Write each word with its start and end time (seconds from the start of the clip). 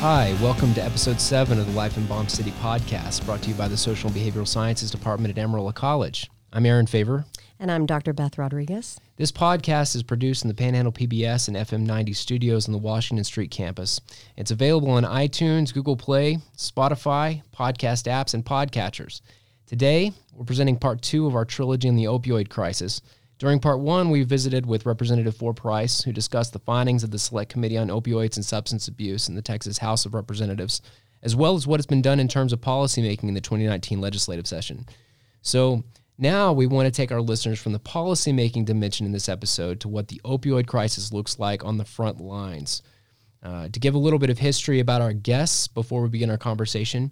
Hi, 0.00 0.34
welcome 0.40 0.72
to 0.72 0.82
episode 0.82 1.20
7 1.20 1.58
of 1.58 1.66
the 1.66 1.72
Life 1.72 1.98
in 1.98 2.06
Bomb 2.06 2.26
City 2.26 2.52
podcast, 2.52 3.22
brought 3.26 3.42
to 3.42 3.50
you 3.50 3.54
by 3.54 3.68
the 3.68 3.76
Social 3.76 4.08
and 4.08 4.16
Behavioral 4.16 4.48
Sciences 4.48 4.90
Department 4.90 5.36
at 5.36 5.38
Amarillo 5.38 5.72
College. 5.72 6.30
I'm 6.54 6.64
Aaron 6.64 6.86
Favor. 6.86 7.26
And 7.58 7.70
I'm 7.70 7.84
Dr. 7.84 8.14
Beth 8.14 8.38
Rodriguez. 8.38 8.98
This 9.18 9.30
podcast 9.30 9.94
is 9.94 10.02
produced 10.02 10.42
in 10.42 10.48
the 10.48 10.54
Panhandle 10.54 10.90
PBS 10.90 11.48
and 11.48 11.56
FM 11.58 11.84
90 11.84 12.14
studios 12.14 12.66
on 12.66 12.72
the 12.72 12.78
Washington 12.78 13.24
Street 13.24 13.50
campus. 13.50 14.00
It's 14.38 14.50
available 14.50 14.92
on 14.92 15.02
iTunes, 15.02 15.74
Google 15.74 15.98
Play, 15.98 16.38
Spotify, 16.56 17.42
podcast 17.54 18.10
apps, 18.10 18.32
and 18.32 18.42
podcatchers. 18.42 19.20
Today, 19.66 20.14
we're 20.34 20.46
presenting 20.46 20.78
part 20.78 21.02
two 21.02 21.26
of 21.26 21.34
our 21.34 21.44
trilogy 21.44 21.90
on 21.90 21.96
the 21.96 22.04
opioid 22.04 22.48
crisis. 22.48 23.02
During 23.40 23.58
part 23.58 23.80
one, 23.80 24.10
we 24.10 24.22
visited 24.22 24.66
with 24.66 24.84
Representative 24.84 25.34
Four 25.34 25.54
Price, 25.54 26.02
who 26.02 26.12
discussed 26.12 26.52
the 26.52 26.58
findings 26.58 27.02
of 27.02 27.10
the 27.10 27.18
Select 27.18 27.50
Committee 27.50 27.78
on 27.78 27.88
Opioids 27.88 28.36
and 28.36 28.44
Substance 28.44 28.86
Abuse 28.86 29.30
in 29.30 29.34
the 29.34 29.40
Texas 29.40 29.78
House 29.78 30.04
of 30.04 30.12
Representatives, 30.12 30.82
as 31.22 31.34
well 31.34 31.54
as 31.54 31.66
what 31.66 31.80
has 31.80 31.86
been 31.86 32.02
done 32.02 32.20
in 32.20 32.28
terms 32.28 32.52
of 32.52 32.60
policymaking 32.60 33.24
in 33.24 33.34
the 33.34 33.40
2019 33.40 33.98
legislative 33.98 34.46
session. 34.46 34.84
So 35.40 35.82
now 36.18 36.52
we 36.52 36.66
want 36.66 36.84
to 36.84 36.90
take 36.90 37.10
our 37.10 37.22
listeners 37.22 37.58
from 37.58 37.72
the 37.72 37.80
policymaking 37.80 38.66
dimension 38.66 39.06
in 39.06 39.12
this 39.12 39.26
episode 39.26 39.80
to 39.80 39.88
what 39.88 40.08
the 40.08 40.20
opioid 40.22 40.66
crisis 40.66 41.10
looks 41.10 41.38
like 41.38 41.64
on 41.64 41.78
the 41.78 41.84
front 41.86 42.20
lines. 42.20 42.82
Uh, 43.42 43.70
to 43.70 43.80
give 43.80 43.94
a 43.94 43.98
little 43.98 44.18
bit 44.18 44.28
of 44.28 44.38
history 44.38 44.80
about 44.80 45.00
our 45.00 45.14
guests 45.14 45.66
before 45.66 46.02
we 46.02 46.10
begin 46.10 46.28
our 46.28 46.36
conversation, 46.36 47.10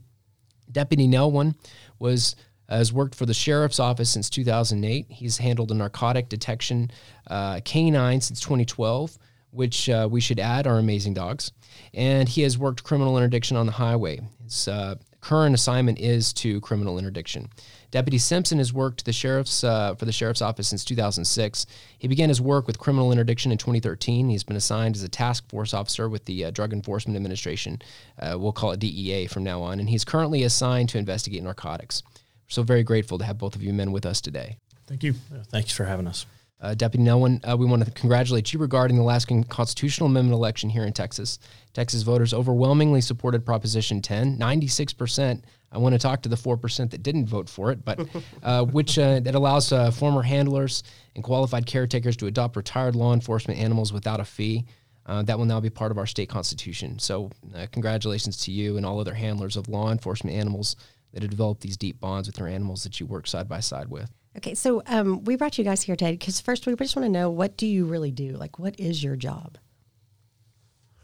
Deputy 0.71 1.09
Nelwyn 1.09 1.55
was 1.99 2.37
has 2.69 2.93
worked 2.93 3.15
for 3.15 3.27
the 3.27 3.35
sheriff's 3.35 3.81
office 3.81 4.11
since 4.11 4.29
2008. 4.29 5.07
He's 5.09 5.39
handled 5.39 5.71
a 5.71 5.75
narcotic 5.75 6.29
detection 6.29 6.91
uh, 7.29 7.61
canine 7.65 8.21
since 8.21 8.41
2012, 8.41 9.19
which 9.51 9.89
uh, 9.89 10.09
we 10.11 10.21
should 10.21 10.41
add 10.41 10.67
are 10.67 10.79
amazing 10.79 11.15
dogs. 11.15 11.53
And 11.95 12.29
he 12.29 12.43
has 12.43 12.59
worked 12.59 12.85
criminal 12.85 13.17
interdiction 13.17 13.57
on 13.57 13.67
the 13.67 13.73
highway. 13.73 14.21
His 14.45 14.69
uh, 14.69 14.97
current 15.21 15.55
assignment 15.55 15.99
is 15.99 16.33
to 16.33 16.61
criminal 16.61 16.99
interdiction. 16.99 17.49
Deputy 17.91 18.19
Simpson 18.19 18.59
has 18.59 18.73
worked 18.73 19.07
the 19.07 19.13
sheriff's 19.13 19.65
uh, 19.65 19.95
for 19.95 20.05
the 20.05 20.13
sheriff's 20.13 20.43
office 20.43 20.69
since 20.69 20.85
2006. 20.85 21.67
He 21.99 22.07
began 22.07 22.29
his 22.29 22.41
work 22.41 22.67
with 22.67 22.79
criminal 22.79 23.11
interdiction 23.11 23.51
in 23.51 23.57
2013. 23.57 24.29
He's 24.29 24.45
been 24.45 24.57
assigned 24.57 24.95
as 24.95 25.03
a 25.03 25.09
task 25.09 25.49
force 25.49 25.73
officer 25.73 26.09
with 26.09 26.27
the 26.27 26.45
uh, 26.45 26.51
Drug 26.51 26.75
Enforcement 26.75 27.17
Administration. 27.17 27.81
Uh, 28.19 28.37
we'll 28.39 28.53
call 28.53 28.73
it 28.73 28.81
DEA 28.81 29.27
from 29.27 29.43
now 29.43 29.63
on, 29.63 29.81
and 29.81 29.89
he's 29.89 30.05
currently 30.05 30.43
assigned 30.43 30.91
to 30.91 30.99
investigate 30.99 31.43
narcotics. 31.43 32.03
So 32.49 32.63
very 32.63 32.83
grateful 32.83 33.19
to 33.19 33.25
have 33.25 33.39
both 33.39 33.55
of 33.55 33.63
you 33.63 33.73
men 33.73 33.93
with 33.93 34.07
us 34.07 34.21
today. 34.21 34.57
Thank 34.87 35.05
you. 35.05 35.15
Thanks 35.51 35.73
for 35.73 35.85
having 35.85 36.07
us. 36.07 36.27
Uh, 36.61 36.75
Deputy 36.75 37.05
Nelwyn, 37.05 37.41
uh, 37.49 37.57
we 37.57 37.67
want 37.67 37.85
to 37.85 37.91
congratulate 37.93 38.53
you 38.53 38.59
regarding 38.59 38.97
the 38.97 39.03
last 39.03 39.29
constitutional 39.49 40.09
amendment 40.09 40.35
election 40.35 40.69
here 40.69 40.85
in 40.85 40.93
Texas. 40.93 41.39
Texas 41.73 42.03
voters 42.03 42.35
overwhelmingly 42.35 43.01
supported 43.01 43.47
Proposition 43.47 44.03
10, 44.03 44.39
96%. 44.39 45.43
I 45.71 45.79
want 45.79 45.93
to 45.93 45.99
talk 46.01 46.23
to 46.23 46.29
the 46.29 46.37
4% 46.37 46.91
that 46.91 47.03
didn't 47.03 47.27
vote 47.27 47.49
for 47.49 47.71
it, 47.71 47.85
but 47.85 48.01
uh, 48.43 48.65
which 48.65 48.99
uh, 48.99 49.21
that 49.21 49.37
allows 49.37 49.71
uh, 49.71 49.93
former 49.93 50.23
handlers 50.23 50.83
and 51.15 51.23
qualified 51.23 51.65
caretakers 51.67 52.17
to 52.17 52.27
adopt 52.27 52.57
retired 52.57 52.97
law 52.97 53.15
enforcement 53.15 53.61
animals 53.61 53.93
without 53.93 54.19
a 54.19 54.25
fee. 54.25 54.65
Uh, 55.07 55.23
that 55.23 55.39
will 55.39 55.47
now 55.47 55.61
be 55.61 55.71
part 55.71 55.91
of 55.91 55.97
our 55.97 56.05
state 56.05 56.29
constitution. 56.29 56.99
So, 56.99 57.31
congratulations 57.73 58.37
to 58.45 58.53
you 58.53 58.77
and 58.77 58.85
all 58.85 59.01
other 59.01 59.15
handlers 59.15 59.57
of 59.57 59.67
law 59.67 59.91
enforcement 59.91 60.37
animals 60.37 60.77
that 61.13 61.23
have 61.23 61.31
developed 61.31 61.61
these 61.61 61.77
deep 61.77 62.01
bonds 62.01 62.29
with 62.29 62.37
their 62.37 62.49
animals 62.49 62.83
that 62.85 63.01
you 63.01 63.07
work 63.07 63.27
side 63.27 63.49
by 63.49 63.61
side 63.61 63.89
with. 63.89 64.11
Okay, 64.37 64.55
so 64.55 64.83
um, 64.87 65.25
we 65.25 65.37
brought 65.37 65.59
you 65.59 65.65
guys 65.65 65.83
here 65.83 65.97
today 65.97 66.13
because 66.13 66.41
first 66.41 66.67
we 66.67 66.75
just 66.77 66.95
want 66.95 67.07
to 67.07 67.11
know 67.11 67.31
what 67.31 67.57
do 67.57 67.67
you 67.67 67.87
really 67.87 68.11
do? 68.11 68.33
Like, 68.33 68.59
what 68.59 68.79
is 68.79 69.03
your 69.03 69.17
job? 69.17 69.59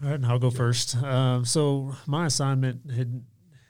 All 0.02 0.08
right, 0.08 0.14
and 0.14 0.26
I'll 0.26 0.38
go 0.38 0.50
first. 0.50 0.96
Um, 0.96 1.44
so 1.44 1.96
my 2.06 2.26
assignment 2.26 2.90
had 2.90 3.22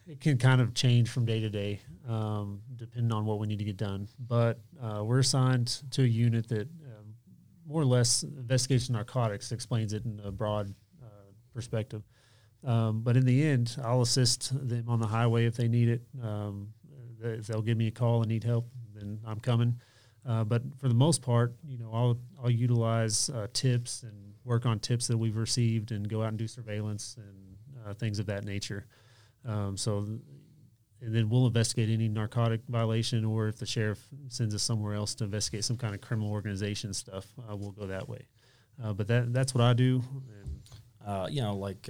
it 0.06 0.20
can 0.20 0.36
kind 0.36 0.60
of 0.60 0.75
change 0.75 1.09
from 1.09 1.25
day 1.25 1.41
to 1.41 1.48
day, 1.48 1.81
um, 2.06 2.60
depending 2.76 3.12
on 3.12 3.25
what 3.25 3.38
we 3.38 3.47
need 3.47 3.59
to 3.59 3.64
get 3.64 3.76
done. 3.76 4.09
But 4.19 4.60
uh, 4.82 5.03
we're 5.03 5.20
assigned 5.20 5.82
to 5.92 6.03
a 6.03 6.06
unit 6.06 6.48
that 6.48 6.69
um, 6.84 7.14
more 7.66 7.80
or 7.80 7.86
less 7.86 8.22
investigates 8.22 8.91
narcotics, 8.91 9.50
explains 9.50 9.92
it 9.92 10.04
in 10.04 10.20
a 10.22 10.30
broad 10.30 10.75
uh, 11.03 11.32
perspective. 11.54 12.03
Um, 12.64 13.02
but 13.02 13.16
in 13.16 13.26
the 13.26 13.44
end, 13.44 13.76
I'll 13.84 14.02
assist 14.02 14.52
them 14.69 14.88
on 14.88 14.98
the 14.98 15.06
highway 15.06 15.44
if 15.44 15.54
they 15.54 15.69
need 15.69 15.88
it. 15.88 16.02
Um, 16.22 16.69
if 17.22 17.47
they'll 17.47 17.62
give 17.62 17.76
me 17.76 17.88
a 17.88 17.91
call 17.91 18.20
and 18.20 18.28
need 18.28 18.44
help, 18.44 18.69
then 18.94 19.19
I'm 19.26 19.41
coming. 19.41 19.80
Uh, 20.26 20.44
but 20.44 20.62
for 20.78 20.88
the 20.88 20.94
most 20.94 21.20
part, 21.20 21.54
you 21.66 21.78
know, 21.78 21.91
I'll 21.92 22.19
I'll 22.42 22.50
utilize 22.50 23.28
uh, 23.30 23.47
tips 23.53 24.03
and 24.03 24.34
work 24.44 24.66
on 24.66 24.78
tips 24.78 25.06
that 25.08 25.16
we've 25.19 25.36
received 25.36 25.92
and 25.92 26.08
go 26.08 26.22
out 26.22 26.28
and 26.28 26.38
do 26.38 26.48
surveillance 26.48 27.16
and 27.19 27.56
uh, 27.86 27.94
things 27.94 28.19
of 28.19 28.26
that 28.26 28.44
nature. 28.44 28.86
Um, 29.47 29.76
so, 29.76 29.98
and 31.00 31.14
then 31.14 31.28
we'll 31.28 31.47
investigate 31.47 31.91
any 31.91 32.08
narcotic 32.08 32.62
violation, 32.69 33.24
or 33.24 33.48
if 33.48 33.56
the 33.56 33.66
sheriff 33.66 34.06
sends 34.28 34.54
us 34.54 34.62
somewhere 34.62 34.94
else 34.94 35.14
to 35.16 35.24
investigate 35.24 35.64
some 35.64 35.76
kind 35.76 35.94
of 35.94 36.00
criminal 36.00 36.30
organization 36.30 36.94
stuff, 36.94 37.26
uh, 37.50 37.54
we'll 37.54 37.72
go 37.72 37.86
that 37.86 38.08
way. 38.08 38.26
Uh, 38.82 38.94
but 38.94 39.06
that 39.08 39.32
that's 39.32 39.54
what 39.54 39.62
I 39.62 39.74
do. 39.74 40.03
And, 40.41 40.62
uh, 41.06 41.26
you 41.30 41.42
know, 41.42 41.54
like 41.54 41.88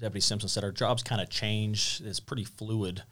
Deputy 0.00 0.20
Simpson 0.20 0.48
said, 0.48 0.64
our 0.64 0.72
jobs 0.72 1.02
kind 1.02 1.20
of 1.20 1.28
change. 1.28 2.00
It's 2.04 2.20
pretty 2.20 2.44
fluid 2.44 3.02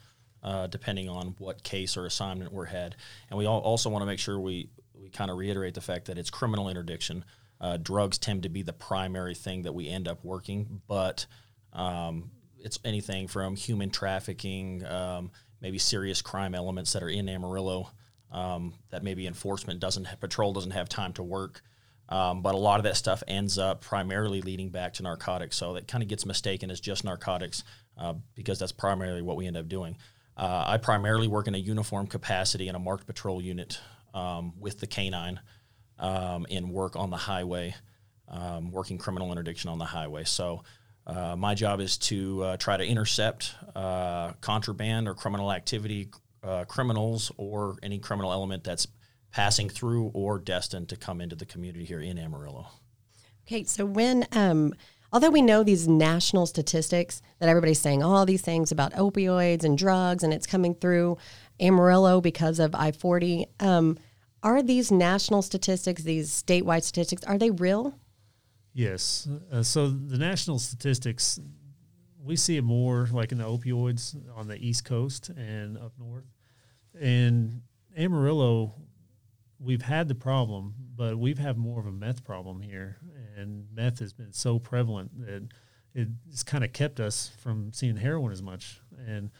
uh, 0.43 0.69
depending 0.69 1.09
on 1.09 1.35
what 1.39 1.63
case 1.63 1.97
or 1.97 2.07
assignment 2.07 2.53
we're 2.53 2.67
had. 2.67 2.95
And 3.29 3.39
we 3.39 3.47
also 3.47 3.91
want 3.91 4.03
to 4.03 4.07
make 4.07 4.21
sure 4.21 4.39
we, 4.39 4.71
we 4.95 5.11
kind 5.11 5.31
of 5.31 5.37
reiterate 5.37 5.75
the 5.75 5.81
fact 5.81 6.07
that 6.07 6.19
it's 6.19 6.31
criminal 6.31 6.69
interdiction. 6.69 7.25
Uh, 7.61 7.77
drugs 7.79 8.19
tend 8.19 8.45
to 8.45 8.49
be 8.49 8.63
the 8.63 8.73
primary 8.73 9.35
thing 9.35 9.63
that 9.63 9.75
we 9.75 9.89
end 9.89 10.07
up 10.07 10.25
working, 10.25 10.83
but 10.87 11.27
um, 11.73 12.31
it's 12.59 12.79
anything 12.85 13.27
from 13.27 13.57
human 13.57 13.91
trafficking, 13.91 14.85
um, 14.87 15.31
maybe 15.61 15.79
serious 15.79 16.23
crime 16.23 16.55
elements 16.55 16.93
that 16.93 17.03
are 17.03 17.09
in 17.09 17.29
Amarillo 17.29 17.91
um, 18.31 18.75
that 18.91 19.03
maybe 19.03 19.27
enforcement 19.27 19.81
doesn't, 19.81 20.07
patrol 20.21 20.53
doesn't 20.53 20.73
have 20.73 20.89
time 20.89 21.13
to 21.15 21.23
work. 21.23 21.63
Um, 22.09 22.43
but 22.43 22.55
a 22.55 22.59
lot 22.59 22.79
of 22.79 22.85
that 22.85 22.97
stuff 22.97 23.23
ends 23.27 23.59
up 23.59 23.81
primarily 23.81 24.41
leading 24.41 24.69
back 24.69 24.95
to 24.95 25.03
narcotics. 25.03 25.57
So 25.57 25.75
that 25.75 25.89
kind 25.89 26.03
of 26.03 26.09
gets 26.09 26.25
mistaken 26.25 26.71
as 26.71 26.81
just 26.81 27.05
narcotics 27.05 27.65
uh, 27.99 28.15
because 28.35 28.59
that's 28.59 28.73
primarily 28.73 29.23
what 29.23 29.37
we 29.37 29.47
end 29.47 29.57
up 29.57 29.69
doing. 29.69 29.97
Uh, 30.37 30.65
I 30.67 30.77
primarily 30.77 31.29
work 31.29 31.49
in 31.49 31.55
a 31.55 31.59
uniform 31.59 32.07
capacity 32.07 32.69
in 32.69 32.75
a 32.75 32.79
marked 32.79 33.07
patrol 33.07 33.41
unit 33.41 33.81
um, 34.15 34.53
with 34.61 34.79
the 34.81 34.87
canine 34.87 35.41
um, 35.99 36.47
and 36.51 36.71
work 36.71 36.95
on 36.95 37.11
the 37.11 37.17
highway, 37.17 37.75
um, 38.29 38.71
working 38.71 38.99
criminal 38.99 39.33
interdiction 39.33 39.71
on 39.71 39.79
the 39.79 39.85
highway. 39.85 40.25
So 40.25 40.63
uh, 41.07 41.37
my 41.37 41.55
job 41.55 41.81
is 41.81 41.97
to 41.99 42.43
uh, 42.43 42.57
try 42.57 42.77
to 42.77 42.85
intercept 42.85 43.55
uh, 43.75 44.33
contraband 44.41 45.09
or 45.09 45.15
criminal 45.15 45.53
activity, 45.53 46.11
uh, 46.43 46.65
criminals, 46.65 47.33
or 47.37 47.79
any 47.83 47.99
criminal 47.99 48.33
element 48.33 48.65
that's 48.65 48.87
passing 49.37 49.69
through 49.69 50.11
or 50.15 50.39
destined 50.39 50.89
to 50.89 50.97
come 50.97 51.21
into 51.21 51.37
the 51.37 51.45
community 51.45 51.85
here 51.85 52.01
in 52.01 52.19
Amarillo. 52.19 52.69
Okay, 53.47 53.65
so 53.65 53.85
when, 53.85 54.27
um, 54.33 54.73
although 55.13 55.29
we 55.29 55.43
know 55.43 55.63
these 55.63 55.87
national 55.87 56.47
statistics 56.47 57.21
that 57.39 57.47
everybody's 57.51 57.79
saying 57.79 58.03
all 58.03 58.25
these 58.25 58.41
things 58.41 58.73
about 58.73 58.95
opioids 58.95 59.63
and 59.63 59.77
drugs 59.77 60.23
and 60.23 60.33
it's 60.33 60.47
coming 60.47 60.75
through 60.75 61.19
Amarillo 61.61 62.23
because 62.23 62.59
of 62.59 62.75
I 62.75 62.93
40, 62.93 63.47
um, 63.61 63.99
are 64.43 64.63
these 64.63 64.91
national 64.91 65.43
statistics, 65.43 66.03
these 66.03 66.31
statewide 66.31 66.83
statistics, 66.83 67.23
are 67.25 67.37
they 67.37 67.51
real? 67.51 67.95
Yes. 68.73 69.29
Uh, 69.53 69.63
so 69.63 69.91
the 69.91 70.17
national 70.17 70.59
statistics, 70.61 71.39
we 72.25 72.37
see 72.37 72.57
it 72.57 72.65
more 72.65 73.07
like 73.13 73.33
in 73.33 73.39
the 73.39 73.45
opioids 73.45 74.17
on 74.35 74.49
the 74.49 74.57
East 74.57 74.87
Coast 74.87 75.29
and 75.29 75.77
up 75.77 75.93
north. 75.99 76.25
And 76.99 77.61
Amarillo 77.99 78.75
we've 79.59 79.83
had 79.83 80.09
the 80.09 80.15
problem, 80.15 80.75
but 80.95 81.19
we've 81.19 81.39
had 81.39 81.57
more 81.57 81.81
of 81.81 81.87
a 81.87 81.93
meth 81.93 82.25
problem 82.25 82.61
here, 82.61 82.99
and 83.37 83.67
meth 83.75 83.99
has 83.99 84.13
been 84.13 84.33
so 84.33 84.59
prevalent 84.59 85.11
that 85.27 85.49
it's 85.95 86.43
kind 86.43 86.63
of 86.63 86.73
kept 86.73 87.01
us 87.01 87.31
from 87.39 87.73
seeing 87.73 87.97
heroin 87.97 88.33
as 88.33 88.43
much. 88.43 88.81
And 89.07 89.31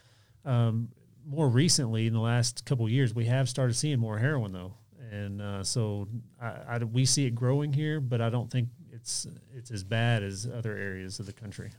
um, 0.43 0.89
more 1.25 1.49
recently, 1.49 2.07
in 2.07 2.13
the 2.13 2.19
last 2.19 2.65
couple 2.65 2.87
years, 2.89 3.13
we 3.13 3.25
have 3.25 3.47
started 3.47 3.75
seeing 3.75 3.99
more 3.99 4.17
heroin 4.17 4.53
though, 4.53 4.73
and 5.11 5.41
uh, 5.41 5.63
so 5.63 6.07
I, 6.41 6.53
I, 6.67 6.77
we 6.79 7.05
see 7.05 7.25
it 7.25 7.35
growing 7.35 7.73
here, 7.73 7.99
but 7.99 8.21
I 8.21 8.29
don't 8.29 8.49
think 8.49 8.69
it's 8.91 9.27
it's 9.55 9.71
as 9.71 9.83
bad 9.83 10.23
as 10.23 10.47
other 10.51 10.75
areas 10.75 11.19
of 11.19 11.25
the 11.25 11.33
country. 11.33 11.71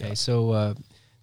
Okay, 0.00 0.14
so 0.14 0.50
uh, 0.50 0.74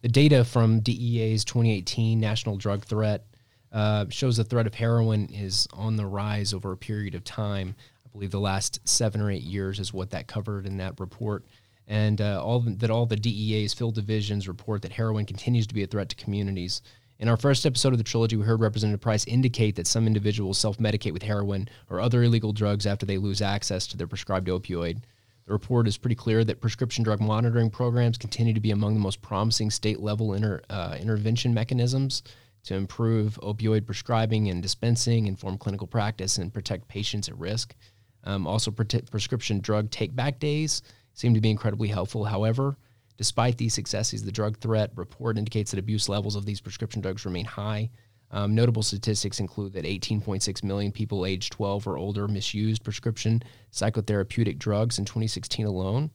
the 0.02 0.08
data 0.08 0.44
from 0.44 0.80
DEA's 0.80 1.46
2018 1.46 2.20
National 2.20 2.58
Drug 2.58 2.84
Threat 2.84 3.26
uh, 3.74 4.06
shows 4.10 4.38
the 4.38 4.44
threat 4.44 4.68
of 4.68 4.76
heroin 4.76 5.26
is 5.34 5.68
on 5.74 5.96
the 5.96 6.06
rise 6.06 6.54
over 6.54 6.72
a 6.72 6.78
period 6.78 7.16
of 7.16 7.24
time. 7.24 7.76
I 8.06 8.10
believe 8.10 8.32
the 8.32 8.40
last 8.40 8.80
seven 8.88 9.20
or 9.20 9.32
eight 9.32 9.42
years 9.42 9.80
is 9.80 9.92
what 9.92 10.12
that 10.12 10.28
covered 10.28 10.68
in 10.68 10.78
that 10.78 11.00
report. 11.00 11.44
And 11.88 12.22
uh, 12.22 12.42
all 12.42 12.62
that 12.62 12.92
all 12.92 13.06
the 13.06 13.18
DEA's 13.18 13.74
field 13.74 13.96
divisions 13.96 14.48
report 14.48 14.84
that 14.84 14.94
heroin 14.94 15.26
continues 15.26 15.68
to 15.68 15.74
be 15.74 15.84
a 15.84 15.88
threat 15.88 16.08
to 16.10 16.16
communities. 16.16 16.82
In 17.20 17.28
our 17.28 17.36
first 17.38 17.66
episode 17.66 17.94
of 17.94 17.98
the 17.98 18.04
trilogy, 18.04 18.36
we 18.36 18.46
heard 18.46 18.62
Representative 18.62 19.02
Price 19.02 19.26
indicate 19.26 19.76
that 19.76 19.88
some 19.88 20.08
individuals 20.08 20.58
self 20.60 20.78
medicate 20.78 21.12
with 21.12 21.24
heroin 21.24 21.68
or 21.90 22.00
other 22.00 22.24
illegal 22.24 22.54
drugs 22.54 22.86
after 22.86 23.06
they 23.06 23.18
lose 23.18 23.42
access 23.42 23.88
to 23.88 23.98
their 23.98 24.08
prescribed 24.08 24.48
opioid. 24.48 25.02
The 25.46 25.52
report 25.52 25.88
is 25.88 25.98
pretty 25.98 26.16
clear 26.16 26.44
that 26.46 26.62
prescription 26.62 27.04
drug 27.04 27.20
monitoring 27.20 27.70
programs 27.70 28.18
continue 28.18 28.54
to 28.54 28.62
be 28.62 28.72
among 28.72 28.94
the 28.94 29.00
most 29.00 29.22
promising 29.22 29.72
state 29.72 30.00
level 30.00 30.34
inter, 30.34 30.62
uh, 30.70 30.98
intervention 31.02 31.54
mechanisms 31.54 32.24
to 32.64 32.76
improve 32.76 33.40
opioid 33.42 33.86
prescribing 33.86 34.50
and 34.50 34.62
dispensing, 34.62 35.28
inform 35.28 35.58
clinical 35.58 35.88
practice, 35.88 36.38
and 36.38 36.54
protect 36.54 36.88
patients 36.88 37.28
at 37.28 37.38
risk. 37.38 37.76
Um, 38.24 38.48
also, 38.48 38.72
prescription 38.72 39.60
drug 39.60 39.90
take 39.92 40.16
back 40.16 40.40
days 40.40 40.82
seem 41.14 41.34
to 41.34 41.42
be 41.42 41.50
incredibly 41.50 41.90
helpful. 41.90 42.24
However, 42.24 42.78
despite 43.18 43.58
these 43.58 43.74
successes, 43.74 44.24
the 44.24 44.32
drug 44.32 44.58
threat 44.58 44.92
report 44.96 45.38
indicates 45.38 45.72
that 45.72 45.80
abuse 45.80 46.10
levels 46.10 46.36
of 46.36 46.46
these 46.46 46.62
prescription 46.62 47.02
drugs 47.02 47.26
remain 47.26 47.46
high. 47.46 47.90
Um, 48.32 48.56
notable 48.56 48.82
statistics 48.82 49.40
include 49.40 49.74
that 49.74 49.86
18.6 49.86 50.64
million 50.64 50.92
people 50.92 51.26
aged 51.26 51.54
12 51.54 51.86
or 51.86 51.98
older 51.98 52.28
misused 52.28 52.84
prescription 52.84 53.44
psychotherapeutic 53.72 54.58
drugs 54.58 54.98
in 54.98 55.06
2016 55.06 55.68
alone. 55.68 56.10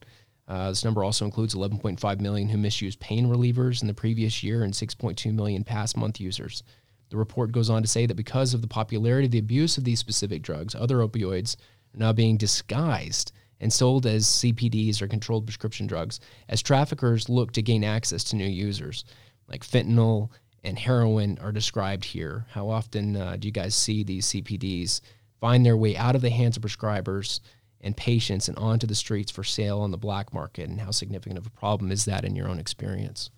Uh, 0.49 0.69
this 0.69 0.83
number 0.83 1.03
also 1.03 1.25
includes 1.25 1.53
11.5 1.53 2.19
million 2.19 2.49
who 2.49 2.57
misused 2.57 2.99
pain 2.99 3.27
relievers 3.27 3.81
in 3.81 3.87
the 3.87 3.93
previous 3.93 4.41
year 4.41 4.63
and 4.63 4.73
6.2 4.73 5.31
million 5.31 5.63
past 5.63 5.95
month 5.95 6.19
users. 6.19 6.63
The 7.09 7.17
report 7.17 7.51
goes 7.51 7.69
on 7.69 7.83
to 7.83 7.87
say 7.87 8.07
that 8.07 8.15
because 8.15 8.55
of 8.55 8.61
the 8.61 8.67
popularity 8.67 9.25
of 9.25 9.31
the 9.31 9.39
abuse 9.39 9.77
of 9.77 9.83
these 9.83 9.99
specific 9.99 10.41
drugs, 10.41 10.73
other 10.73 10.97
opioids 10.97 11.55
are 11.93 11.99
now 11.99 12.13
being 12.13 12.35
disguised 12.35 13.31
and 13.59 13.71
sold 13.71 14.07
as 14.07 14.25
CPDs 14.25 15.01
or 15.01 15.07
controlled 15.07 15.45
prescription 15.45 15.85
drugs 15.85 16.19
as 16.47 16.61
traffickers 16.61 17.29
look 17.29 17.51
to 17.53 17.61
gain 17.61 17.83
access 17.83 18.23
to 18.25 18.35
new 18.35 18.47
users. 18.47 19.05
Like 19.47 19.63
fentanyl 19.63 20.29
and 20.63 20.79
heroin 20.79 21.37
are 21.41 21.51
described 21.51 22.05
here. 22.05 22.45
How 22.51 22.69
often 22.69 23.15
uh, 23.15 23.37
do 23.37 23.47
you 23.47 23.51
guys 23.51 23.75
see 23.75 24.03
these 24.03 24.27
CPDs 24.27 25.01
find 25.39 25.65
their 25.65 25.77
way 25.77 25.95
out 25.95 26.15
of 26.15 26.21
the 26.21 26.29
hands 26.29 26.57
of 26.57 26.63
prescribers 26.63 27.39
and 27.81 27.95
patients 27.95 28.47
and 28.47 28.57
onto 28.57 28.87
the 28.87 28.95
streets 28.95 29.31
for 29.31 29.43
sale 29.43 29.79
on 29.81 29.91
the 29.91 29.97
black 29.97 30.33
market? 30.33 30.69
And 30.69 30.81
how 30.81 30.91
significant 30.91 31.37
of 31.37 31.45
a 31.45 31.51
problem 31.51 31.91
is 31.91 32.05
that 32.05 32.25
in 32.25 32.35
your 32.35 32.47
own 32.47 32.59
experience? 32.59 33.29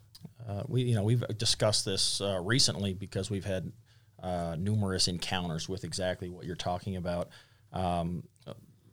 Uh, 0.47 0.63
we, 0.67 0.83
you 0.83 0.95
know, 0.95 1.03
we've 1.03 1.23
discussed 1.37 1.85
this 1.85 2.21
uh, 2.21 2.39
recently 2.43 2.93
because 2.93 3.29
we've 3.29 3.45
had 3.45 3.71
uh, 4.21 4.55
numerous 4.57 5.07
encounters 5.07 5.69
with 5.69 5.83
exactly 5.83 6.29
what 6.29 6.45
you're 6.45 6.55
talking 6.55 6.95
about. 6.95 7.29
Um, 7.73 8.23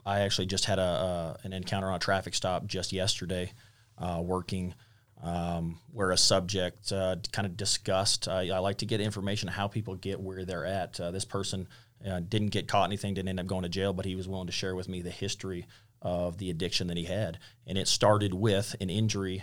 I 0.06 0.20
actually 0.20 0.46
just 0.46 0.64
had 0.64 0.78
a, 0.78 1.38
an 1.42 1.52
encounter 1.52 1.88
on 1.88 1.96
a 1.96 1.98
traffic 1.98 2.34
stop 2.34 2.66
just 2.66 2.92
yesterday, 2.92 3.52
uh, 3.98 4.22
working 4.24 4.74
um, 5.22 5.78
where 5.92 6.12
a 6.12 6.16
subject 6.16 6.92
uh, 6.92 7.16
kind 7.32 7.44
of 7.44 7.56
discussed. 7.56 8.28
I 8.28 8.58
like 8.58 8.78
to 8.78 8.86
get 8.86 9.00
information 9.00 9.48
how 9.48 9.68
people 9.68 9.96
get 9.96 10.20
where 10.20 10.44
they're 10.44 10.64
at. 10.64 10.98
Uh, 10.98 11.10
this 11.10 11.24
person 11.24 11.68
uh, 12.06 12.20
didn't 12.20 12.48
get 12.48 12.68
caught 12.68 12.88
anything, 12.88 13.14
didn't 13.14 13.28
end 13.28 13.40
up 13.40 13.46
going 13.46 13.62
to 13.62 13.68
jail, 13.68 13.92
but 13.92 14.04
he 14.04 14.16
was 14.16 14.28
willing 14.28 14.46
to 14.46 14.52
share 14.52 14.74
with 14.74 14.88
me 14.88 15.02
the 15.02 15.10
history 15.10 15.66
of 16.00 16.38
the 16.38 16.50
addiction 16.50 16.86
that 16.88 16.96
he 16.96 17.04
had, 17.04 17.38
and 17.66 17.76
it 17.76 17.88
started 17.88 18.34
with 18.34 18.76
an 18.80 18.90
injury. 18.90 19.42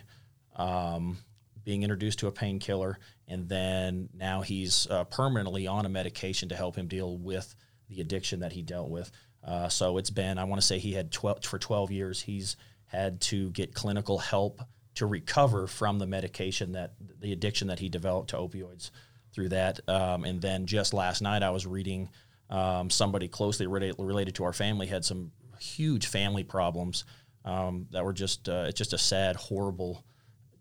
Um, 0.55 1.17
being 1.65 1.81
introduced 1.81 2.19
to 2.19 2.27
a 2.27 2.31
painkiller, 2.31 2.99
and 3.27 3.49
then 3.49 4.07
now 4.13 4.41
he's 4.41 4.87
uh, 4.89 5.03
permanently 5.05 5.67
on 5.67 5.85
a 5.85 5.89
medication 5.89 6.47
to 6.49 6.55
help 6.55 6.75
him 6.75 6.87
deal 6.87 7.17
with 7.17 7.55
the 7.89 7.99
addiction 7.99 8.39
that 8.39 8.53
he 8.53 8.61
dealt 8.61 8.89
with. 8.89 9.11
Uh, 9.43 9.67
so 9.67 9.97
it's 9.97 10.11
been, 10.11 10.37
I 10.37 10.43
want 10.43 10.61
to 10.61 10.65
say 10.65 10.79
he 10.79 10.93
had 10.93 11.11
12, 11.11 11.43
for 11.43 11.59
12 11.59 11.91
years, 11.91 12.21
he's 12.21 12.55
had 12.85 13.19
to 13.21 13.49
get 13.51 13.73
clinical 13.73 14.19
help 14.19 14.61
to 14.95 15.05
recover 15.05 15.67
from 15.67 15.99
the 15.99 16.07
medication 16.07 16.71
that 16.71 16.93
the 17.19 17.33
addiction 17.33 17.67
that 17.67 17.79
he 17.79 17.89
developed 17.89 18.29
to 18.29 18.37
opioids 18.37 18.91
through 19.33 19.49
that. 19.49 19.79
Um, 19.89 20.23
and 20.23 20.41
then 20.41 20.65
just 20.65 20.93
last 20.93 21.21
night, 21.21 21.43
I 21.43 21.49
was 21.49 21.67
reading 21.67 22.09
um, 22.55 22.89
somebody 22.89 23.27
closely 23.27 23.67
related, 23.67 23.95
related 23.99 24.35
to 24.35 24.43
our 24.43 24.53
family 24.53 24.87
had 24.87 25.03
some 25.03 25.31
huge 25.59 26.07
family 26.07 26.43
problems 26.43 27.05
um, 27.43 27.87
that 27.91 28.03
were 28.03 28.13
just, 28.13 28.47
uh, 28.49 28.65
it's 28.67 28.77
just 28.77 28.93
a 28.93 28.97
sad, 28.97 29.35
horrible 29.35 30.05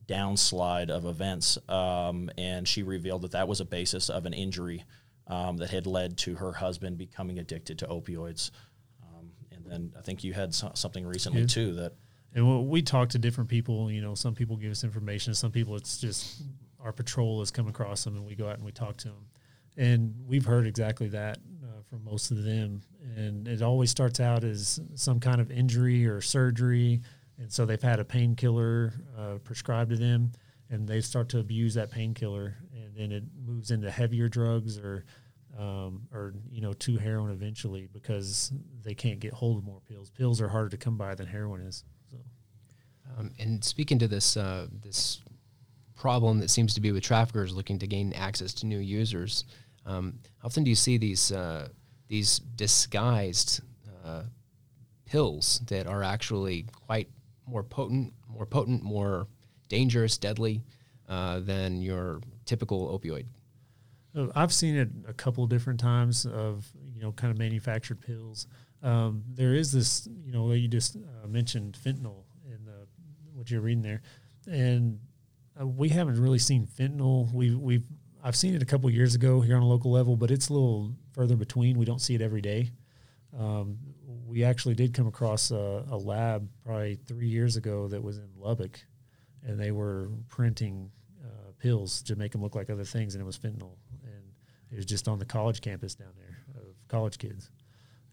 downslide 0.06 0.90
of 0.90 1.04
events. 1.04 1.56
Um, 1.68 2.30
and 2.36 2.66
she 2.66 2.82
revealed 2.82 3.22
that 3.22 3.32
that 3.32 3.48
was 3.48 3.60
a 3.60 3.64
basis 3.64 4.10
of 4.10 4.26
an 4.26 4.34
injury 4.34 4.84
um, 5.26 5.56
that 5.58 5.70
had 5.70 5.86
led 5.86 6.18
to 6.18 6.34
her 6.34 6.52
husband 6.52 6.98
becoming 6.98 7.38
addicted 7.38 7.78
to 7.78 7.86
opioids. 7.86 8.50
And 9.64 9.72
then 9.72 9.92
I 9.98 10.02
think 10.02 10.24
you 10.24 10.32
had 10.32 10.54
so, 10.54 10.70
something 10.74 11.06
recently 11.06 11.42
yeah. 11.42 11.46
too 11.46 11.74
that. 11.74 11.92
And 12.34 12.68
we 12.68 12.82
talk 12.82 13.10
to 13.10 13.18
different 13.18 13.48
people. 13.48 13.90
You 13.90 14.02
know, 14.02 14.14
some 14.14 14.34
people 14.34 14.56
give 14.56 14.72
us 14.72 14.82
information. 14.82 15.34
Some 15.34 15.52
people, 15.52 15.76
it's 15.76 15.98
just 15.98 16.42
our 16.80 16.92
patrol 16.92 17.38
has 17.38 17.52
come 17.52 17.68
across 17.68 18.02
them, 18.02 18.16
and 18.16 18.26
we 18.26 18.34
go 18.34 18.48
out 18.48 18.56
and 18.56 18.64
we 18.64 18.72
talk 18.72 18.96
to 18.98 19.08
them. 19.08 19.26
And 19.76 20.14
we've 20.26 20.44
heard 20.44 20.66
exactly 20.66 21.08
that 21.08 21.38
from 21.94 22.04
most 22.04 22.30
of 22.30 22.42
them. 22.42 22.82
And 23.16 23.46
it 23.46 23.62
always 23.62 23.90
starts 23.90 24.18
out 24.18 24.42
as 24.42 24.80
some 24.94 25.20
kind 25.20 25.40
of 25.40 25.50
injury 25.50 26.06
or 26.06 26.20
surgery, 26.20 27.00
and 27.38 27.52
so 27.52 27.64
they've 27.64 27.80
had 27.80 28.00
a 28.00 28.04
painkiller 28.04 28.92
uh, 29.16 29.34
prescribed 29.44 29.90
to 29.90 29.96
them, 29.96 30.32
and 30.70 30.88
they 30.88 31.00
start 31.00 31.28
to 31.30 31.38
abuse 31.38 31.74
that 31.74 31.90
painkiller, 31.90 32.56
and 32.72 32.96
then 32.96 33.12
it 33.12 33.24
moves 33.46 33.70
into 33.70 33.90
heavier 33.90 34.28
drugs 34.28 34.78
or 34.78 35.04
um, 35.56 36.08
or 36.12 36.34
you 36.50 36.60
know 36.60 36.72
to 36.72 36.96
heroin 36.96 37.30
eventually 37.30 37.88
because 37.92 38.52
they 38.82 38.94
can't 38.94 39.20
get 39.20 39.32
hold 39.32 39.58
of 39.58 39.64
more 39.64 39.80
pills. 39.88 40.10
Pills 40.10 40.40
are 40.40 40.48
harder 40.48 40.70
to 40.70 40.76
come 40.76 40.96
by 40.96 41.14
than 41.14 41.26
heroin 41.26 41.60
is. 41.60 41.84
So, 42.10 42.16
um, 43.16 43.30
and 43.38 43.64
speaking 43.64 44.00
to 44.00 44.08
this 44.08 44.36
uh, 44.36 44.66
this 44.82 45.20
problem 45.94 46.40
that 46.40 46.50
seems 46.50 46.74
to 46.74 46.80
be 46.80 46.90
with 46.90 47.04
traffickers 47.04 47.54
looking 47.54 47.78
to 47.78 47.86
gain 47.86 48.12
access 48.14 48.52
to 48.54 48.66
new 48.66 48.78
users, 48.78 49.44
um, 49.86 50.18
how 50.38 50.46
often 50.46 50.64
do 50.64 50.70
you 50.70 50.76
see 50.76 50.98
these 50.98 51.30
uh, 51.30 51.68
these 52.08 52.38
disguised 52.38 53.60
uh, 54.04 54.24
pills 55.04 55.60
that 55.66 55.86
are 55.86 56.02
actually 56.02 56.66
quite 56.86 57.08
more 57.46 57.62
potent, 57.62 58.12
more 58.28 58.46
potent, 58.46 58.82
more 58.82 59.26
dangerous, 59.68 60.18
deadly 60.18 60.62
uh, 61.08 61.40
than 61.40 61.80
your 61.80 62.20
typical 62.44 62.98
opioid? 62.98 63.26
Uh, 64.16 64.28
I've 64.34 64.52
seen 64.52 64.76
it 64.76 64.88
a 65.08 65.12
couple 65.12 65.46
different 65.46 65.80
times 65.80 66.26
of 66.26 66.66
you 66.94 67.02
know 67.02 67.12
kind 67.12 67.30
of 67.30 67.38
manufactured 67.38 68.00
pills. 68.00 68.46
Um, 68.82 69.24
there 69.32 69.54
is 69.54 69.72
this 69.72 70.08
you 70.24 70.32
know 70.32 70.52
you 70.52 70.68
just 70.68 70.96
uh, 70.96 71.26
mentioned 71.26 71.76
fentanyl 71.82 72.24
in 72.46 72.64
the, 72.64 72.86
what 73.32 73.50
you're 73.50 73.60
reading 73.60 73.82
there, 73.82 74.02
and 74.46 74.98
uh, 75.60 75.66
we 75.66 75.88
haven't 75.88 76.20
really 76.20 76.38
seen 76.38 76.66
fentanyl. 76.66 77.32
We've 77.32 77.58
we've 77.58 77.86
I've 78.26 78.34
seen 78.34 78.54
it 78.54 78.62
a 78.62 78.64
couple 78.64 78.88
years 78.88 79.14
ago 79.14 79.42
here 79.42 79.54
on 79.54 79.62
a 79.62 79.68
local 79.68 79.90
level, 79.90 80.16
but 80.16 80.30
it's 80.30 80.48
a 80.48 80.54
little 80.54 80.94
further 81.12 81.36
between. 81.36 81.76
We 81.76 81.84
don't 81.84 82.00
see 82.00 82.14
it 82.14 82.22
every 82.22 82.40
day. 82.40 82.70
Um, 83.38 83.76
we 84.26 84.44
actually 84.44 84.74
did 84.74 84.94
come 84.94 85.06
across 85.06 85.50
a, 85.50 85.84
a 85.90 85.96
lab 85.96 86.48
probably 86.64 86.94
three 86.94 87.28
years 87.28 87.56
ago 87.56 87.86
that 87.88 88.02
was 88.02 88.16
in 88.16 88.30
Lubbock, 88.38 88.80
and 89.42 89.60
they 89.60 89.72
were 89.72 90.08
printing 90.30 90.90
uh, 91.22 91.52
pills 91.58 92.02
to 92.04 92.16
make 92.16 92.32
them 92.32 92.40
look 92.40 92.54
like 92.54 92.70
other 92.70 92.84
things, 92.84 93.14
and 93.14 93.20
it 93.20 93.26
was 93.26 93.36
fentanyl. 93.36 93.76
And 94.02 94.24
it 94.70 94.76
was 94.76 94.86
just 94.86 95.06
on 95.06 95.18
the 95.18 95.26
college 95.26 95.60
campus 95.60 95.94
down 95.94 96.12
there 96.16 96.62
of 96.62 96.68
college 96.88 97.18
kids. 97.18 97.50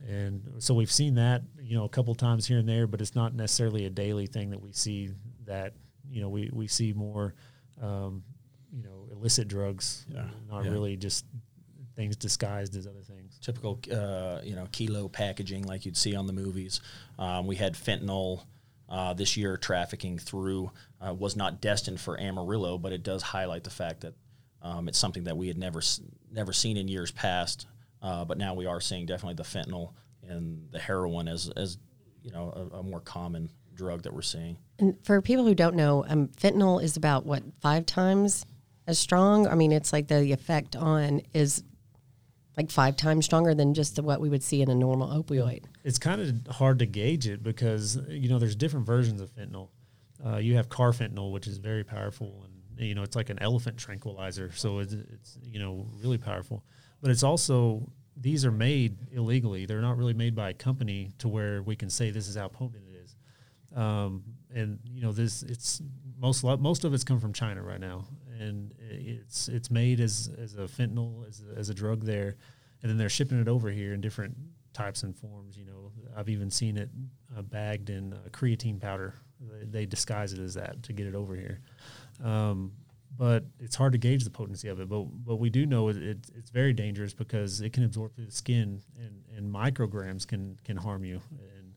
And 0.05 0.55
so 0.57 0.73
we've 0.73 0.91
seen 0.91 1.15
that, 1.15 1.43
you 1.57 1.77
know, 1.77 1.85
a 1.85 1.89
couple 1.89 2.13
times 2.15 2.45
here 2.45 2.57
and 2.57 2.67
there, 2.67 2.85
but 2.85 2.99
it's 2.99 3.15
not 3.15 3.33
necessarily 3.33 3.85
a 3.85 3.89
daily 3.89 4.25
thing 4.25 4.49
that 4.49 4.61
we 4.61 4.73
see 4.73 5.11
that, 5.45 5.73
you 6.09 6.21
know, 6.21 6.27
we, 6.27 6.49
we 6.51 6.67
see 6.67 6.91
more, 6.91 7.33
um, 7.81 8.23
you 8.75 8.83
know, 8.83 9.07
illicit 9.11 9.47
drugs, 9.47 10.05
yeah. 10.09 10.25
not 10.49 10.65
yeah. 10.65 10.71
really 10.71 10.95
just 10.95 11.25
things 11.95 12.15
disguised 12.15 12.75
as 12.75 12.87
other 12.87 13.01
things. 13.01 13.37
Typical, 13.41 13.79
uh, 13.91 14.39
you 14.43 14.55
know, 14.55 14.67
kilo 14.71 15.07
packaging 15.07 15.63
like 15.63 15.85
you'd 15.85 15.97
see 15.97 16.15
on 16.15 16.27
the 16.27 16.33
movies. 16.33 16.79
Um, 17.19 17.47
we 17.47 17.55
had 17.55 17.73
fentanyl 17.73 18.43
uh, 18.89 19.13
this 19.13 19.37
year 19.37 19.57
trafficking 19.57 20.17
through, 20.17 20.71
uh, 21.05 21.13
was 21.13 21.35
not 21.35 21.61
destined 21.61 21.99
for 21.99 22.19
Amarillo, 22.19 22.77
but 22.77 22.91
it 22.91 23.03
does 23.03 23.21
highlight 23.21 23.63
the 23.63 23.69
fact 23.69 24.01
that 24.01 24.13
um, 24.61 24.87
it's 24.87 24.99
something 24.99 25.23
that 25.23 25.37
we 25.37 25.47
had 25.47 25.57
never 25.57 25.81
never 26.31 26.53
seen 26.53 26.77
in 26.77 26.87
years 26.87 27.09
past, 27.11 27.65
uh, 28.01 28.23
but 28.25 28.37
now 28.37 28.53
we 28.53 28.65
are 28.65 28.79
seeing 28.79 29.05
definitely 29.05 29.35
the 29.35 29.43
fentanyl 29.43 29.93
and 30.27 30.67
the 30.71 30.79
heroin 30.79 31.27
as 31.27 31.51
as 31.57 31.77
you 32.21 32.31
know 32.31 32.69
a, 32.73 32.77
a 32.77 32.83
more 32.83 32.99
common 32.99 33.49
drug 33.73 34.03
that 34.03 34.13
we're 34.13 34.21
seeing. 34.21 34.57
And 34.77 34.95
for 35.03 35.21
people 35.21 35.45
who 35.45 35.55
don't 35.55 35.75
know, 35.75 36.05
um, 36.07 36.27
fentanyl 36.27 36.83
is 36.83 36.95
about 36.95 37.25
what 37.25 37.41
five 37.59 37.85
times 37.85 38.45
as 38.87 38.99
strong. 38.99 39.47
I 39.47 39.55
mean, 39.55 39.71
it's 39.71 39.93
like 39.93 40.07
the 40.07 40.31
effect 40.31 40.75
on 40.75 41.21
is 41.33 41.63
like 42.57 42.69
five 42.69 42.97
times 42.97 43.25
stronger 43.25 43.53
than 43.53 43.73
just 43.73 43.99
what 43.99 44.19
we 44.19 44.29
would 44.29 44.43
see 44.43 44.61
in 44.61 44.69
a 44.69 44.75
normal 44.75 45.07
opioid. 45.07 45.63
It's 45.83 45.97
kind 45.97 46.21
of 46.21 46.53
hard 46.55 46.79
to 46.79 46.85
gauge 46.85 47.27
it 47.27 47.43
because 47.43 47.99
you 48.09 48.29
know 48.29 48.39
there's 48.39 48.55
different 48.55 48.85
versions 48.85 49.21
of 49.21 49.31
fentanyl. 49.33 49.69
Uh, 50.23 50.37
you 50.37 50.55
have 50.55 50.69
carfentanil, 50.69 51.31
which 51.31 51.47
is 51.47 51.57
very 51.57 51.83
powerful 51.83 52.43
and 52.43 52.51
you 52.81 52.95
know 52.95 53.03
it's 53.03 53.15
like 53.15 53.29
an 53.29 53.39
elephant 53.41 53.77
tranquilizer 53.77 54.51
so 54.53 54.79
it's, 54.79 54.93
it's 54.93 55.37
you 55.43 55.59
know 55.59 55.85
really 56.01 56.17
powerful 56.17 56.63
but 57.01 57.11
it's 57.11 57.23
also 57.23 57.87
these 58.17 58.45
are 58.45 58.51
made 58.51 58.97
illegally 59.11 59.65
they're 59.65 59.81
not 59.81 59.97
really 59.97 60.13
made 60.13 60.35
by 60.35 60.49
a 60.49 60.53
company 60.53 61.11
to 61.17 61.27
where 61.27 61.61
we 61.63 61.75
can 61.75 61.89
say 61.89 62.11
this 62.11 62.27
is 62.27 62.35
how 62.35 62.47
potent 62.47 62.83
it 62.89 62.95
is 63.03 63.15
um, 63.77 64.23
and 64.53 64.79
you 64.83 65.01
know 65.01 65.11
this 65.11 65.43
it's 65.43 65.81
most 66.17 66.43
most 66.43 66.83
of 66.83 66.93
it's 66.93 67.03
come 67.03 67.19
from 67.19 67.33
China 67.33 67.61
right 67.61 67.79
now 67.79 68.05
and 68.41 68.73
it's 68.79 69.47
it's 69.47 69.69
made 69.71 69.99
as 69.99 70.29
as 70.41 70.55
a 70.55 70.61
fentanyl 70.61 71.27
as 71.27 71.41
a, 71.41 71.59
as 71.59 71.69
a 71.69 71.73
drug 71.73 72.03
there 72.03 72.35
and 72.81 72.89
then 72.89 72.97
they're 72.97 73.09
shipping 73.09 73.39
it 73.39 73.47
over 73.47 73.69
here 73.69 73.93
in 73.93 74.01
different 74.01 74.35
types 74.73 75.03
and 75.03 75.15
forms 75.15 75.57
you 75.57 75.65
know 75.65 75.81
I've 76.15 76.29
even 76.29 76.49
seen 76.49 76.77
it 76.77 76.89
uh, 77.37 77.41
bagged 77.41 77.89
in 77.89 78.13
uh, 78.13 78.29
creatine 78.29 78.79
powder. 78.79 79.15
They, 79.39 79.65
they 79.65 79.85
disguise 79.85 80.33
it 80.33 80.39
as 80.39 80.53
that 80.55 80.83
to 80.83 80.93
get 80.93 81.07
it 81.07 81.15
over 81.15 81.35
here. 81.35 81.59
Um, 82.23 82.73
but 83.17 83.45
it's 83.59 83.75
hard 83.75 83.91
to 83.91 83.97
gauge 83.97 84.23
the 84.23 84.29
potency 84.29 84.67
of 84.69 84.79
it. 84.79 84.87
But 84.89 85.01
what 85.01 85.39
we 85.39 85.49
do 85.49 85.65
know 85.65 85.89
is 85.89 85.97
it, 85.97 86.29
it's 86.35 86.49
very 86.49 86.73
dangerous 86.73 87.13
because 87.13 87.61
it 87.61 87.73
can 87.73 87.83
absorb 87.83 88.15
through 88.15 88.25
the 88.25 88.31
skin, 88.31 88.81
and, 88.97 89.23
and 89.35 89.53
micrograms 89.53 90.25
can 90.25 90.57
can 90.63 90.77
harm 90.77 91.03
you. 91.03 91.21
And 91.57 91.73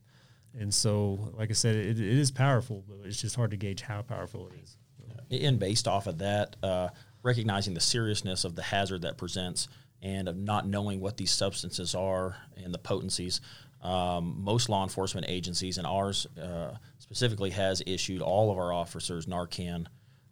and 0.61 0.73
so, 0.73 1.33
like 1.37 1.49
I 1.49 1.53
said, 1.53 1.75
it, 1.75 1.99
it 1.99 2.17
is 2.17 2.31
powerful, 2.31 2.83
but 2.87 3.05
it's 3.05 3.21
just 3.21 3.35
hard 3.35 3.51
to 3.51 3.57
gauge 3.57 3.81
how 3.81 4.01
powerful 4.01 4.47
it 4.47 4.53
is. 4.63 4.77
And 5.31 5.59
based 5.59 5.87
off 5.87 6.07
of 6.07 6.19
that, 6.19 6.55
uh, 6.61 6.89
recognizing 7.23 7.73
the 7.73 7.81
seriousness 7.81 8.43
of 8.43 8.55
the 8.55 8.61
hazard 8.61 9.01
that 9.01 9.17
presents 9.17 9.67
and 10.01 10.27
of 10.27 10.37
not 10.37 10.67
knowing 10.67 10.99
what 10.99 11.17
these 11.17 11.31
substances 11.31 11.95
are 11.95 12.37
and 12.55 12.73
the 12.73 12.77
potencies, 12.77 13.41
um, 13.81 14.35
most 14.43 14.69
law 14.69 14.83
enforcement 14.83 15.25
agencies 15.29 15.77
and 15.77 15.87
ours 15.87 16.27
uh, 16.41 16.75
specifically 16.99 17.51
has 17.51 17.81
issued 17.85 18.21
all 18.21 18.51
of 18.51 18.57
our 18.57 18.73
officers 18.73 19.25
Narcan 19.25 19.87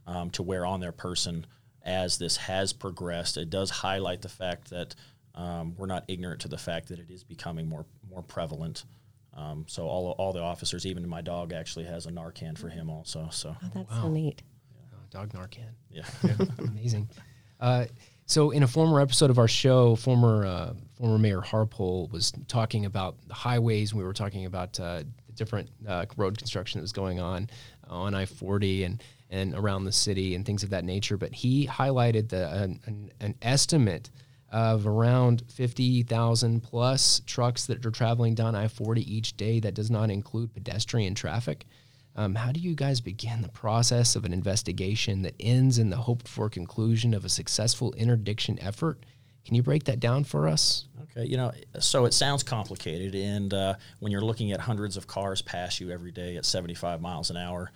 um, 0.08 0.30
to 0.32 0.44
wear 0.44 0.66
on 0.66 0.80
their 0.80 0.92
person 0.92 1.46
as 1.84 2.18
this 2.18 2.38
has 2.38 2.74
progressed. 2.74 3.38
It 3.38 3.50
does 3.50 3.70
highlight 3.70 4.22
the 4.22 4.30
fact 4.30 4.70
that 4.70 4.96
um, 5.36 5.76
we're 5.78 5.88
not 5.88 6.06
ignorant 6.08 6.42
to 6.42 6.48
the 6.48 6.58
fact 6.58 6.90
that 6.90 7.00
it 7.00 7.10
is 7.10 7.24
becoming 7.24 7.68
more 7.68 7.86
more 8.10 8.22
prevalent. 8.22 8.86
Um, 9.36 9.66
so 9.68 9.88
all 9.88 10.12
all 10.12 10.32
the 10.34 10.42
officers, 10.42 10.86
even 10.86 11.08
my 11.08 11.22
dog, 11.22 11.54
actually 11.54 11.86
has 11.86 12.06
a 12.06 12.12
Narcan 12.12 12.58
for 12.58 12.70
him 12.70 12.90
also. 12.90 13.30
So 13.32 13.56
Oh, 13.64 13.72
that's 13.74 13.94
so 13.94 14.08
neat. 14.10 14.42
Dog 15.14 15.32
Narcan. 15.32 15.70
yeah. 15.92 16.06
Amazing. 16.58 17.08
Uh, 17.60 17.86
so, 18.26 18.50
in 18.50 18.64
a 18.64 18.68
former 18.68 19.00
episode 19.00 19.30
of 19.30 19.38
our 19.38 19.48
show, 19.48 19.96
former 19.96 20.44
uh, 20.46 20.74
former 20.96 21.20
Mayor 21.20 21.42
Harpole 21.42 22.10
was 22.12 22.34
talking 22.48 22.86
about 22.86 23.16
the 23.28 23.34
highways. 23.36 23.94
We 23.94 24.04
were 24.04 24.14
talking 24.14 24.46
about 24.46 24.80
uh, 24.80 25.04
the 25.28 25.34
different 25.34 25.70
uh, 25.88 26.06
road 26.18 26.38
construction 26.38 26.80
that 26.80 26.84
was 26.84 26.94
going 26.94 27.20
on 27.20 27.50
on 27.88 28.16
I 28.16 28.26
forty 28.26 28.86
and 28.86 29.04
and 29.30 29.54
around 29.54 29.86
the 29.86 29.92
city 29.92 30.34
and 30.34 30.46
things 30.46 30.64
of 30.64 30.72
that 30.72 30.84
nature. 30.84 31.16
But 31.18 31.34
he 31.34 31.68
highlighted 31.68 32.30
the 32.30 32.52
an, 32.52 32.80
an, 32.86 33.12
an 33.20 33.36
estimate 33.44 34.10
of 34.52 34.88
around 34.88 35.44
fifty 35.48 36.02
thousand 36.02 36.62
plus 36.64 37.22
trucks 37.28 37.68
that 37.68 37.86
are 37.86 37.92
traveling 37.92 38.34
down 38.34 38.56
I 38.56 38.68
forty 38.68 39.16
each 39.16 39.38
day. 39.38 39.60
That 39.60 39.76
does 39.76 39.92
not 39.92 40.10
include 40.10 40.56
pedestrian 40.56 41.14
traffic. 41.14 41.68
Um, 42.16 42.36
how 42.36 42.52
do 42.52 42.60
you 42.60 42.76
guys 42.76 43.02
begin 43.02 43.42
the 43.42 43.50
process 43.50 44.16
of 44.16 44.24
an 44.24 44.34
investigation 44.34 45.24
that 45.24 45.34
ends 45.40 45.80
in 45.80 45.90
the 45.90 45.98
hoped 45.98 46.28
for 46.28 46.50
conclusion 46.50 47.14
of 47.14 47.26
a 47.26 47.30
successful 47.30 47.92
interdiction 47.94 48.60
effort? 48.62 49.04
Can 49.46 49.56
you 49.56 49.64
break 49.64 49.86
that 49.86 50.00
down 50.00 50.24
for 50.24 50.48
us? 50.48 50.86
Okay, 51.04 51.26
you 51.26 51.38
know, 51.38 51.52
so 51.80 52.06
it 52.06 52.14
sounds 52.14 52.44
complicated, 52.44 53.14
and 53.16 53.54
uh, 53.54 53.76
when 54.00 54.12
you're 54.12 54.22
looking 54.22 54.52
at 54.52 54.60
hundreds 54.60 54.96
of 54.96 55.08
cars 55.08 55.42
pass 55.42 55.80
you 55.80 55.92
every 55.92 56.12
day 56.12 56.38
at 56.38 56.46
75 56.46 57.02
miles 57.02 57.30
an 57.30 57.38
hour, 57.38 57.72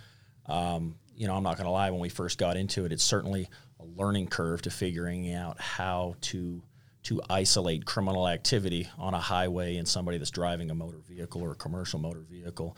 um, 0.45 0.95
you 1.15 1.27
know, 1.27 1.35
I'm 1.35 1.43
not 1.43 1.57
going 1.57 1.65
to 1.65 1.71
lie. 1.71 1.89
When 1.89 1.99
we 1.99 2.09
first 2.09 2.37
got 2.37 2.55
into 2.55 2.85
it, 2.85 2.91
it's 2.91 3.03
certainly 3.03 3.49
a 3.79 3.85
learning 4.01 4.27
curve 4.27 4.61
to 4.61 4.69
figuring 4.69 5.33
out 5.33 5.59
how 5.59 6.15
to 6.21 6.61
to 7.03 7.21
isolate 7.29 7.85
criminal 7.85 8.27
activity 8.27 8.89
on 8.97 9.13
a 9.13 9.19
highway 9.19 9.77
and 9.77 9.87
somebody 9.87 10.17
that's 10.17 10.29
driving 10.29 10.69
a 10.71 10.75
motor 10.75 10.97
vehicle 11.07 11.41
or 11.41 11.51
a 11.51 11.55
commercial 11.55 11.99
motor 11.99 12.25
vehicle. 12.29 12.75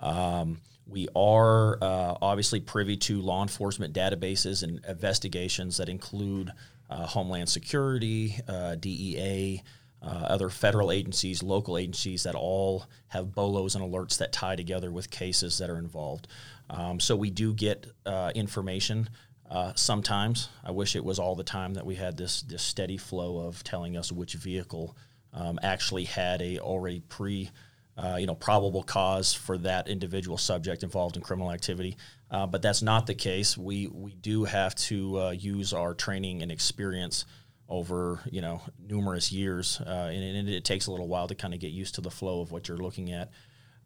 Um, 0.00 0.60
we 0.86 1.08
are 1.14 1.76
uh, 1.82 2.16
obviously 2.22 2.60
privy 2.60 2.96
to 2.96 3.20
law 3.20 3.42
enforcement 3.42 3.94
databases 3.94 4.62
and 4.62 4.80
investigations 4.88 5.76
that 5.76 5.88
include 5.88 6.50
uh, 6.88 7.06
Homeland 7.06 7.48
Security, 7.48 8.36
uh, 8.48 8.76
DEA, 8.76 9.62
uh, 10.00 10.06
other 10.06 10.48
federal 10.48 10.90
agencies, 10.90 11.42
local 11.42 11.76
agencies 11.76 12.22
that 12.22 12.34
all 12.34 12.86
have 13.08 13.34
bolos 13.34 13.74
and 13.74 13.84
alerts 13.84 14.18
that 14.18 14.32
tie 14.32 14.56
together 14.56 14.90
with 14.90 15.10
cases 15.10 15.58
that 15.58 15.68
are 15.68 15.78
involved. 15.78 16.28
Um, 16.70 17.00
so 17.00 17.16
we 17.16 17.30
do 17.30 17.52
get 17.52 17.86
uh, 18.06 18.30
information. 18.34 19.10
Uh, 19.50 19.72
sometimes 19.74 20.48
I 20.64 20.70
wish 20.70 20.94
it 20.94 21.04
was 21.04 21.18
all 21.18 21.34
the 21.34 21.44
time 21.44 21.74
that 21.74 21.86
we 21.86 21.96
had 21.96 22.16
this 22.16 22.42
this 22.42 22.62
steady 22.62 22.98
flow 22.98 23.46
of 23.46 23.64
telling 23.64 23.96
us 23.96 24.12
which 24.12 24.34
vehicle 24.34 24.96
um, 25.32 25.58
actually 25.62 26.04
had 26.04 26.42
a 26.42 26.58
already 26.58 27.00
pre 27.00 27.50
uh, 27.98 28.16
you 28.16 28.26
know, 28.26 28.34
probable 28.34 28.84
cause 28.84 29.34
for 29.34 29.58
that 29.58 29.88
individual 29.88 30.38
subject 30.38 30.84
involved 30.84 31.16
in 31.16 31.22
criminal 31.22 31.50
activity. 31.50 31.96
Uh, 32.30 32.46
but 32.46 32.62
that's 32.62 32.80
not 32.80 33.06
the 33.06 33.14
case. 33.14 33.58
We 33.58 33.88
we 33.88 34.14
do 34.14 34.44
have 34.44 34.74
to 34.76 35.20
uh, 35.20 35.30
use 35.30 35.72
our 35.72 35.94
training 35.94 36.42
and 36.42 36.52
experience 36.52 37.24
over 37.68 38.20
you 38.30 38.40
know 38.40 38.62
numerous 38.78 39.32
years, 39.32 39.80
uh, 39.84 40.10
and, 40.12 40.36
and, 40.36 40.48
it 40.48 40.64
takes 40.64 40.86
a 40.86 40.90
little 40.90 41.08
while 41.08 41.26
to 41.26 41.34
kind 41.34 41.54
of 41.54 41.60
get 41.60 41.72
used 41.72 41.96
to 41.96 42.00
the 42.00 42.10
flow 42.10 42.40
of 42.40 42.52
what 42.52 42.68
you're 42.68 42.78
looking 42.78 43.12
at. 43.12 43.30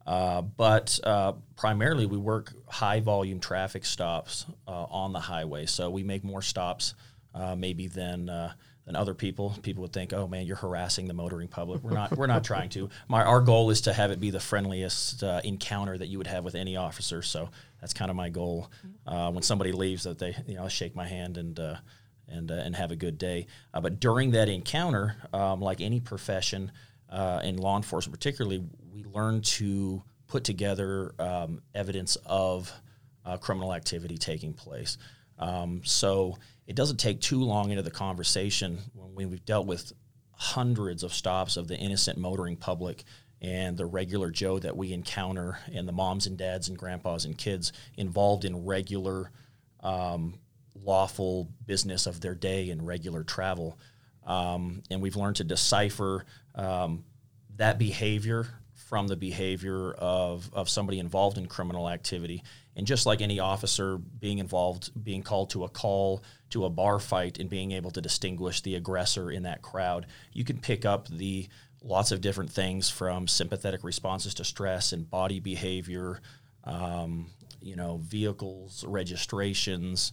Uh, 0.06 0.42
but 0.42 0.98
uh, 1.04 1.32
primarily, 1.56 2.04
we 2.04 2.18
work 2.18 2.52
high 2.68 3.00
volume 3.00 3.40
traffic 3.40 3.84
stops 3.84 4.44
on 4.66 5.12
the 5.12 5.20
highway, 5.20 5.64
so 5.64 5.88
we 5.88 6.02
make 6.02 6.22
more 6.22 6.42
stops 6.42 6.94
maybe 7.56 7.86
than 7.86 8.28
than 8.84 8.96
other 8.96 9.14
people. 9.14 9.54
People 9.62 9.82
would 9.82 9.92
think, 9.92 10.12
"Oh 10.12 10.26
man, 10.26 10.46
you're 10.46 10.56
harassing 10.56 11.06
the 11.06 11.14
motoring 11.14 11.48
public." 11.48 11.82
We're 11.82 11.92
not. 11.92 12.16
we're 12.16 12.26
not 12.26 12.44
trying 12.44 12.68
to. 12.70 12.90
My 13.08 13.22
our 13.22 13.40
goal 13.40 13.70
is 13.70 13.82
to 13.82 13.92
have 13.92 14.10
it 14.10 14.20
be 14.20 14.30
the 14.30 14.40
friendliest 14.40 15.22
uh, 15.22 15.40
encounter 15.44 15.96
that 15.96 16.08
you 16.08 16.18
would 16.18 16.26
have 16.26 16.44
with 16.44 16.54
any 16.54 16.76
officer. 16.76 17.22
So 17.22 17.50
that's 17.80 17.92
kind 17.92 18.10
of 18.10 18.16
my 18.16 18.28
goal. 18.28 18.70
Uh, 19.06 19.30
when 19.30 19.42
somebody 19.42 19.72
leaves, 19.72 20.04
that 20.04 20.18
they 20.18 20.36
you 20.46 20.54
know 20.54 20.68
shake 20.68 20.94
my 20.94 21.06
hand 21.06 21.38
and. 21.38 21.58
Uh, 21.58 21.76
and, 22.28 22.50
uh, 22.50 22.54
and 22.54 22.74
have 22.74 22.90
a 22.90 22.96
good 22.96 23.18
day. 23.18 23.46
Uh, 23.74 23.80
but 23.82 24.00
during 24.00 24.30
that 24.30 24.48
encounter, 24.48 25.16
um, 25.34 25.60
like 25.60 25.82
any 25.82 26.00
profession 26.00 26.72
uh, 27.10 27.40
in 27.44 27.58
law 27.58 27.76
enforcement, 27.76 28.18
particularly, 28.18 28.64
we 28.90 29.04
learn 29.04 29.42
to 29.42 30.02
put 30.28 30.42
together 30.42 31.14
um, 31.18 31.60
evidence 31.74 32.16
of 32.24 32.72
criminal 33.40 33.74
activity 33.74 34.16
taking 34.16 34.54
place. 34.54 34.96
Um, 35.38 35.82
so 35.84 36.38
it 36.66 36.76
doesn't 36.76 36.98
take 36.98 37.20
too 37.20 37.42
long 37.42 37.70
into 37.70 37.82
the 37.82 37.90
conversation 37.90 38.78
when 38.94 39.30
we've 39.30 39.44
dealt 39.44 39.66
with 39.66 39.92
hundreds 40.32 41.02
of 41.02 41.12
stops 41.12 41.56
of 41.56 41.68
the 41.68 41.76
innocent 41.76 42.18
motoring 42.18 42.56
public 42.56 43.04
and 43.40 43.76
the 43.76 43.86
regular 43.86 44.30
Joe 44.30 44.60
that 44.60 44.76
we 44.76 44.92
encounter, 44.92 45.58
and 45.74 45.86
the 45.86 45.92
moms 45.92 46.26
and 46.26 46.38
dads 46.38 46.68
and 46.68 46.78
grandpas 46.78 47.24
and 47.24 47.36
kids 47.36 47.72
involved 47.96 48.44
in 48.44 48.64
regular, 48.64 49.32
um, 49.80 50.38
lawful 50.80 51.48
business 51.66 52.06
of 52.06 52.20
their 52.20 52.36
day 52.36 52.70
and 52.70 52.86
regular 52.86 53.24
travel. 53.24 53.78
Um, 54.24 54.84
and 54.90 55.02
we've 55.02 55.16
learned 55.16 55.36
to 55.36 55.44
decipher 55.44 56.24
um, 56.54 57.04
that 57.56 57.80
behavior 57.80 58.46
from 58.74 59.08
the 59.08 59.16
behavior 59.16 59.92
of, 59.92 60.50
of 60.52 60.68
somebody 60.68 60.98
involved 60.98 61.38
in 61.38 61.46
criminal 61.46 61.88
activity. 61.88 62.42
And 62.76 62.86
just 62.86 63.06
like 63.06 63.20
any 63.20 63.38
officer 63.38 63.98
being 63.98 64.38
involved, 64.38 64.90
being 65.02 65.22
called 65.22 65.50
to 65.50 65.64
a 65.64 65.68
call, 65.68 66.22
to 66.50 66.64
a 66.64 66.70
bar 66.70 66.98
fight, 66.98 67.38
and 67.38 67.48
being 67.48 67.72
able 67.72 67.90
to 67.92 68.00
distinguish 68.00 68.60
the 68.62 68.74
aggressor 68.74 69.30
in 69.30 69.44
that 69.44 69.62
crowd, 69.62 70.06
you 70.32 70.44
can 70.44 70.58
pick 70.58 70.84
up 70.84 71.08
the 71.08 71.48
lots 71.82 72.12
of 72.12 72.20
different 72.20 72.50
things 72.50 72.88
from 72.88 73.28
sympathetic 73.28 73.84
responses 73.84 74.34
to 74.34 74.44
stress 74.44 74.92
and 74.92 75.10
body 75.10 75.40
behavior, 75.40 76.20
um, 76.64 77.30
you 77.60 77.76
know, 77.76 77.98
vehicles, 78.02 78.84
registrations, 78.86 80.12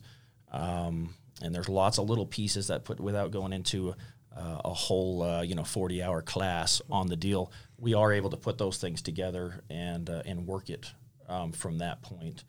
um, 0.51 1.13
and 1.41 1.53
there's 1.53 1.69
lots 1.69 1.97
of 1.97 2.09
little 2.09 2.25
pieces 2.25 2.67
that 2.67 2.83
put 2.83 2.99
without 2.99 3.31
going 3.31 3.53
into 3.53 3.93
uh, 4.35 4.61
a 4.65 4.73
whole 4.73 5.23
uh, 5.23 5.41
you 5.41 5.55
know 5.55 5.63
40 5.63 6.03
hour 6.03 6.21
class 6.21 6.81
on 6.89 7.07
the 7.07 7.15
deal 7.15 7.51
we 7.79 7.93
are 7.93 8.11
able 8.11 8.29
to 8.29 8.37
put 8.37 8.57
those 8.57 8.77
things 8.77 9.01
together 9.01 9.63
and 9.69 10.09
uh, 10.09 10.21
and 10.25 10.45
work 10.45 10.69
it 10.69 10.91
um, 11.27 11.51
from 11.51 11.79
that 11.79 12.01
point 12.01 12.43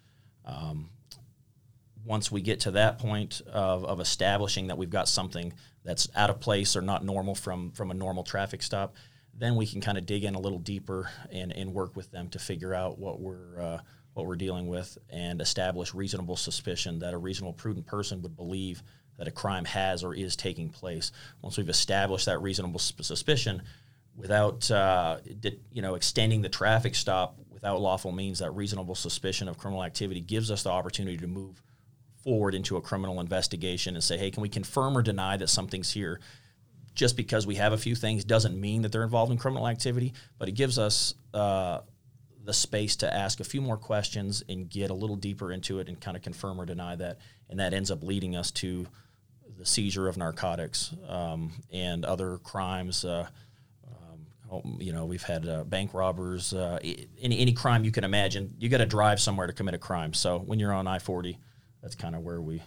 um, 0.44 0.90
once 2.04 2.32
we 2.32 2.40
get 2.40 2.60
to 2.60 2.70
that 2.72 2.98
point 2.98 3.42
of, 3.52 3.84
of 3.84 4.00
establishing 4.00 4.68
that 4.68 4.78
we've 4.78 4.90
got 4.90 5.08
something 5.08 5.52
that's 5.84 6.08
out 6.16 6.30
of 6.30 6.40
place 6.40 6.76
or 6.76 6.80
not 6.80 7.04
normal 7.04 7.34
from 7.34 7.70
from 7.72 7.90
a 7.90 7.94
normal 7.94 8.24
traffic 8.24 8.62
stop 8.62 8.94
then 9.34 9.56
we 9.56 9.66
can 9.66 9.80
kind 9.80 9.96
of 9.96 10.06
dig 10.06 10.24
in 10.24 10.34
a 10.34 10.40
little 10.40 10.58
deeper 10.58 11.08
and, 11.32 11.52
and 11.52 11.72
work 11.72 11.96
with 11.96 12.10
them 12.10 12.28
to 12.28 12.38
figure 12.38 12.74
out 12.74 12.98
what 12.98 13.20
we're 13.20 13.60
uh, 13.60 13.78
what 14.14 14.26
we're 14.26 14.36
dealing 14.36 14.66
with 14.66 14.98
and 15.08 15.40
establish 15.40 15.94
reasonable 15.94 16.36
suspicion 16.36 16.98
that 16.98 17.14
a 17.14 17.18
reasonable 17.18 17.52
prudent 17.52 17.86
person 17.86 18.20
would 18.22 18.36
believe 18.36 18.82
that 19.20 19.28
a 19.28 19.30
crime 19.30 19.66
has 19.66 20.02
or 20.02 20.14
is 20.14 20.34
taking 20.34 20.70
place. 20.70 21.12
Once 21.42 21.58
we've 21.58 21.68
established 21.68 22.26
that 22.26 22.40
reasonable 22.40 22.78
suspicion, 22.78 23.62
without 24.20 24.70
uh, 24.70 25.18
you 25.72 25.82
know 25.82 25.94
extending 25.94 26.42
the 26.42 26.48
traffic 26.48 26.94
stop 26.94 27.36
without 27.60 27.80
lawful 27.80 28.10
means, 28.10 28.38
that 28.38 28.50
reasonable 28.52 28.94
suspicion 28.94 29.46
of 29.46 29.58
criminal 29.58 29.84
activity 29.84 30.20
gives 30.20 30.50
us 30.50 30.62
the 30.62 30.70
opportunity 30.70 31.18
to 31.18 31.26
move 31.26 31.62
forward 32.24 32.54
into 32.54 32.78
a 32.78 32.80
criminal 32.80 33.20
investigation 33.20 33.94
and 33.94 34.02
say, 34.02 34.16
hey, 34.16 34.30
can 34.30 34.42
we 34.42 34.48
confirm 34.48 34.96
or 34.96 35.02
deny 35.02 35.36
that 35.36 35.48
something's 35.48 35.92
here? 35.92 36.20
Just 36.94 37.18
because 37.18 37.46
we 37.46 37.56
have 37.56 37.74
a 37.74 37.78
few 37.78 37.94
things 37.94 38.24
doesn't 38.24 38.58
mean 38.58 38.82
that 38.82 38.92
they're 38.92 39.02
involved 39.02 39.30
in 39.30 39.36
criminal 39.36 39.68
activity, 39.68 40.14
but 40.38 40.48
it 40.48 40.52
gives 40.52 40.78
us 40.78 41.14
uh, 41.34 41.80
the 42.44 42.54
space 42.54 42.96
to 42.96 43.14
ask 43.14 43.40
a 43.40 43.44
few 43.44 43.60
more 43.60 43.76
questions 43.76 44.42
and 44.48 44.70
get 44.70 44.90
a 44.90 44.94
little 44.94 45.16
deeper 45.16 45.52
into 45.52 45.80
it 45.80 45.88
and 45.88 46.00
kind 46.00 46.16
of 46.16 46.22
confirm 46.22 46.58
or 46.58 46.64
deny 46.64 46.96
that. 46.96 47.18
And 47.50 47.60
that 47.60 47.74
ends 47.74 47.90
up 47.90 48.02
leading 48.02 48.36
us 48.36 48.50
to 48.52 48.86
the 49.58 49.66
seizure 49.66 50.08
of 50.08 50.16
narcotics 50.16 50.94
um, 51.08 51.52
and 51.70 52.06
other 52.06 52.38
crimes. 52.38 53.04
Uh, 53.04 53.28
you 54.78 54.92
know, 54.92 55.04
we've 55.04 55.22
had 55.22 55.48
uh, 55.48 55.64
bank 55.64 55.94
robbers, 55.94 56.52
uh, 56.52 56.78
any 57.20 57.38
any 57.38 57.52
crime 57.52 57.84
you 57.84 57.92
can 57.92 58.04
imagine. 58.04 58.54
You 58.58 58.68
got 58.68 58.78
to 58.78 58.86
drive 58.86 59.20
somewhere 59.20 59.46
to 59.46 59.52
commit 59.52 59.74
a 59.74 59.78
crime. 59.78 60.12
So 60.14 60.38
when 60.38 60.58
you're 60.58 60.72
on 60.72 60.86
I 60.86 60.98
forty, 60.98 61.38
that's 61.82 61.94
kind 61.94 62.14
of 62.14 62.22
where 62.22 62.40
we 62.40 62.62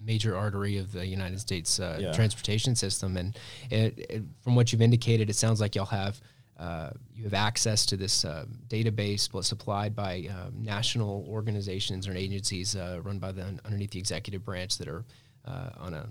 major 0.00 0.36
artery 0.36 0.76
of 0.76 0.92
the 0.92 1.06
United 1.06 1.40
States 1.40 1.80
uh, 1.80 1.98
Yeah. 1.98 2.12
transportation 2.12 2.74
system. 2.74 3.16
And 3.16 3.38
it, 3.70 3.98
it, 4.10 4.22
from 4.42 4.54
what 4.54 4.70
you've 4.70 4.82
indicated, 4.82 5.30
it 5.30 5.36
sounds 5.36 5.60
like 5.60 5.74
y'all 5.74 5.86
have 5.86 6.20
uh, 6.58 6.90
you 7.12 7.24
have 7.24 7.34
access 7.34 7.84
to 7.86 7.96
this 7.96 8.24
uh, 8.24 8.44
database 8.68 9.28
supplied 9.44 9.96
by 9.96 10.28
um, 10.30 10.62
national 10.62 11.26
organizations 11.28 12.06
or 12.06 12.14
agencies 12.14 12.76
uh, 12.76 13.00
run 13.02 13.18
by 13.18 13.32
the 13.32 13.42
underneath 13.64 13.90
the 13.90 13.98
executive 13.98 14.44
branch 14.44 14.78
that 14.78 14.86
are 14.88 15.04
uh, 15.46 15.70
on 15.78 15.94
a 15.94 16.08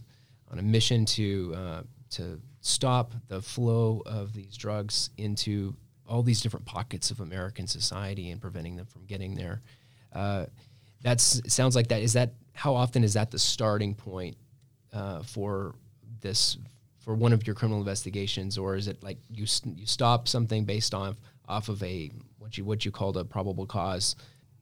on 0.52 0.60
a 0.60 0.62
mission 0.62 1.06
to 1.06 1.54
uh, 1.56 1.82
to 2.10 2.42
stop 2.64 3.14
the 3.28 3.42
flow 3.42 4.02
of 4.06 4.34
these 4.34 4.56
drugs 4.58 5.10
into 5.18 5.76
all 6.08 6.24
these 6.24 6.42
different 6.42 6.66
pockets 6.66 7.12
of 7.12 7.20
American 7.20 7.68
society 7.68 8.32
and 8.32 8.42
preventing 8.42 8.78
them 8.78 8.86
from 8.86 9.04
getting 9.06 9.36
there. 9.36 9.62
Uh, 10.14 10.46
that's 11.02 11.36
it 11.40 11.52
sounds 11.52 11.76
like 11.76 11.90
that. 11.90 12.02
Is 12.02 12.14
that 12.14 12.32
how 12.54 12.74
often 12.74 13.04
is 13.04 13.14
that 13.14 13.32
the 13.32 13.40
starting 13.40 13.94
point 13.94 14.38
uh, 14.94 15.22
for 15.24 15.76
this 16.22 16.58
for 17.00 17.14
one 17.16 17.34
of 17.34 17.46
your 17.46 17.54
criminal 17.56 17.80
investigations, 17.82 18.58
or 18.58 18.76
is 18.76 18.88
it 18.88 19.04
like 19.04 19.18
you 19.30 19.46
you 19.76 19.86
stop 19.86 20.28
something 20.30 20.64
based 20.64 20.94
on 20.94 21.18
off 21.50 21.68
of 21.68 21.84
a 21.84 22.10
what 22.40 22.58
you 22.58 22.64
what 22.64 22.86
you 22.86 22.92
called 22.92 23.18
a 23.18 23.26
probable 23.26 23.66
cause? 23.66 24.16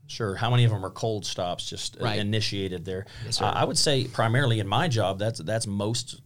Sure. 0.07 0.35
How 0.35 0.49
many 0.49 0.65
of 0.65 0.71
them 0.71 0.83
are 0.83 0.89
cold 0.89 1.25
stops 1.25 1.69
just 1.69 1.95
Right. 2.01 2.19
initiated 2.19 2.83
there? 2.83 3.05
Yes. 3.23 3.39
Uh, 3.41 3.45
I 3.45 3.63
would 3.63 3.77
say 3.77 4.05
primarily 4.07 4.59
in 4.59 4.67
my 4.67 4.87
job, 4.87 5.19
that's 5.19 5.39
that's 5.39 5.67
most, 5.67 6.20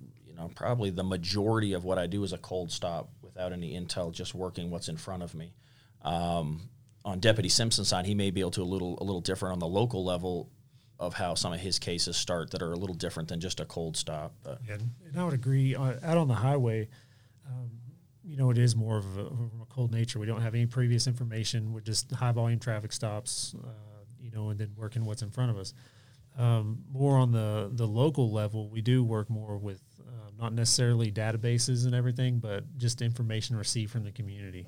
probably 0.50 0.90
the 0.90 1.04
majority 1.04 1.74
of 1.74 1.84
what 1.84 1.98
I 1.98 2.08
do 2.08 2.24
is 2.24 2.34
a 2.34 2.38
cold 2.38 2.72
stop 2.72 3.10
without 3.22 3.52
any 3.52 3.74
intel, 3.80 4.12
just 4.12 4.36
working 4.36 4.70
what's 4.70 4.90
in 4.90 4.98
front 4.98 5.24
of 5.24 5.34
me. 5.34 5.54
Um, 6.02 6.70
on 7.04 7.20
Deputy 7.20 7.50
Simpson's 7.50 7.88
side, 7.88 8.06
he 8.06 8.16
may 8.16 8.32
be 8.32 8.42
able 8.42 8.52
to 8.52 8.62
a 8.62 8.64
little 8.64 8.98
a 9.00 9.04
little 9.04 9.22
different 9.22 9.54
on 9.54 9.60
the 9.60 9.68
local 9.68 10.04
level 10.04 10.50
of 11.00 11.14
how 11.14 11.36
some 11.36 11.54
of 11.54 11.60
his 11.60 11.78
cases 11.78 12.16
start 12.16 12.52
that 12.52 12.62
are 12.62 12.72
a 12.72 12.78
little 12.78 12.96
different 12.96 13.30
than 13.30 13.40
just 13.40 13.60
a 13.60 13.66
cold 13.66 13.98
stop. 13.98 14.34
But 14.44 14.60
And, 14.68 14.92
and 15.08 15.20
I 15.20 15.24
would 15.24 15.34
agree. 15.34 15.76
Uh, 15.76 15.96
out 16.04 16.18
on 16.18 16.28
the 16.28 16.36
highway, 16.36 16.88
um, 17.48 17.70
you 18.24 18.38
know, 18.38 18.50
it 18.50 18.58
is 18.58 18.76
more 18.76 18.98
of 18.98 19.18
a, 19.18 19.26
a 19.26 19.66
cold 19.70 19.92
nature. 19.92 20.20
We 20.20 20.26
don't 20.26 20.42
have 20.42 20.56
any 20.56 20.66
previous 20.66 21.06
information. 21.06 21.74
We're 21.74 21.82
just 21.82 22.12
high 22.12 22.32
volume 22.32 22.60
traffic 22.60 22.92
stops, 22.92 23.56
uh, 23.64 23.70
you 24.20 24.32
know, 24.32 24.50
and 24.50 24.60
then 24.60 24.72
working 24.76 25.06
what's 25.06 25.22
in 25.22 25.30
front 25.30 25.52
of 25.52 25.58
us. 25.58 25.74
Um, 26.38 26.84
more 26.92 27.18
on 27.18 27.32
the 27.32 27.70
the 27.72 27.88
local 27.88 28.32
level, 28.32 28.70
we 28.70 28.82
do 28.82 29.04
work 29.04 29.30
more 29.30 29.58
with 29.58 29.82
not 30.38 30.54
necessarily 30.54 31.12
databases 31.12 31.86
and 31.86 31.96
everything, 31.96 32.40
but 32.40 32.78
just 32.78 33.02
information 33.02 33.56
received 33.56 33.92
from 33.92 34.04
the 34.04 34.12
community. 34.12 34.68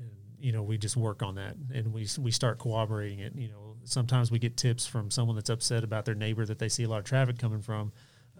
And, 0.00 0.10
you 0.38 0.52
know, 0.52 0.62
we 0.62 0.78
just 0.78 0.96
work 0.96 1.22
on 1.22 1.36
that, 1.36 1.56
and 1.72 1.92
we 1.92 2.06
we 2.18 2.30
start 2.30 2.58
cooperating 2.58 3.20
it. 3.20 3.34
You 3.34 3.48
know, 3.48 3.76
sometimes 3.84 4.30
we 4.30 4.38
get 4.38 4.56
tips 4.56 4.86
from 4.86 5.10
someone 5.10 5.36
that's 5.36 5.50
upset 5.50 5.84
about 5.84 6.04
their 6.04 6.14
neighbor 6.14 6.44
that 6.44 6.58
they 6.58 6.68
see 6.68 6.84
a 6.84 6.88
lot 6.88 6.98
of 6.98 7.04
traffic 7.04 7.38
coming 7.38 7.62
from, 7.62 7.92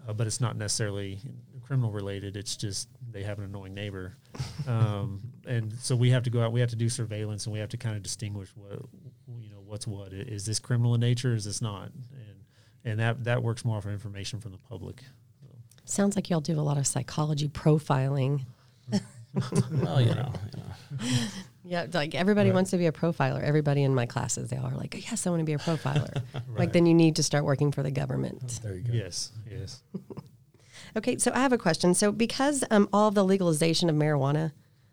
uh, 0.07 0.13
but 0.13 0.27
it's 0.27 0.41
not 0.41 0.55
necessarily 0.55 1.19
criminal 1.63 1.91
related. 1.91 2.37
It's 2.37 2.55
just 2.55 2.89
they 3.11 3.23
have 3.23 3.39
an 3.39 3.45
annoying 3.45 3.73
neighbor, 3.73 4.13
um, 4.67 5.21
and 5.47 5.73
so 5.73 5.95
we 5.95 6.11
have 6.11 6.23
to 6.23 6.29
go 6.29 6.41
out. 6.41 6.51
We 6.51 6.59
have 6.59 6.69
to 6.69 6.75
do 6.75 6.89
surveillance, 6.89 7.45
and 7.45 7.53
we 7.53 7.59
have 7.59 7.69
to 7.69 7.77
kind 7.77 7.95
of 7.95 8.03
distinguish 8.03 8.49
what 8.55 8.79
you 9.39 9.49
know 9.49 9.61
what's 9.65 9.87
what. 9.87 10.13
Is 10.13 10.45
this 10.45 10.59
criminal 10.59 10.93
in 10.93 11.01
nature? 11.01 11.33
Is 11.33 11.45
this 11.45 11.61
not? 11.61 11.91
And 12.13 12.35
and 12.83 12.99
that 12.99 13.23
that 13.23 13.43
works 13.43 13.65
more 13.65 13.81
for 13.81 13.89
information 13.89 14.39
from 14.39 14.51
the 14.51 14.57
public. 14.57 15.03
Sounds 15.85 16.15
like 16.15 16.29
y'all 16.29 16.41
do 16.41 16.59
a 16.59 16.61
lot 16.61 16.77
of 16.77 16.87
psychology 16.87 17.47
profiling. 17.47 18.41
well, 18.91 20.01
you 20.01 20.13
know, 20.13 20.33
you 20.53 20.59
know. 20.59 21.07
Yeah, 21.67 21.87
like 21.91 22.13
everybody 22.13 22.51
wants 22.51 22.69
to 22.71 22.77
be 22.77 22.85
a 22.85 22.91
profiler. 22.91 23.41
Everybody 23.41 23.81
in 23.81 23.95
my 23.95 24.05
classes, 24.05 24.51
they 24.51 24.57
all 24.57 24.67
are 24.67 24.75
like, 24.75 24.93
yes, 25.09 25.25
I 25.25 25.31
want 25.31 25.39
to 25.39 25.45
be 25.45 25.53
a 25.53 25.57
profiler. 25.57 26.21
Like 26.55 26.73
then 26.73 26.85
you 26.85 26.93
need 26.93 27.15
to 27.15 27.23
start 27.23 27.43
working 27.43 27.71
for 27.71 27.81
the 27.81 27.89
government. 27.89 28.59
there 28.63 28.75
you 28.75 28.81
go. 28.83 28.93
Yes, 28.93 29.31
yes. 29.49 29.81
Okay, 30.95 31.17
so 31.17 31.31
I 31.33 31.39
have 31.39 31.53
a 31.53 31.57
question. 31.57 31.93
So 31.95 32.11
because 32.11 32.63
um, 32.69 32.87
all 32.93 33.09
the 33.09 33.23
legalization 33.23 33.89
of 33.89 33.95
marijuana 33.95 34.51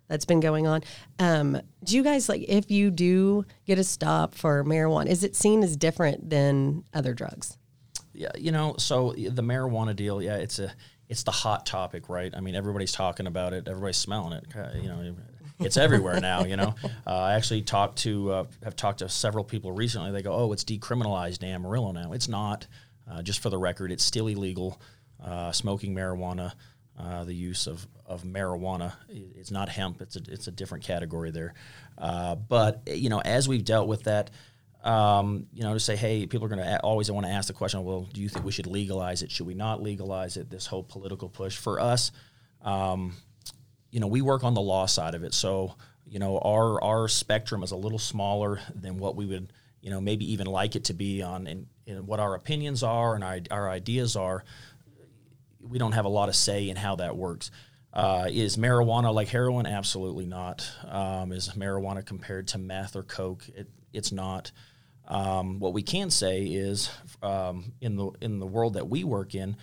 that's 0.09 0.25
been 0.25 0.41
going 0.41 0.67
on, 0.67 0.83
um, 1.19 1.61
do 1.85 1.95
you 1.95 2.03
guys 2.03 2.29
like 2.29 2.43
if 2.49 2.71
you 2.71 2.91
do 2.91 3.45
get 3.67 3.79
a 3.79 3.85
stop 3.85 4.35
for 4.35 4.65
marijuana, 4.65 5.09
is 5.09 5.23
it 5.23 5.37
seen 5.37 5.63
as 5.63 5.77
different 5.77 6.31
than 6.31 6.85
other 6.95 7.13
drugs? 7.13 7.59
Yeah, 8.15 8.31
you 8.37 8.53
know, 8.53 8.75
so 8.79 9.13
the 9.13 9.43
marijuana 9.43 9.97
deal, 9.97 10.23
yeah, 10.23 10.37
it's 10.37 10.59
a 10.59 10.73
it's 11.09 11.23
the 11.23 11.31
hot 11.31 11.67
topic, 11.67 12.09
right? 12.09 12.33
I 12.35 12.41
mean, 12.41 12.55
everybody's 12.55 12.93
talking 12.93 13.27
about 13.27 13.53
it, 13.53 13.69
everybody's 13.69 13.97
smelling 13.97 14.33
it. 14.33 14.45
You 14.77 14.89
know, 14.89 15.15
it's 15.61 15.77
everywhere 15.77 16.21
now. 16.21 16.45
You 16.45 16.57
know, 16.57 16.75
uh, 17.07 17.15
I 17.15 17.35
actually 17.35 17.63
talked 17.63 17.99
to 17.99 18.33
uh, 18.33 18.45
have 18.65 18.77
talked 18.77 19.01
to 19.01 19.09
several 19.09 19.45
people 19.45 19.73
recently. 19.73 20.11
They 20.11 20.23
go, 20.23 20.33
"Oh, 20.33 20.53
it's 20.53 20.65
decriminalized 20.65 21.43
in 21.43 21.51
Amarillo 21.51 21.93
now." 21.93 22.13
It's 22.13 22.29
not. 22.29 22.67
Uh, 23.11 23.21
just 23.21 23.41
for 23.41 23.51
the 23.51 23.59
record, 23.59 23.91
it's 23.91 24.05
still 24.05 24.29
illegal. 24.29 24.81
Uh, 25.23 25.53
smoking 25.53 25.95
marijuana, 25.95 26.53
uh, 26.99 27.25
the 27.25 27.35
use 27.35 27.67
of, 27.67 27.87
of 28.07 28.23
marijuana, 28.23 28.93
it's 29.09 29.51
not 29.51 29.69
hemp. 29.69 30.03
It's 30.03 30.17
a 30.17 30.21
it's 30.29 30.47
a 30.49 30.51
different 30.51 30.85
category 30.85 31.31
there. 31.31 31.55
Uh, 31.99 32.35
but 32.35 32.83
you 32.87 33.09
know, 33.09 33.21
as 33.21 33.49
we've 33.49 33.65
dealt 33.65 33.89
with 33.89 34.05
that 34.05 34.31
um, 34.83 35.47
you 35.53 35.63
know, 35.63 35.75
to 35.75 35.81
say, 35.81 35.95
hey, 35.95 36.27
people 36.27 36.47
are 36.47 36.49
going 36.49 36.65
to 36.65 36.81
always 36.81 37.11
want 37.11 37.27
to 37.27 37.33
ask 37.33 37.47
the 37.47 37.53
question, 37.53 37.85
well, 37.85 38.09
do 38.13 38.21
you 38.21 38.29
think 38.29 38.45
we 38.45 38.53
should 38.53 38.67
legalize 38.67 39.23
it? 39.23 39.31
Should 39.31 39.47
we 39.47 39.55
not 39.55 39.83
legalize 39.83 40.37
it? 40.37 40.51
This 40.51 40.67
whole 40.67 40.83
political 40.83 41.29
push 41.29 41.57
for 41.57 41.79
us, 41.79 42.11
um, 42.63 43.15
you 43.91 44.01
know, 44.01 44.07
we 44.09 44.23
work 44.23 44.43
on 44.43 44.55
the 44.55 44.61
law 44.61 44.87
side 44.87 45.15
of 45.15 45.23
it. 45.23 45.35
So, 45.35 45.75
you 46.07 46.19
know, 46.19 46.39
our 46.39 46.83
our 46.83 47.09
spectrum 47.09 47.63
is 47.63 47.71
a 47.71 47.77
little 47.77 47.99
smaller 47.99 48.61
than 48.75 48.99
what 48.99 49.15
we 49.17 49.27
would, 49.27 49.53
you 49.81 49.91
know, 49.91 50.01
maybe 50.01 50.33
even 50.33 50.47
like 50.47 50.75
it 50.75 50.85
to 50.85 50.95
be 50.95 51.23
on, 51.23 51.47
and, 51.47 51.67
what 52.07 52.21
our 52.21 52.35
opinions 52.35 52.83
are 52.83 53.15
and 53.15 53.23
our, 53.23 53.41
our 53.51 53.69
ideas 53.69 54.17
are. 54.17 54.45
We 55.61 55.79
don't 55.79 55.93
have 55.93 56.07
a 56.07 56.09
lot 56.09 56.29
of 56.29 56.37
say 56.37 56.71
in 56.71 56.77
how 56.77 56.97
that 56.97 57.17
works. 57.17 57.51
Uh, 57.93 58.29
is 58.31 58.57
marijuana 58.57 59.13
like 59.13 59.29
heroin? 59.29 59.67
Absolutely 59.67 60.25
not. 60.25 60.67
Um, 60.89 61.33
is 61.33 61.51
marijuana 61.51 62.05
compared 62.05 62.49
to 62.49 62.59
meth 62.59 62.97
or 62.97 63.03
coke? 63.03 63.47
It, 63.55 63.69
it's 63.93 64.11
not. 64.11 64.53
Um, 65.13 65.61
what 65.61 65.75
we 65.75 65.83
can 65.83 66.09
say 66.11 66.45
is, 66.45 66.91
um, 67.23 67.75
in 67.83 67.97
the 67.97 68.11
in 68.23 68.39
the 68.39 68.47
world 68.47 68.75
that 68.75 68.89
we 68.89 69.05
work 69.05 69.35
in, 69.35 69.57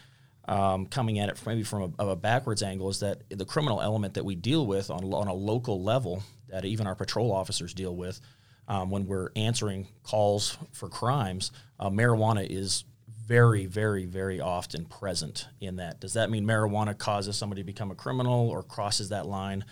um, 0.47 0.85
coming 0.85 1.17
at 1.17 1.29
it 1.29 1.41
maybe 1.43 1.63
from 1.63 1.95
a, 1.97 2.09
a 2.09 2.15
backwards 2.15 2.61
angle, 2.61 2.87
is 2.89 2.99
that 2.99 3.23
the 3.29 3.45
criminal 3.45 3.81
element 3.81 4.13
that 4.13 4.23
we 4.23 4.35
deal 4.35 4.67
with 4.67 4.91
on 4.91 5.03
on 5.11 5.27
a 5.27 5.33
local 5.33 5.81
level, 5.83 6.21
that 6.49 6.65
even 6.65 6.85
our 6.85 6.93
patrol 6.93 7.31
officers 7.31 7.73
deal 7.73 7.95
with, 7.95 8.21
um, 8.67 8.91
when 8.91 9.07
we're 9.07 9.31
answering 9.35 9.87
calls 10.03 10.55
for 10.71 10.87
crimes, 10.87 11.51
uh, 11.79 11.89
marijuana 11.89 12.45
is 12.47 12.83
very, 13.25 13.65
very, 13.65 14.05
very 14.05 14.39
often 14.39 14.85
present 14.85 15.47
in 15.61 15.77
that. 15.77 15.99
Does 15.99 16.13
that 16.13 16.29
mean 16.29 16.45
marijuana 16.45 16.95
causes 16.95 17.35
somebody 17.37 17.61
to 17.61 17.65
become 17.65 17.89
a 17.89 17.95
criminal 17.95 18.49
or 18.49 18.61
crosses 18.61 19.09
that 19.09 19.25
line? 19.25 19.65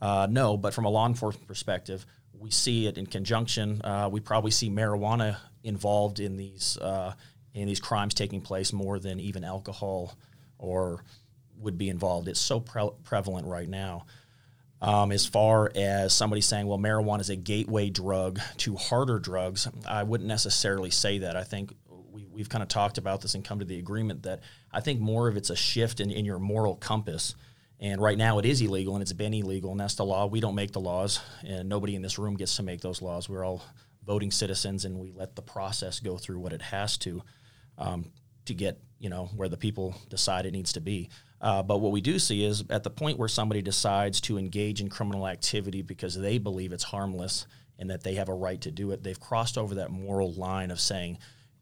Uh, 0.00 0.28
no, 0.30 0.56
but 0.56 0.72
from 0.72 0.84
a 0.84 0.88
law 0.88 1.06
enforcement 1.06 1.48
perspective, 1.48 2.06
we 2.46 2.52
see 2.52 2.86
it 2.86 2.96
in 2.96 3.06
conjunction. 3.06 3.80
Uh, 3.82 4.08
we 4.10 4.20
probably 4.20 4.52
see 4.52 4.70
marijuana 4.70 5.36
involved 5.64 6.20
in 6.20 6.36
these 6.36 6.78
uh, 6.78 7.12
in 7.54 7.66
these 7.66 7.80
crimes 7.80 8.14
taking 8.14 8.40
place 8.40 8.72
more 8.72 9.00
than 9.00 9.18
even 9.18 9.42
alcohol 9.42 10.16
or 10.56 11.02
would 11.58 11.76
be 11.76 11.88
involved. 11.88 12.28
It's 12.28 12.38
so 12.38 12.60
pre- 12.60 12.90
prevalent 13.02 13.48
right 13.48 13.68
now. 13.68 14.06
Um, 14.80 15.10
as 15.10 15.26
far 15.26 15.72
as 15.74 16.12
somebody 16.12 16.40
saying, 16.40 16.68
well, 16.68 16.78
marijuana 16.78 17.20
is 17.20 17.30
a 17.30 17.36
gateway 17.36 17.90
drug 17.90 18.38
to 18.58 18.76
harder 18.76 19.18
drugs, 19.18 19.66
I 19.84 20.04
wouldn't 20.04 20.28
necessarily 20.28 20.90
say 20.90 21.18
that. 21.18 21.34
I 21.34 21.42
think 21.42 21.72
we, 22.12 22.26
we've 22.30 22.48
kind 22.48 22.62
of 22.62 22.68
talked 22.68 22.96
about 22.96 23.22
this 23.22 23.34
and 23.34 23.44
come 23.44 23.58
to 23.58 23.64
the 23.64 23.80
agreement 23.80 24.22
that 24.22 24.40
I 24.70 24.80
think 24.80 25.00
more 25.00 25.26
of 25.26 25.36
it's 25.36 25.50
a 25.50 25.56
shift 25.56 25.98
in, 25.98 26.12
in 26.12 26.24
your 26.24 26.38
moral 26.38 26.76
compass. 26.76 27.34
And 27.78 28.00
right 28.00 28.16
now 28.16 28.38
it 28.38 28.46
is 28.46 28.62
illegal 28.62 28.94
and 28.94 29.02
it's 29.02 29.12
been 29.12 29.34
illegal, 29.34 29.70
and 29.70 29.80
that's 29.80 29.96
the 29.96 30.04
law. 30.04 30.26
We 30.26 30.40
don't 30.40 30.54
make 30.54 30.72
the 30.72 30.80
laws, 30.80 31.20
and 31.44 31.68
nobody 31.68 31.94
in 31.94 32.02
this 32.02 32.18
room 32.18 32.36
gets 32.36 32.56
to 32.56 32.62
make 32.62 32.80
those 32.80 33.02
laws. 33.02 33.28
We're 33.28 33.44
all 33.44 33.62
voting 34.04 34.30
citizens, 34.30 34.84
and 34.84 34.98
we 34.98 35.12
let 35.12 35.36
the 35.36 35.42
process 35.42 36.00
go 36.00 36.16
through 36.16 36.38
what 36.38 36.52
it 36.52 36.62
has 36.62 36.96
to 36.98 37.22
um, 37.76 38.12
to 38.46 38.54
get 38.54 38.80
you 38.98 39.10
know 39.10 39.26
where 39.36 39.48
the 39.48 39.56
people 39.56 39.94
decide 40.08 40.46
it 40.46 40.52
needs 40.52 40.72
to 40.74 40.80
be. 40.80 41.10
Uh, 41.40 41.62
but 41.62 41.78
what 41.78 41.92
we 41.92 42.00
do 42.00 42.18
see 42.18 42.44
is 42.44 42.64
at 42.70 42.82
the 42.82 42.90
point 42.90 43.18
where 43.18 43.28
somebody 43.28 43.60
decides 43.60 44.22
to 44.22 44.38
engage 44.38 44.80
in 44.80 44.88
criminal 44.88 45.26
activity 45.26 45.82
because 45.82 46.18
they 46.18 46.38
believe 46.38 46.72
it's 46.72 46.84
harmless 46.84 47.46
and 47.78 47.90
that 47.90 48.02
they 48.02 48.14
have 48.14 48.30
a 48.30 48.34
right 48.34 48.62
to 48.62 48.70
do 48.70 48.90
it, 48.92 49.02
they've 49.02 49.20
crossed 49.20 49.58
over 49.58 49.74
that 49.74 49.90
moral 49.90 50.32
line 50.32 50.70
of 50.70 50.80
saying 50.80 51.18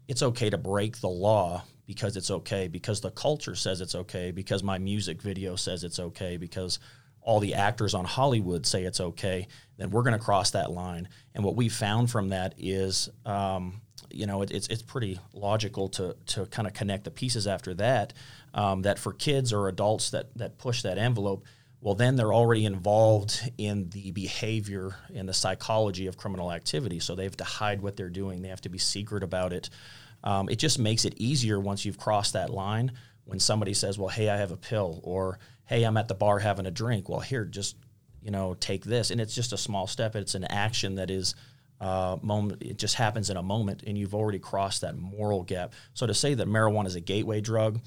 it's 0.07 0.23
okay 0.23 0.49
to 0.49 0.59
break 0.59 1.01
the 1.01 1.09
law 1.09 1.65
because 1.87 2.17
it's 2.17 2.31
okay, 2.31 2.69
because 2.69 3.01
the 3.01 3.11
culture 3.11 3.55
says 3.55 3.81
it's 3.81 3.95
okay, 3.95 4.31
because 4.31 4.63
my 4.63 4.79
music 4.79 5.21
video 5.21 5.57
says 5.57 5.85
it's 5.85 5.99
okay, 5.99 6.37
because 6.37 6.79
all 7.21 7.41
the 7.41 7.55
actors 7.55 7.95
on 7.95 8.05
Hollywood 8.05 8.67
say 8.67 8.85
it's 8.85 9.01
okay, 9.01 9.49
then 9.79 9.91
we're 9.91 10.03
going 10.03 10.19
to 10.19 10.25
cross 10.25 10.53
that 10.53 10.71
line. 10.71 11.09
And 11.35 11.45
what 11.45 11.57
we 11.57 11.69
found 11.69 12.11
from 12.11 12.29
that 12.29 12.55
is, 12.59 13.09
um, 13.25 13.81
you 14.11 14.27
know, 14.27 14.43
it, 14.43 14.51
it's 14.51 14.69
it's 14.69 14.83
pretty 14.83 15.19
logical 15.33 15.89
to 15.91 16.17
to 16.27 16.47
kind 16.47 16.69
of 16.69 16.75
connect 16.75 17.05
the 17.05 17.11
pieces 17.11 17.47
after 17.47 17.75
that. 17.75 18.13
Um, 18.53 18.83
that 18.83 18.99
for 18.99 19.13
kids 19.13 19.53
or 19.53 19.69
adults 19.69 20.11
that 20.11 20.37
that 20.37 20.59
push 20.59 20.83
that 20.83 20.99
envelope, 20.99 21.45
well, 21.81 21.95
then 21.95 22.17
they're 22.17 22.33
already 22.33 22.65
involved 22.65 23.51
in 23.59 23.91
the 23.91 24.11
behavior 24.13 24.97
and 25.15 25.29
the 25.29 25.35
psychology 25.35 26.07
of 26.07 26.17
criminal 26.17 26.53
activity. 26.53 27.01
So 27.01 27.15
they 27.15 27.25
have 27.25 27.37
to 27.39 27.45
hide 27.45 27.81
what 27.81 27.97
they're 27.97 28.11
doing, 28.11 28.43
they 28.43 28.49
have 28.49 28.63
to 28.63 28.69
be 28.69 28.79
secret 28.79 29.23
about 29.23 29.53
it. 29.53 29.71
Um, 30.25 30.49
it 30.49 30.57
just 30.57 30.79
makes 30.79 31.05
it 31.05 31.15
easier 31.19 31.61
once 31.61 31.85
you've 31.85 31.99
crossed 31.99 32.33
that 32.33 32.51
line 32.51 32.93
when 33.25 33.39
somebody 33.39 33.75
says, 33.75 33.99
well, 33.99 34.09
hey, 34.09 34.29
I 34.29 34.37
have 34.37 34.51
a 34.51 34.57
pill, 34.57 35.01
or 35.05 35.39
hey, 35.67 35.85
I'm 35.85 35.97
at 35.97 36.09
the 36.09 36.15
bar 36.15 36.39
having 36.39 36.67
a 36.67 36.71
drink. 36.71 37.09
Well, 37.09 37.21
here, 37.21 37.45
just 37.45 37.77
you 38.23 38.31
know, 38.31 38.55
take 38.55 38.85
this, 38.85 39.11
and 39.11 39.21
it's 39.21 39.35
just 39.35 39.53
a 39.53 39.59
small 39.59 39.87
step. 39.87 40.17
It's 40.17 40.35
an 40.35 40.45
action 40.45 40.95
that 40.95 41.11
is 41.11 41.35
uh, 41.81 42.17
moment. 42.23 42.63
It 42.63 42.79
just 42.79 42.95
happens 42.95 43.29
in 43.29 43.37
a 43.37 43.43
moment, 43.43 43.83
and 43.87 43.99
you've 43.99 44.15
already 44.15 44.39
crossed 44.39 44.81
that 44.81 44.97
moral 44.97 45.43
gap. 45.43 45.75
So 45.93 46.07
to 46.07 46.15
say 46.15 46.33
that 46.35 46.49
marijuana 46.49 46.87
is 46.87 46.97
a 46.97 47.01
gateway 47.01 47.43
drug, 47.43 47.81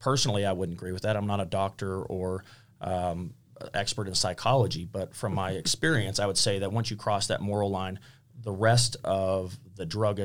personally, 0.00 0.44
I 0.44 0.52
wouldn't 0.52 0.76
agree 0.76 0.92
with 0.92 1.02
that. 1.02 1.16
I'm 1.16 1.28
not 1.28 1.40
a 1.40 1.44
doctor 1.44 2.02
or 2.02 2.44
um, 2.80 3.34
expert 3.72 4.08
in 4.08 4.14
psychology, 4.14 4.84
but 4.84 5.14
from 5.14 5.34
my 5.34 5.50
experience, 5.52 6.18
I 6.18 6.26
would 6.26 6.38
say 6.38 6.58
that 6.58 6.72
once 6.72 6.90
you 6.90 6.96
cross 6.96 7.28
that 7.28 7.40
moral 7.40 7.70
line, 7.70 8.00
the 8.42 8.52
rest 8.52 8.96
of 9.04 9.56
the 9.76 9.86
drug 9.86 10.20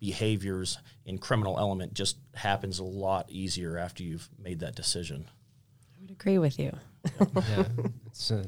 behaviors 0.00 0.78
in 1.04 1.18
criminal 1.18 1.58
element 1.58 1.94
just 1.94 2.18
happens 2.34 2.78
a 2.78 2.84
lot 2.84 3.30
easier 3.30 3.78
after 3.78 4.02
you've 4.02 4.28
made 4.38 4.60
that 4.60 4.74
decision. 4.74 5.26
I 5.96 6.00
would 6.02 6.10
agree 6.10 6.38
with 6.38 6.58
you. 6.58 6.72
yeah, 7.48 7.64
it's 8.06 8.30
uh, 8.30 8.44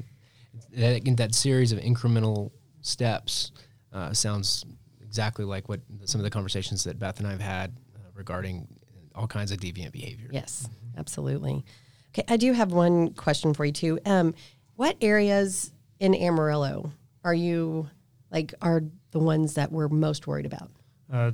that, 0.73 1.13
that 1.17 1.35
series 1.35 1.71
of 1.71 1.79
incremental 1.79 2.51
steps 2.81 3.51
uh, 3.93 4.13
sounds 4.13 4.65
exactly 5.01 5.45
like 5.45 5.67
what 5.67 5.81
some 6.05 6.19
of 6.19 6.23
the 6.23 6.29
conversations 6.29 6.83
that 6.83 6.99
Beth 6.99 7.19
and 7.19 7.27
I 7.27 7.31
have 7.31 7.41
had 7.41 7.75
uh, 7.95 7.99
regarding 8.13 8.67
all 9.15 9.27
kinds 9.27 9.51
of 9.51 9.59
deviant 9.59 9.91
behavior. 9.91 10.29
Yes, 10.31 10.69
absolutely. 10.97 11.65
Okay, 12.13 12.23
I 12.27 12.37
do 12.37 12.53
have 12.53 12.71
one 12.71 13.13
question 13.13 13.53
for 13.53 13.65
you 13.65 13.71
too. 13.71 13.99
Um, 14.05 14.33
what 14.75 14.97
areas 15.01 15.71
in 15.99 16.15
Amarillo 16.15 16.91
are 17.23 17.33
you 17.33 17.89
like 18.31 18.53
are 18.61 18.83
the 19.11 19.19
ones 19.19 19.55
that 19.55 19.71
we're 19.71 19.89
most 19.89 20.27
worried 20.27 20.45
about? 20.45 20.71
Uh, 21.11 21.31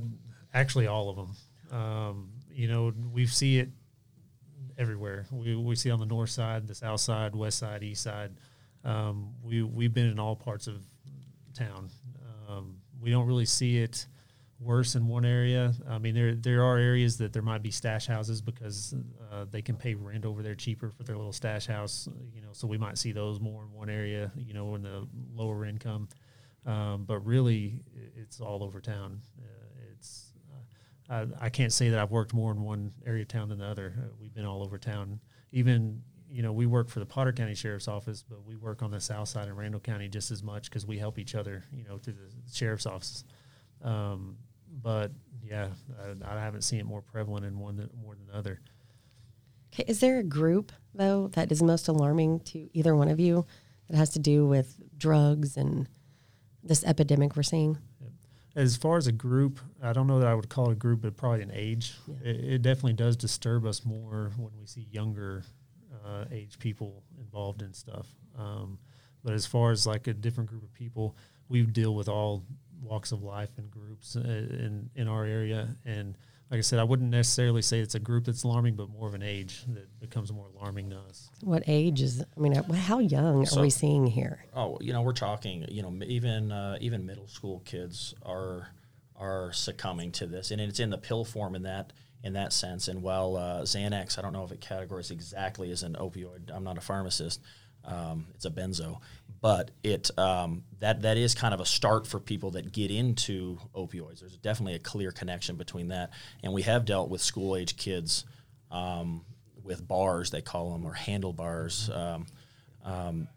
actually, 0.54 0.88
all 0.88 1.10
of 1.10 1.16
them. 1.16 1.80
Um, 1.80 2.30
you 2.50 2.68
know, 2.68 2.94
we 3.12 3.26
see 3.26 3.60
it 3.60 3.70
everywhere. 4.78 5.26
We, 5.32 5.56
we 5.56 5.76
see 5.76 5.92
on 5.92 6.00
the 6.00 6.06
north 6.06 6.30
side, 6.30 6.68
the 6.68 6.76
south 6.76 7.02
side, 7.02 7.36
west 7.36 7.60
side, 7.60 7.84
east 7.84 8.04
side. 8.04 8.32
Um, 8.84 9.34
we 9.42 9.64
we've 9.64 9.94
been 9.94 10.10
in 10.10 10.20
all 10.20 10.36
parts 10.36 10.68
of 10.68 10.86
town. 11.54 11.90
Um, 12.48 12.78
we 13.02 13.10
don't 13.10 13.26
really 13.26 13.46
see 13.46 13.80
it 13.80 14.06
worse 14.60 14.96
in 14.96 15.08
one 15.08 15.26
area. 15.26 15.74
I 15.90 15.98
mean, 15.98 16.14
there 16.14 16.36
there 16.36 16.64
are 16.64 16.78
areas 16.78 17.18
that 17.18 17.34
there 17.34 17.42
might 17.42 17.64
be 17.64 17.72
stash 17.72 18.08
houses 18.08 18.42
because 18.42 18.94
uh, 19.32 19.46
they 19.50 19.62
can 19.62 19.76
pay 19.76 19.96
rent 19.96 20.26
over 20.26 20.44
there 20.44 20.56
cheaper 20.56 20.92
for 20.92 21.04
their 21.04 21.18
little 21.18 21.34
stash 21.34 21.66
house. 21.68 22.08
You 22.34 22.42
know, 22.42 22.50
so 22.52 22.68
we 22.68 22.78
might 22.78 22.98
see 22.98 23.12
those 23.12 23.40
more 23.40 23.64
in 23.64 23.72
one 23.72 23.90
area. 23.90 24.32
You 24.38 24.54
know, 24.54 24.76
in 24.76 24.84
the 24.84 25.08
lower 25.34 25.66
income. 25.66 26.08
Um, 26.66 27.06
but 27.06 27.20
really, 27.20 27.82
it's 28.16 28.40
all 28.40 28.64
over 28.64 28.82
town. 28.82 29.22
Uh, 29.40 29.65
I, 31.10 31.50
can't 31.50 31.72
say 31.72 31.90
that 31.90 32.00
I've 32.00 32.12
worked 32.12 32.34
more 32.34 32.52
in 32.52 32.62
one 32.62 32.92
area 33.06 33.22
of 33.22 33.28
town 33.28 33.50
than 33.50 33.60
the 33.60 33.66
other. 33.66 33.94
Uh, 33.98 34.08
we've 34.20 34.34
been 34.34 34.46
all 34.46 34.64
over 34.64 34.78
town. 34.78 35.20
Even 35.52 36.02
you 36.30 36.42
know, 36.42 36.52
we 36.52 36.66
work 36.66 36.90
for 36.90 37.00
the 37.00 37.06
Potter 37.06 37.32
County 37.32 37.56
Sheriff's 37.56 37.88
Office, 37.88 38.24
but 38.28 38.44
we 38.44 38.56
work 38.56 38.82
on 38.82 38.92
the 38.92 39.00
south 39.00 39.30
side 39.30 39.48
in 39.48 39.56
Randall 39.56 39.80
County 39.80 40.08
just 40.08 40.32
as 40.32 40.44
much 40.44 40.70
because 40.70 40.86
we 40.86 40.98
help 40.98 41.20
each 41.20 41.36
other. 41.36 41.64
You 41.72 41.84
know, 41.84 41.98
through 41.98 42.14
the 42.14 42.54
sheriff's 42.54 42.86
office. 42.86 43.24
Um, 43.84 44.38
but 44.82 45.12
yeah, 45.44 45.70
I, 46.02 46.36
I, 46.36 46.40
haven't 46.40 46.64
seen 46.64 46.80
it 46.80 46.86
more 46.86 47.02
prevalent 47.02 47.46
in 47.46 47.60
one 47.60 47.78
than, 47.78 47.90
more 48.02 48.16
than 48.16 48.26
the 48.28 48.36
other. 48.36 48.60
Okay, 49.74 49.86
is 49.88 50.00
there 50.00 50.20
a 50.20 50.24
group 50.24 50.72
though 50.94 51.28
that 51.30 51.52
is 51.52 51.62
most 51.62 51.88
alarming 51.88 52.40
to 52.42 52.70
either 52.74 52.96
one 52.96 53.10
of 53.10 53.20
you 53.20 53.46
that 53.90 53.98
has 53.98 54.10
to 54.12 54.20
do 54.20 54.48
with 54.48 54.76
drugs 54.98 55.56
and 55.56 55.88
this 56.64 56.84
epidemic 56.84 57.36
we're 57.36 57.44
seeing? 57.44 57.78
As 58.56 58.78
far 58.78 58.98
as 58.98 59.08
a 59.08 59.12
group, 59.12 59.60
I 59.84 59.92
don't 59.92 60.08
know 60.08 60.20
that 60.20 60.28
I 60.28 60.34
would 60.34 60.50
call 60.50 60.70
it 60.70 60.74
a 60.74 60.76
group, 60.76 61.02
but 61.02 61.18
probably 61.18 61.42
an 61.42 61.52
age. 61.54 61.94
Yeah. 62.08 62.30
It, 62.30 62.44
it, 62.54 62.62
definitely 62.62 62.94
does 62.94 63.18
disturb 63.18 63.66
us 63.66 63.86
more 63.86 64.32
when 64.38 64.52
we 64.58 64.66
see 64.66 64.88
younger 64.92 65.44
uh, 66.06 66.26
age 66.32 66.58
people 66.60 67.04
involved 67.20 67.62
in 67.62 67.74
stuff. 67.74 68.08
Um, 68.38 68.80
but 69.24 69.34
as 69.34 69.46
far 69.46 69.72
as 69.72 69.86
like 69.86 70.08
a 70.08 70.14
different 70.14 70.50
group 70.50 70.64
of 70.64 70.74
people, 70.74 71.18
we 71.50 71.64
deal 71.64 71.96
with 71.96 72.08
all 72.08 72.46
walks 72.82 73.12
of 73.12 73.24
life 73.24 73.50
and 73.58 73.70
groups 73.72 74.16
uh, 74.16 74.22
in 74.22 74.90
in 74.96 75.08
our 75.08 75.26
area. 75.26 75.76
And 75.86 76.18
like 76.52 76.60
I 76.60 76.62
said, 76.62 76.80
I 76.80 76.84
wouldn't 76.84 77.10
necessarily 77.10 77.62
say 77.62 77.80
it's 77.80 77.96
a 77.96 78.00
group 78.00 78.26
that's 78.26 78.44
alarming, 78.44 78.76
but 78.76 78.90
more 78.90 79.08
of 79.08 79.16
an 79.16 79.24
age 79.24 79.64
that 79.70 80.00
becomes 80.00 80.32
more 80.32 80.48
alarming 80.56 80.92
to 80.92 80.98
us. 80.98 81.30
What 81.42 81.64
age 81.66 82.02
is? 82.02 82.22
I 82.22 82.40
mean, 82.40 82.54
how 82.54 83.00
young 83.00 83.46
so, 83.46 83.60
are 83.60 83.64
we 83.64 83.72
seeing 83.72 84.06
here? 84.06 84.46
Oh, 84.54 84.78
you 84.80 84.94
know, 84.94 85.02
we're 85.02 85.14
talking. 85.14 85.66
You 85.70 85.82
know, 85.82 86.06
even 86.06 86.52
uh, 86.52 86.78
even 86.82 87.06
middle 87.06 87.28
school 87.28 87.62
kids 87.66 88.14
are 88.24 88.70
are 89.16 89.52
succumbing 89.54 90.12
to 90.14 90.28
this, 90.28 90.52
and 90.52 90.62
it's 90.62 90.80
in 90.80 90.92
the 90.92 90.98
pill 90.98 91.26
form 91.26 91.56
in 91.56 91.64
that 91.64 91.94
in 92.24 92.34
that 92.34 92.54
sense. 92.54 92.88
And 92.88 93.02
while 93.02 93.38
uh, 93.38 93.62
Xanax, 93.62 94.20
I 94.20 94.22
don't 94.22 94.34
know 94.34 94.44
if 94.44 94.52
it 94.52 94.62
categorizes 94.62 95.12
exactly 95.12 95.72
as 95.72 95.84
an 95.84 95.94
opioid. 95.94 96.52
I'm 96.54 96.64
not 96.64 96.78
a 96.78 96.82
pharmacist. 96.82 97.42
Um, 97.86 98.28
it's 98.34 98.46
a 98.46 98.50
benzo, 98.50 99.00
but 99.42 99.72
it 99.84 100.10
um, 100.18 100.64
that 100.80 101.04
that 101.04 101.18
is 101.18 101.36
kind 101.36 101.54
of 101.54 101.60
a 101.60 101.66
start 101.66 102.08
for 102.08 102.20
people 102.20 102.52
that 102.52 102.72
get 102.72 102.92
into 102.92 103.60
opioids. 103.76 104.20
There's 104.20 104.38
definitely 104.38 104.76
a 104.76 104.80
clear 104.80 105.12
connection 105.12 105.56
between 105.56 105.90
that, 105.90 106.12
and 106.44 106.54
we 106.54 106.64
have 106.64 106.86
dealt 106.86 107.10
with 107.10 107.22
school 107.22 107.56
age 107.56 107.78
kids 107.78 108.26
um, 108.72 109.24
with 109.64 109.88
bars 109.88 110.32
they 110.32 110.42
call 110.42 110.72
them 110.72 110.86
or 110.86 110.94
handlebars. 110.94 111.90
Um, 111.94 112.26
um, 112.84 113.28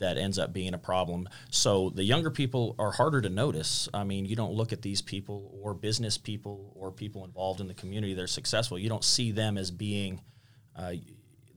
that 0.00 0.16
ends 0.16 0.38
up 0.38 0.52
being 0.52 0.74
a 0.74 0.78
problem. 0.78 1.28
So 1.50 1.90
the 1.90 2.02
younger 2.02 2.30
people 2.30 2.74
are 2.78 2.90
harder 2.90 3.20
to 3.20 3.28
notice. 3.28 3.88
I 3.92 4.04
mean, 4.04 4.24
you 4.24 4.34
don't 4.34 4.54
look 4.54 4.72
at 4.72 4.82
these 4.82 5.02
people 5.02 5.54
or 5.62 5.74
business 5.74 6.18
people 6.18 6.72
or 6.74 6.90
people 6.90 7.24
involved 7.24 7.60
in 7.60 7.68
the 7.68 7.74
community 7.74 8.14
that 8.14 8.22
are 8.22 8.26
successful. 8.26 8.78
You 8.78 8.88
don't 8.88 9.04
see 9.04 9.30
them 9.30 9.56
as 9.56 9.70
being. 9.70 10.20
Uh, 10.74 10.94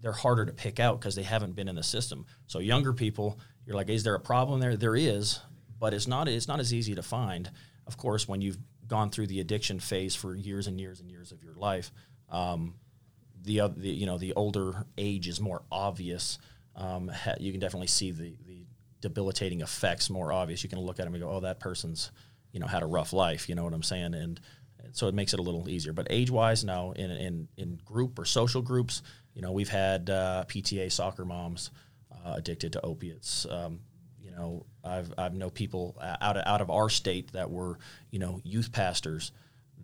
they're 0.03 0.11
harder 0.11 0.45
to 0.45 0.51
pick 0.51 0.79
out 0.81 0.99
because 0.99 1.15
they 1.15 1.23
haven't 1.23 1.55
been 1.55 1.69
in 1.69 1.75
the 1.75 1.83
system. 1.83 2.25
So 2.45 2.59
younger 2.59 2.91
people, 2.91 3.39
you're 3.65 3.75
like, 3.75 3.89
is 3.89 4.03
there 4.03 4.15
a 4.15 4.19
problem 4.19 4.59
there? 4.59 4.75
There 4.75 4.97
is, 4.97 5.39
but 5.79 5.93
it's 5.93 6.07
not. 6.07 6.27
It's 6.27 6.47
not 6.47 6.59
as 6.59 6.73
easy 6.73 6.93
to 6.95 7.01
find. 7.01 7.49
Of 7.87 7.97
course, 7.97 8.27
when 8.27 8.41
you've 8.41 8.57
gone 8.85 9.09
through 9.09 9.27
the 9.27 9.39
addiction 9.39 9.79
phase 9.79 10.13
for 10.13 10.35
years 10.35 10.67
and 10.67 10.79
years 10.79 10.99
and 10.99 11.09
years 11.09 11.31
of 11.31 11.41
your 11.41 11.55
life, 11.55 11.91
um, 12.29 12.75
the, 13.41 13.61
the 13.75 13.89
you 13.89 14.05
know 14.05 14.17
the 14.17 14.33
older 14.33 14.85
age 14.97 15.29
is 15.29 15.39
more 15.39 15.63
obvious. 15.71 16.37
Um, 16.75 17.07
ha- 17.07 17.35
you 17.39 17.51
can 17.51 17.61
definitely 17.61 17.87
see 17.87 18.11
the 18.11 18.35
the 18.45 18.65
debilitating 18.99 19.61
effects 19.61 20.09
more 20.09 20.33
obvious. 20.33 20.63
You 20.63 20.69
can 20.69 20.79
look 20.79 20.99
at 20.99 21.05
them 21.05 21.13
and 21.13 21.23
go, 21.23 21.29
oh, 21.29 21.39
that 21.39 21.61
person's 21.61 22.11
you 22.51 22.59
know 22.59 22.67
had 22.67 22.83
a 22.83 22.87
rough 22.87 23.13
life. 23.13 23.47
You 23.47 23.55
know 23.55 23.63
what 23.63 23.73
I'm 23.73 23.83
saying? 23.83 24.15
And 24.15 24.41
so 24.91 25.07
it 25.07 25.15
makes 25.15 25.33
it 25.33 25.39
a 25.39 25.43
little 25.43 25.69
easier. 25.69 25.93
But 25.93 26.07
age 26.09 26.29
wise, 26.29 26.63
no, 26.65 26.91
in, 26.91 27.09
in 27.09 27.47
in 27.55 27.79
group 27.85 28.19
or 28.19 28.25
social 28.25 28.61
groups, 28.61 29.01
you 29.33 29.41
know, 29.41 29.51
we've 29.51 29.69
had 29.69 30.09
uh, 30.09 30.45
PTA 30.47 30.91
soccer 30.91 31.25
moms 31.25 31.71
uh, 32.11 32.33
addicted 32.35 32.73
to 32.73 32.85
opiates. 32.85 33.45
Um, 33.49 33.79
you 34.21 34.31
know, 34.31 34.65
I've 34.83 35.13
I've 35.17 35.33
know 35.33 35.49
people 35.49 35.97
out 36.01 36.37
of, 36.37 36.43
out 36.45 36.61
of 36.61 36.69
our 36.69 36.89
state 36.89 37.31
that 37.33 37.49
were 37.49 37.77
you 38.11 38.19
know 38.19 38.41
youth 38.43 38.71
pastors. 38.71 39.31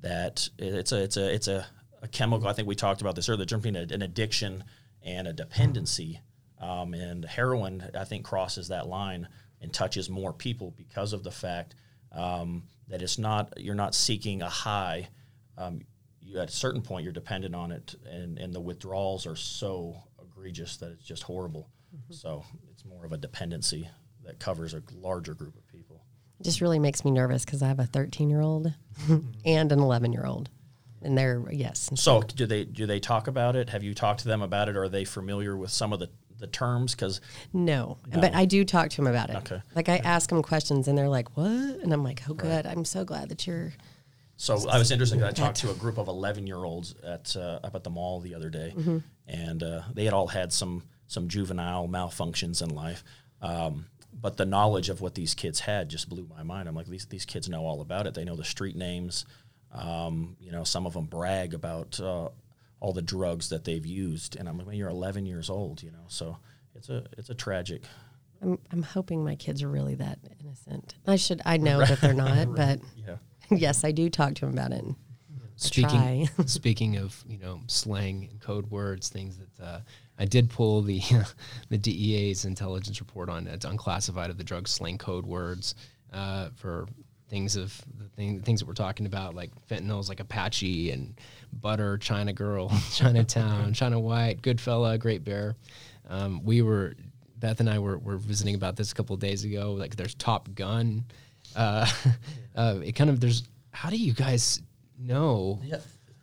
That 0.01 0.47
it's 0.57 0.91
a 0.91 1.03
it's 1.03 1.17
a 1.17 1.33
it's 1.33 1.47
a, 1.47 1.65
a 2.01 2.07
chemical. 2.07 2.47
I 2.47 2.53
think 2.53 2.67
we 2.67 2.75
talked 2.75 3.01
about 3.01 3.15
this 3.15 3.27
earlier. 3.27 3.45
Between 3.45 3.75
an 3.75 4.01
addiction 4.01 4.63
and 5.03 5.27
a 5.27 5.33
dependency, 5.33 6.21
um, 6.59 6.93
and 6.93 7.25
heroin, 7.25 7.89
I 7.97 8.03
think 8.05 8.25
crosses 8.25 8.69
that 8.69 8.87
line 8.87 9.27
and 9.61 9.73
touches 9.73 10.09
more 10.09 10.33
people 10.33 10.73
because 10.77 11.13
of 11.13 11.23
the 11.23 11.31
fact 11.31 11.75
um, 12.11 12.63
that 12.87 13.01
it's 13.01 13.17
not 13.17 13.53
you're 13.57 13.75
not 13.75 13.95
seeking 13.95 14.41
a 14.41 14.49
high. 14.49 15.09
Um, 15.57 15.81
you, 16.29 16.39
at 16.39 16.49
a 16.49 16.51
certain 16.51 16.81
point 16.81 17.03
you're 17.03 17.13
dependent 17.13 17.55
on 17.55 17.71
it, 17.71 17.95
and, 18.05 18.37
and 18.37 18.53
the 18.53 18.59
withdrawals 18.59 19.25
are 19.25 19.35
so 19.35 19.95
egregious 20.21 20.77
that 20.77 20.91
it's 20.91 21.03
just 21.05 21.23
horrible. 21.23 21.69
Mm-hmm. 21.95 22.13
So 22.13 22.43
it's 22.71 22.85
more 22.85 23.05
of 23.05 23.11
a 23.11 23.17
dependency 23.17 23.89
that 24.25 24.39
covers 24.39 24.73
a 24.73 24.83
larger 24.95 25.33
group 25.33 25.55
of 25.55 25.67
people. 25.67 26.03
It 26.39 26.43
just 26.43 26.61
really 26.61 26.79
makes 26.79 27.03
me 27.03 27.11
nervous 27.11 27.43
because 27.43 27.61
I 27.61 27.67
have 27.67 27.79
a 27.79 27.85
13 27.85 28.29
year 28.29 28.41
old 28.41 28.73
and 29.45 29.71
an 29.71 29.79
11 29.79 30.13
year 30.13 30.25
old, 30.25 30.49
and 31.01 31.17
they're 31.17 31.43
yes. 31.51 31.89
So 31.95 32.21
do 32.21 32.45
they 32.45 32.63
do 32.63 32.85
they 32.85 32.99
talk 32.99 33.27
about 33.27 33.55
it? 33.55 33.69
Have 33.69 33.83
you 33.83 33.93
talked 33.93 34.21
to 34.21 34.27
them 34.27 34.41
about 34.41 34.69
it? 34.69 34.77
Are 34.77 34.87
they 34.87 35.03
familiar 35.03 35.57
with 35.57 35.71
some 35.71 35.91
of 35.91 35.99
the 35.99 36.09
the 36.37 36.47
terms? 36.47 36.95
Because 36.95 37.19
no, 37.51 37.97
no, 38.07 38.21
but 38.21 38.33
I 38.33 38.45
do 38.45 38.63
talk 38.63 38.89
to 38.91 38.95
them 38.97 39.07
about 39.07 39.29
it. 39.29 39.35
Okay, 39.37 39.61
like 39.75 39.89
I 39.89 39.97
ask 39.97 40.29
them 40.29 40.41
questions, 40.41 40.87
and 40.87 40.97
they're 40.97 41.09
like, 41.09 41.35
"What?" 41.35 41.47
And 41.47 41.91
I'm 41.91 42.03
like, 42.03 42.21
"Oh, 42.29 42.33
good. 42.33 42.65
Right. 42.65 42.67
I'm 42.67 42.85
so 42.85 43.03
glad 43.03 43.29
that 43.29 43.45
you're." 43.45 43.73
So 44.41 44.69
I 44.69 44.77
was 44.77 44.89
interested. 44.89 45.21
I 45.21 45.31
talked 45.31 45.57
to 45.57 45.69
a 45.69 45.73
group 45.73 45.97
of 45.97 46.07
11 46.07 46.47
year 46.47 46.63
olds 46.63 46.95
at 47.03 47.35
uh, 47.35 47.59
up 47.61 47.75
at 47.75 47.83
the 47.83 47.89
mall 47.89 48.21
the 48.21 48.35
other 48.35 48.49
day, 48.49 48.73
mm-hmm. 48.73 48.99
and 49.27 49.61
uh, 49.61 49.81
they 49.93 50.05
had 50.05 50.13
all 50.13 50.27
had 50.27 50.53
some 50.53 50.83
some 51.07 51.27
juvenile 51.27 51.89
malfunctions 51.89 52.61
in 52.61 52.69
life. 52.69 53.03
Um, 53.41 53.87
but 54.13 54.37
the 54.37 54.45
knowledge 54.45 54.87
of 54.87 55.01
what 55.01 55.13
these 55.13 55.33
kids 55.33 55.59
had 55.59 55.89
just 55.89 56.07
blew 56.07 56.25
my 56.25 56.41
mind. 56.41 56.69
I'm 56.69 56.75
like, 56.75 56.87
these 56.87 57.05
these 57.07 57.25
kids 57.25 57.49
know 57.49 57.65
all 57.65 57.81
about 57.81 58.07
it. 58.07 58.13
They 58.13 58.23
know 58.23 58.37
the 58.37 58.45
street 58.45 58.77
names. 58.77 59.25
Um, 59.73 60.37
you 60.39 60.53
know, 60.53 60.63
some 60.63 60.85
of 60.85 60.93
them 60.93 61.07
brag 61.07 61.53
about 61.53 61.99
uh, 61.99 62.29
all 62.79 62.93
the 62.93 63.01
drugs 63.01 63.49
that 63.49 63.65
they've 63.65 63.85
used, 63.85 64.37
and 64.37 64.47
I'm 64.47 64.57
like, 64.57 64.67
well, 64.67 64.75
you're 64.75 64.87
11 64.87 65.25
years 65.25 65.49
old, 65.49 65.83
you 65.83 65.91
know, 65.91 66.05
so 66.07 66.37
it's 66.75 66.87
a 66.87 67.05
it's 67.17 67.29
a 67.29 67.35
tragic. 67.35 67.81
I'm, 68.41 68.57
I'm 68.71 68.83
hoping 68.83 69.21
my 69.21 69.35
kids 69.35 69.63
are 69.63 69.69
really 69.69 69.95
that 69.95 70.19
innocent. 70.39 70.95
I 71.05 71.17
should, 71.17 71.41
I 71.45 71.57
know 71.57 71.79
that 71.85 71.99
they're 71.99 72.13
not, 72.13 72.55
but 72.55 72.79
Yeah. 72.95 73.17
Yes, 73.49 73.83
I 73.83 73.91
do 73.91 74.09
talk 74.09 74.35
to 74.35 74.45
him 74.45 74.53
about 74.53 74.71
it. 74.71 74.85
Speaking 75.55 76.29
speaking 76.45 76.97
of 76.97 77.21
you 77.27 77.37
know 77.37 77.61
slang 77.67 78.27
and 78.31 78.39
code 78.39 78.69
words, 78.71 79.09
things 79.09 79.37
that 79.37 79.63
uh, 79.63 79.79
I 80.17 80.25
did 80.25 80.49
pull 80.49 80.81
the 80.81 81.01
the 81.69 81.77
DEA's 81.77 82.45
intelligence 82.45 82.99
report 83.01 83.29
on 83.29 83.45
it's 83.47 83.65
unclassified 83.65 84.29
of 84.29 84.37
the 84.37 84.43
drug 84.43 84.67
slang 84.67 84.97
code 84.97 85.25
words 85.25 85.75
uh, 86.13 86.49
for 86.55 86.87
things 87.29 87.55
of 87.55 87.79
the 87.97 88.05
thing, 88.09 88.41
things 88.41 88.59
that 88.59 88.67
we're 88.67 88.73
talking 88.73 89.05
about 89.05 89.35
like 89.35 89.51
fentanyls 89.67 90.09
like 90.09 90.19
Apache 90.19 90.91
and 90.91 91.19
butter, 91.53 91.97
China 91.97 92.33
girl, 92.33 92.71
Chinatown, 92.93 93.73
China 93.73 93.99
White, 93.99 94.41
Goodfella, 94.41 94.99
Great 94.99 95.23
Bear. 95.23 95.55
Um, 96.09 96.43
we 96.43 96.61
were 96.61 96.95
Beth 97.37 97.59
and 97.59 97.69
I 97.69 97.79
were, 97.79 97.97
were 97.97 98.17
visiting 98.17 98.55
about 98.55 98.75
this 98.75 98.91
a 98.91 98.95
couple 98.95 99.13
of 99.13 99.19
days 99.19 99.45
ago. 99.45 99.73
Like 99.73 99.95
there's 99.95 100.15
Top 100.15 100.53
Gun. 100.55 101.05
Uh, 101.59 101.85
uh, 102.55 102.79
it 102.83 102.93
kind 102.93 103.09
of 103.09 103.19
there's 103.19 103.43
how 103.71 103.89
do 103.89 103.97
you 103.97 104.13
guys 104.13 104.61
know 104.97 105.59
Yeah. 105.63 105.77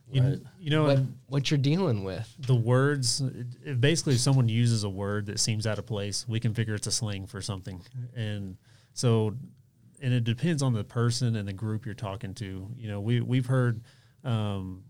You, 0.09 0.41
you 0.61 0.71
know, 0.71 0.85
what, 0.85 0.99
what 1.27 1.51
you're 1.51 1.59
dealing 1.59 2.05
with. 2.05 2.33
the 2.39 2.55
words, 2.55 3.21
if 3.65 3.81
basically 3.81 4.15
if 4.15 4.21
someone 4.21 4.49
uses 4.49 4.85
a 4.85 4.89
word 4.89 5.27
that 5.27 5.41
seems 5.41 5.67
out 5.67 5.81
of 5.81 5.87
place, 5.87 6.25
we 6.29 6.39
can 6.39 6.55
figure 6.55 6.77
it's 6.77 6.87
a 6.87 6.93
slang 6.93 7.27
for 7.27 7.43
something. 7.43 7.83
And 8.15 8.57
so, 8.93 9.35
and 10.01 10.15
it 10.15 10.23
depends 10.23 10.63
on 10.63 10.75
the 10.75 10.85
person 10.85 11.35
and 11.35 11.49
the 11.49 11.53
group 11.53 11.85
you're 11.85 11.95
talking 11.97 12.35
to. 12.35 12.69
You 12.77 12.89
know, 12.89 13.01
we, 13.01 13.21
we've 13.21 13.47
heard 13.47 13.83
um, 14.23 14.85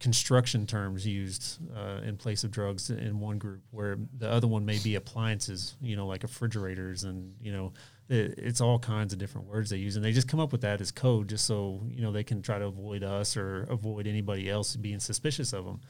construction 0.00 0.66
terms 0.66 1.06
used 1.06 1.58
uh, 1.76 2.00
in 2.02 2.16
place 2.16 2.42
of 2.42 2.50
drugs 2.50 2.90
in 2.90 3.20
one 3.20 3.38
group, 3.38 3.62
where 3.70 3.98
the 4.18 4.30
other 4.30 4.46
one 4.46 4.64
may 4.64 4.78
be 4.78 4.94
appliances, 4.94 5.76
you 5.80 5.96
know, 5.96 6.06
like 6.06 6.22
refrigerators, 6.22 7.04
and 7.04 7.34
you 7.40 7.52
know, 7.52 7.66
it, 7.66 7.74
it's 8.12 8.60
all 8.60 8.78
kinds 8.78 9.12
of 9.12 9.18
different 9.20 9.46
words 9.46 9.70
they 9.70 9.76
use, 9.76 9.94
and 9.96 10.04
they 10.04 10.12
just 10.12 10.26
come 10.28 10.40
up 10.40 10.50
with 10.52 10.62
that 10.62 10.80
as 10.80 10.90
code, 10.90 11.28
just 11.28 11.44
so 11.44 11.80
you 11.88 12.02
know 12.02 12.10
they 12.12 12.24
can 12.24 12.42
try 12.42 12.58
to 12.58 12.66
avoid 12.66 13.04
us 13.04 13.36
or 13.36 13.62
avoid 13.70 14.06
anybody 14.06 14.50
else 14.50 14.74
being 14.76 14.98
suspicious 14.98 15.52
of 15.52 15.64
them, 15.64 15.80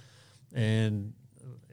and 0.54 1.14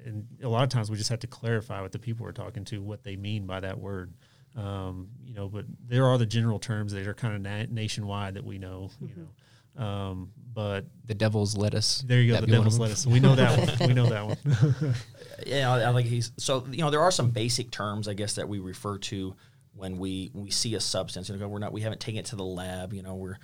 and 0.05 0.25
a 0.41 0.47
lot 0.47 0.63
of 0.63 0.69
times 0.69 0.89
we 0.89 0.95
just 0.97 1.09
have 1.09 1.19
to 1.19 1.27
clarify 1.27 1.81
with 1.81 1.91
the 1.91 1.99
people 1.99 2.23
we're 2.25 2.31
talking 2.31 2.63
to 2.65 2.81
what 2.81 3.03
they 3.03 3.15
mean 3.17 3.45
by 3.45 3.59
that 3.59 3.77
word. 3.77 4.13
Um, 4.55 5.09
you 5.23 5.33
know, 5.35 5.49
but 5.49 5.65
there 5.85 6.05
are 6.05 6.17
the 6.17 6.25
general 6.25 6.59
terms 6.59 6.93
that 6.93 7.05
are 7.05 7.13
kind 7.13 7.35
of 7.35 7.41
na- 7.41 7.71
nationwide 7.73 8.35
that 8.35 8.45
we 8.45 8.57
know. 8.57 8.89
You 9.01 9.27
know, 9.75 9.83
um, 9.83 10.31
but 10.53 10.85
The 11.05 11.13
devil's 11.13 11.55
lettuce. 11.55 12.03
there 12.07 12.21
you 12.21 12.29
go. 12.29 12.33
That'd 12.35 12.49
The 12.49 12.53
devil's 12.53 12.75
of 12.75 12.79
them. 12.79 12.81
lettuce. 12.87 13.05
We 13.05 13.19
know 13.19 13.35
that 13.35 13.79
one. 13.79 13.87
We 13.89 13.93
know 13.93 14.07
that 14.07 14.25
one. 14.25 14.93
Yeah, 15.45 15.71
I, 15.71 15.91
I 15.91 15.93
think 15.93 16.07
he's 16.07 16.31
so. 16.37 16.65
You 16.71 16.79
know, 16.79 16.89
there 16.89 17.01
are 17.01 17.11
some 17.11 17.29
basic 17.29 17.69
terms, 17.69 18.07
I 18.07 18.15
guess, 18.15 18.33
that 18.35 18.49
we 18.49 18.57
refer 18.57 18.97
to 18.97 19.35
when 19.77 19.97
we 19.97 20.31
we 20.33 20.49
see 20.49 20.75
a 20.75 20.79
substance. 20.79 21.29
You 21.29 21.37
know, 21.37 21.47
we're 21.47 21.59
not 21.59 21.71
we 21.71 21.81
haven't 21.81 22.01
taken 22.01 22.19
it 22.19 22.25
to 22.27 22.35
the 22.35 22.43
lab. 22.43 22.93
You 22.93 23.03
know, 23.03 23.15
we're 23.15 23.37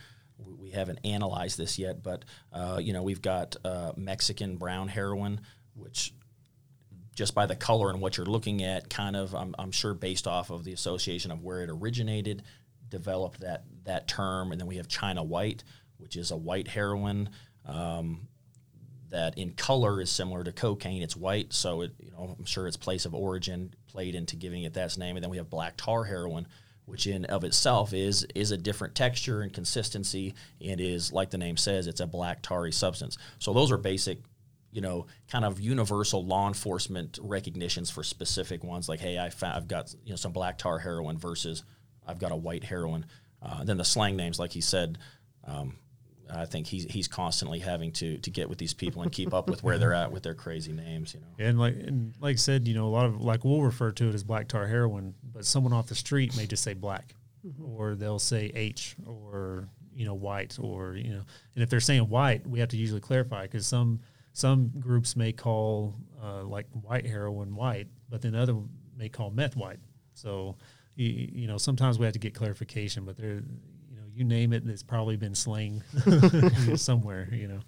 we 0.60 0.72
haven't 0.72 1.00
analyzed 1.06 1.58
this 1.58 1.78
yet, 1.78 2.04
but 2.04 2.26
uh, 2.52 2.80
you 2.82 2.92
know, 2.92 3.04
we've 3.04 3.22
got 3.22 3.56
uh, 3.64 3.94
Mexican 3.96 4.58
brown 4.58 4.88
heroin, 4.88 5.42
which 5.76 6.14
just 7.16 7.36
by 7.36 7.46
the 7.46 7.56
color 7.56 7.92
and 7.92 8.02
what 8.02 8.18
you're 8.18 8.26
looking 8.26 8.64
at, 8.64 8.90
kind 8.90 9.16
of, 9.16 9.36
I'm, 9.36 9.54
I'm 9.60 9.72
sure 9.72 9.94
based 9.94 10.26
off 10.26 10.50
of 10.50 10.64
the 10.64 10.74
association 10.74 11.30
of 11.30 11.44
where 11.44 11.62
it 11.62 11.70
originated, 11.70 12.42
developed 12.90 13.42
that 13.42 13.66
that 13.84 14.08
term, 14.08 14.52
and 14.52 14.60
then 14.60 14.68
we 14.68 14.78
have 14.78 14.88
China 14.88 15.24
white, 15.24 15.64
which 15.98 16.16
is 16.16 16.32
a 16.32 16.38
white 16.38 16.68
heroin. 16.68 17.30
Um, 17.66 18.28
that 19.12 19.38
in 19.38 19.52
color 19.52 20.02
is 20.02 20.10
similar 20.10 20.44
to 20.44 20.52
cocaine. 20.52 21.04
It's 21.04 21.16
white, 21.16 21.54
so 21.54 21.82
it 21.82 21.92
you 22.00 22.12
know 22.12 22.36
I'm 22.38 22.46
sure 22.46 22.68
its 22.68 22.78
place 22.78 23.06
of 23.06 23.14
origin 23.14 23.74
played 23.94 24.16
into 24.16 24.36
giving 24.36 24.64
it 24.64 24.74
that 24.74 24.98
name. 24.98 25.16
And 25.16 25.24
then 25.24 25.30
we 25.30 25.38
have 25.38 25.50
black 25.50 25.76
tar 25.78 26.04
heroin, 26.04 26.48
which 26.86 27.08
in 27.08 27.26
of 27.26 27.44
itself 27.44 27.94
is 27.94 28.26
is 28.36 28.52
a 28.52 28.58
different 28.58 28.96
texture 28.96 29.42
and 29.42 29.54
consistency, 29.54 30.34
and 30.60 30.82
is 30.82 31.14
like 31.14 31.30
the 31.30 31.38
name 31.38 31.56
says, 31.56 31.88
it's 31.88 32.02
a 32.02 32.08
black 32.08 32.42
tarry 32.42 32.74
substance. 32.74 33.18
So 33.40 33.54
those 33.54 33.72
are 33.72 33.78
basic, 33.78 34.20
you 34.72 34.82
know, 34.82 35.06
kind 35.32 35.46
of 35.46 35.62
universal 35.62 36.26
law 36.26 36.48
enforcement 36.48 37.20
recognitions 37.22 37.90
for 37.90 38.04
specific 38.04 38.64
ones. 38.64 38.90
Like, 38.90 39.00
hey, 39.00 39.18
I 39.20 39.30
found, 39.30 39.56
I've 39.56 39.68
got 39.68 39.94
you 40.04 40.12
know 40.12 40.18
some 40.18 40.34
black 40.34 40.58
tar 40.58 40.80
heroin 40.80 41.18
versus 41.18 41.64
I've 42.06 42.20
got 42.20 42.32
a 42.32 42.36
white 42.36 42.64
heroin. 42.64 43.06
Uh, 43.42 43.64
then 43.64 43.78
the 43.78 43.86
slang 43.86 44.16
names, 44.16 44.40
like 44.40 44.52
he 44.52 44.62
said. 44.62 44.98
Um, 45.46 45.76
I 46.36 46.46
think 46.46 46.68
he's 46.68 46.86
he's 46.86 47.08
constantly 47.08 47.60
having 47.60 47.92
to 47.94 48.18
to 48.18 48.30
get 48.30 48.50
with 48.50 48.58
these 48.58 48.74
people 48.74 49.02
and 49.02 49.12
keep 49.12 49.34
up 49.34 49.50
with 49.50 49.64
where 49.64 49.78
they're 49.78 49.94
at 49.94 50.12
with 50.12 50.24
their 50.24 50.34
crazy 50.34 50.74
names. 50.74 51.14
You 51.14 51.22
know. 51.22 51.28
and 51.46 51.60
like 51.60 51.76
and 51.76 52.14
like 52.20 52.34
I 52.34 52.38
said, 52.38 52.68
you 52.68 52.74
know, 52.74 52.88
a 52.88 52.90
lot 52.90 53.06
of 53.06 53.22
like 53.22 53.44
we'll 53.44 53.62
refer 53.62 53.92
to 53.92 54.10
it 54.10 54.16
as 54.16 54.24
black 54.24 54.48
tar 54.48 54.68
heroin, 54.68 55.14
but 55.34 55.46
someone 55.46 55.74
off 55.74 55.88
the 55.88 55.96
street 55.96 56.36
may 56.36 56.46
just 56.46 56.64
say 56.64 56.74
black, 56.74 57.16
or 57.64 57.96
they'll 57.96 58.20
say 58.20 58.52
H 58.56 58.96
or 59.06 59.68
you 59.96 60.06
know 60.06 60.14
white 60.14 60.58
or 60.60 60.96
you 60.96 61.14
know, 61.14 61.24
and 61.56 61.64
if 61.64 61.70
they're 61.70 61.80
saying 61.80 62.10
white, 62.10 62.46
we 62.48 62.60
have 62.60 62.70
to 62.70 62.78
usually 62.78 63.02
clarify 63.02 63.44
because 63.44 63.68
some 63.68 64.00
some 64.34 64.72
groups 64.80 65.16
may 65.16 65.32
call 65.32 65.96
uh, 66.22 66.44
like 66.44 66.68
white 66.72 67.06
heroin 67.06 67.56
white, 67.56 67.88
but 68.10 68.22
then 68.22 68.36
other 68.36 68.56
may 68.98 69.10
call 69.10 69.30
meth 69.30 69.56
white. 69.56 69.80
So 70.14 70.56
you, 70.96 71.30
you 71.32 71.48
know 71.48 71.58
sometimes 71.58 72.00
we 72.00 72.06
have 72.06 72.14
to 72.14 72.20
get 72.20 72.34
clarification, 72.34 73.06
but 73.06 73.18
there 73.18 73.44
you 74.16 74.24
name 74.24 74.54
it, 74.54 74.64
it's 74.68 74.84
probably 74.84 75.16
been 75.16 75.36
slang 75.36 75.84
somewhere. 76.76 77.30
You 77.32 77.48
know. 77.48 77.60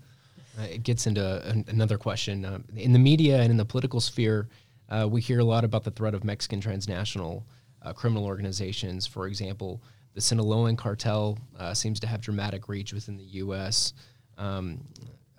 Uh, 0.58 0.64
it 0.64 0.84
gets 0.84 1.06
into 1.06 1.46
an, 1.48 1.66
another 1.68 1.98
question. 1.98 2.46
Um, 2.46 2.64
in 2.76 2.94
the 2.94 3.00
media 3.00 3.42
and 3.42 3.52
in 3.52 3.58
the 3.58 3.66
political 3.66 4.00
sphere, 4.00 4.48
uh, 4.90 5.08
we 5.10 5.20
hear 5.20 5.40
a 5.40 5.44
lot 5.44 5.64
about 5.64 5.84
the 5.84 5.92
threat 5.92 6.14
of 6.14 6.24
Mexican 6.24 6.62
transnational 6.62 7.46
uh, 7.82 7.94
criminal 7.94 8.26
organizations. 8.26 9.06
For 9.06 9.28
example, 9.28 9.82
the 10.14 10.22
Sinaloan 10.22 10.78
cartel 10.78 11.38
uh, 11.60 11.74
seems 11.74 12.00
to 12.02 12.08
have 12.08 12.22
dramatic 12.22 12.70
reach 12.70 12.94
within 12.94 13.18
the 13.18 13.24
U.S. 13.24 13.94
Um, 14.38 14.82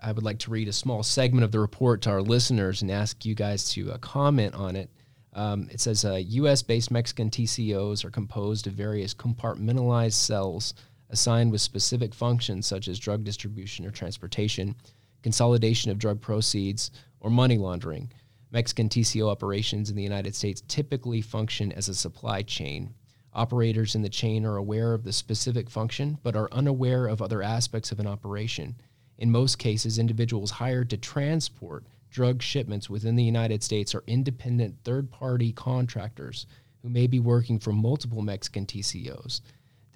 I 0.03 0.13
would 0.13 0.25
like 0.25 0.39
to 0.41 0.51
read 0.51 0.69
a 0.69 0.73
small 0.73 1.03
segment 1.03 1.45
of 1.45 1.53
the 1.53 1.61
report 1.61 2.03
to 2.03 2.11
our 2.11 2.23
listeners 2.23 2.83
and 2.83 2.91
ask 2.91 3.25
you 3.25 3.35
guys 3.35 3.71
to 3.71 3.93
uh, 3.93 3.99
comment 3.99 4.55
on 4.55 4.77
it. 4.77 4.91
Um, 5.33 5.69
it 5.71 5.81
says 5.81 6.05
uh, 6.05 6.15
U.S. 6.15 6.63
based 6.63 6.91
Mexican 6.91 7.31
TCOs 7.31 8.05
are 8.05 8.11
composed 8.11 8.67
of 8.67 8.75
various 8.75 9.15
compartmentalized 9.15 10.15
cells 10.15 10.75
assigned 11.11 11.53
with 11.53 11.61
specific 11.61 12.15
functions 12.15 12.67
such 12.67 12.89
as 12.89 12.99
drug 12.99 13.25
distribution 13.25 13.87
or 13.87 13.91
transportation, 13.91 14.75
consolidation 15.23 15.91
of 15.91 15.99
drug 15.99 16.21
proceeds, 16.21 16.91
or 17.21 17.31
money 17.31 17.59
laundering. 17.59 18.13
Mexican 18.51 18.89
TCO 18.89 19.31
operations 19.31 19.91
in 19.91 19.97
the 19.97 20.03
United 20.03 20.35
States 20.35 20.63
typically 20.69 21.21
function 21.21 21.73
as 21.73 21.89
a 21.89 21.95
supply 21.95 22.43
chain. 22.43 22.95
Operators 23.33 23.95
in 23.95 24.03
the 24.03 24.09
chain 24.09 24.47
are 24.47 24.57
aware 24.57 24.95
of 24.95 25.05
the 25.05 25.13
specific 25.13 25.69
function 25.69 26.19
but 26.23 26.37
are 26.37 26.49
unaware 26.53 27.07
of 27.07 27.21
other 27.21 27.43
aspects 27.43 27.93
of 27.93 28.01
an 28.01 28.07
operation. 28.07 28.77
In 29.19 29.31
most 29.31 29.59
cases, 29.59 29.99
individuals 29.99 30.53
hired 30.53 30.91
to 30.91 30.97
transport 30.97 31.85
drug 32.11 32.41
shipments 32.41 32.89
within 32.89 33.17
the 33.17 33.25
United 33.25 33.63
States 33.63 33.95
are 33.95 34.05
independent 34.07 34.77
third 34.85 35.11
party 35.11 35.53
contractors 35.53 36.47
who 36.83 36.89
may 36.89 37.07
be 37.07 37.21
working 37.21 37.59
for 37.59 37.73
multiple 37.73 38.23
Mexican 38.23 38.65
TCOs. 38.65 39.41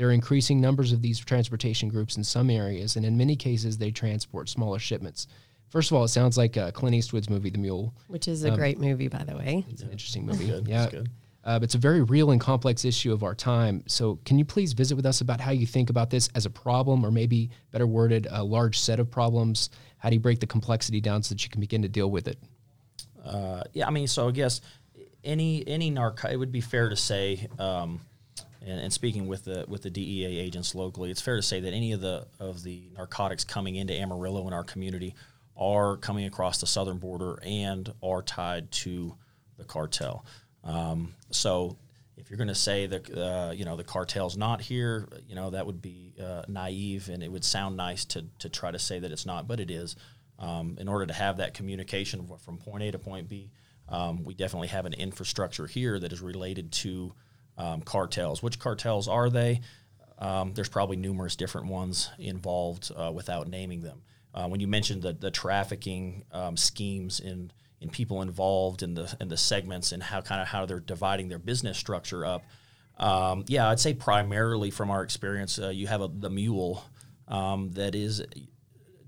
There 0.01 0.09
are 0.09 0.13
increasing 0.13 0.63
numbers 0.63 0.93
of 0.93 1.03
these 1.03 1.19
transportation 1.19 1.91
groups 1.91 2.17
in 2.17 2.25
some 2.25 2.49
areas, 2.49 2.97
and 2.97 3.05
in 3.05 3.19
many 3.19 3.37
cases, 3.37 3.77
they 3.77 3.91
transport 3.91 4.49
smaller 4.49 4.79
shipments. 4.79 5.27
First 5.69 5.91
of 5.91 5.99
all, 5.99 6.05
it 6.05 6.09
sounds 6.09 6.39
like 6.39 6.57
uh, 6.57 6.71
Clint 6.71 6.97
Eastwood's 6.97 7.29
movie, 7.29 7.51
The 7.51 7.59
Mule. 7.59 7.93
which 8.09 8.27
is 8.27 8.43
a 8.45 8.51
great 8.51 8.79
movie, 8.79 9.09
by 9.09 9.25
the 9.25 9.37
way. 9.37 9.67
It's 9.69 9.83
an 9.83 9.91
interesting 9.91 10.25
movie. 10.25 10.47
good. 10.47 10.67
Yeah. 10.67 10.79
That's 10.79 10.93
good. 10.93 11.11
Uh, 11.45 11.59
it's 11.61 11.75
a 11.75 11.79
very 11.79 12.01
real 12.01 12.31
and 12.31 12.41
complex 12.41 12.87
issue 12.87 13.13
of 13.13 13.23
our 13.23 13.35
time. 13.35 13.85
So, 13.89 14.19
can 14.25 14.39
you 14.39 14.45
please 14.47 14.73
visit 14.73 14.97
with 14.97 15.05
us 15.05 15.21
about 15.21 15.39
how 15.39 15.51
you 15.51 15.67
think 15.67 15.91
about 15.91 16.09
this 16.09 16.31
as 16.35 16.47
a 16.47 16.51
problem, 16.51 17.05
or 17.05 17.11
maybe 17.11 17.51
better 17.71 17.87
worded, 17.87 18.27
a 18.31 18.43
large 18.43 18.79
set 18.79 19.01
of 19.01 19.11
problems? 19.11 19.69
How 19.99 20.09
do 20.09 20.15
you 20.15 20.21
break 20.21 20.41
the 20.41 20.47
complexity 20.47 21.03
down 21.03 21.23
so 21.23 21.35
that 21.35 21.45
you 21.45 21.51
can 21.51 21.61
begin 21.61 21.83
to 21.83 21.89
deal 21.89 22.11
with 22.11 22.27
it? 22.27 22.39
Uh, 23.23 23.65
yeah, 23.75 23.87
I 23.87 23.91
mean, 23.91 24.07
so 24.07 24.29
I 24.29 24.31
guess 24.31 24.63
any 25.25 25.63
any 25.69 25.91
narco, 25.91 26.27
it 26.31 26.37
would 26.37 26.53
be 26.53 26.63
fair 26.63 26.89
to 26.89 26.97
say, 26.97 27.49
um, 27.59 28.01
and, 28.63 28.81
and 28.81 28.93
speaking 28.93 29.27
with 29.27 29.45
the 29.45 29.65
with 29.69 29.83
the 29.83 29.91
DEA 29.91 30.39
agents 30.39 30.75
locally, 30.75 31.11
it's 31.11 31.21
fair 31.21 31.37
to 31.37 31.43
say 31.43 31.61
that 31.61 31.73
any 31.73 31.93
of 31.93 32.01
the 32.01 32.27
of 32.39 32.63
the 32.63 32.91
narcotics 32.97 33.45
coming 33.45 33.77
into 33.77 33.95
Amarillo 33.95 34.47
in 34.47 34.53
our 34.53 34.65
community 34.65 35.15
are 35.57 35.97
coming 35.97 36.27
across 36.27 36.61
the 36.61 36.67
southern 36.67 36.99
border 36.99 37.39
and 37.43 37.93
are 38.03 38.23
tied 38.23 38.71
to 38.73 39.15
the 39.59 39.65
cartel. 39.65 40.25
Um, 40.65 41.15
so 41.31 41.77
if 42.17 42.31
you're 42.31 42.37
going 42.37 42.49
to 42.49 42.55
say 42.55 42.87
that 42.87 43.17
uh, 43.17 43.53
you 43.53 43.65
know 43.65 43.77
the 43.77 43.85
cartel's 43.85 44.37
not 44.37 44.61
here, 44.61 45.09
you 45.29 45.35
know 45.35 45.51
that 45.51 45.67
would 45.67 45.81
be 45.81 46.15
uh, 46.23 46.43
naive, 46.49 47.09
and 47.09 47.23
it 47.23 47.31
would 47.31 47.45
sound 47.45 47.77
nice 47.77 48.05
to 48.07 48.25
to 48.41 48.49
try 48.49 48.71
to 48.71 48.79
say 48.79 48.99
that 48.99 49.11
it's 49.11 49.27
not, 49.27 49.49
but 49.49 49.61
it 49.61 49.71
is. 49.71 49.97
Um, 50.39 50.79
in 50.81 50.89
order 50.89 51.05
to 51.05 51.13
have 51.13 51.37
that 51.37 51.53
communication 51.53 52.27
from 52.39 52.57
point 52.57 52.83
A 52.83 52.93
to 52.93 52.99
point 52.99 53.29
B, 53.29 53.51
um, 53.91 54.25
we 54.25 54.33
definitely 54.33 54.69
have 54.69 54.87
an 54.87 54.95
infrastructure 54.95 55.67
here 55.67 55.99
that 55.99 56.13
is 56.13 56.23
related 56.23 56.73
to 56.73 57.13
um, 57.59 57.83
cartels. 57.83 58.43
Which 58.43 58.59
cartels 58.59 59.09
are 59.09 59.31
they? 59.31 59.61
Um, 60.19 60.53
there's 60.55 60.69
probably 60.69 60.97
numerous 60.97 61.37
different 61.37 61.69
ones 61.69 62.11
involved 62.19 62.93
uh, 62.95 63.11
without 63.13 63.49
naming 63.49 63.81
them. 63.81 64.03
Uh, 64.35 64.47
when 64.49 64.61
you 64.61 64.69
mentioned 64.69 65.03
the, 65.03 65.13
the 65.13 65.31
trafficking 65.31 66.25
um, 66.33 66.57
schemes 66.57 67.21
in 67.21 67.51
in 67.81 67.89
people 67.89 68.21
involved 68.21 68.83
in 68.83 68.95
the 68.95 69.17
in 69.21 69.29
the 69.29 69.37
segments 69.37 69.93
and 69.93 70.03
how 70.03 70.21
kind 70.21 70.41
of 70.41 70.49
how 70.49 70.67
they're 70.67 70.81
dividing 70.81 71.29
their 71.29 71.39
business 71.39 71.79
structure 71.79 72.25
up. 72.27 72.43
Um, 72.99 73.45
yeah, 73.49 73.69
I'd 73.69 73.81
say 73.81 73.95
primarily 73.95 74.71
from 74.71 74.91
our 74.91 75.03
experience, 75.03 75.59
uh, 75.59 75.71
you 75.71 75.87
have 75.87 76.03
a, 76.03 76.09
the 76.09 76.29
mule 76.29 76.85
um, 77.29 77.71
that 77.73 77.95
is 77.95 78.23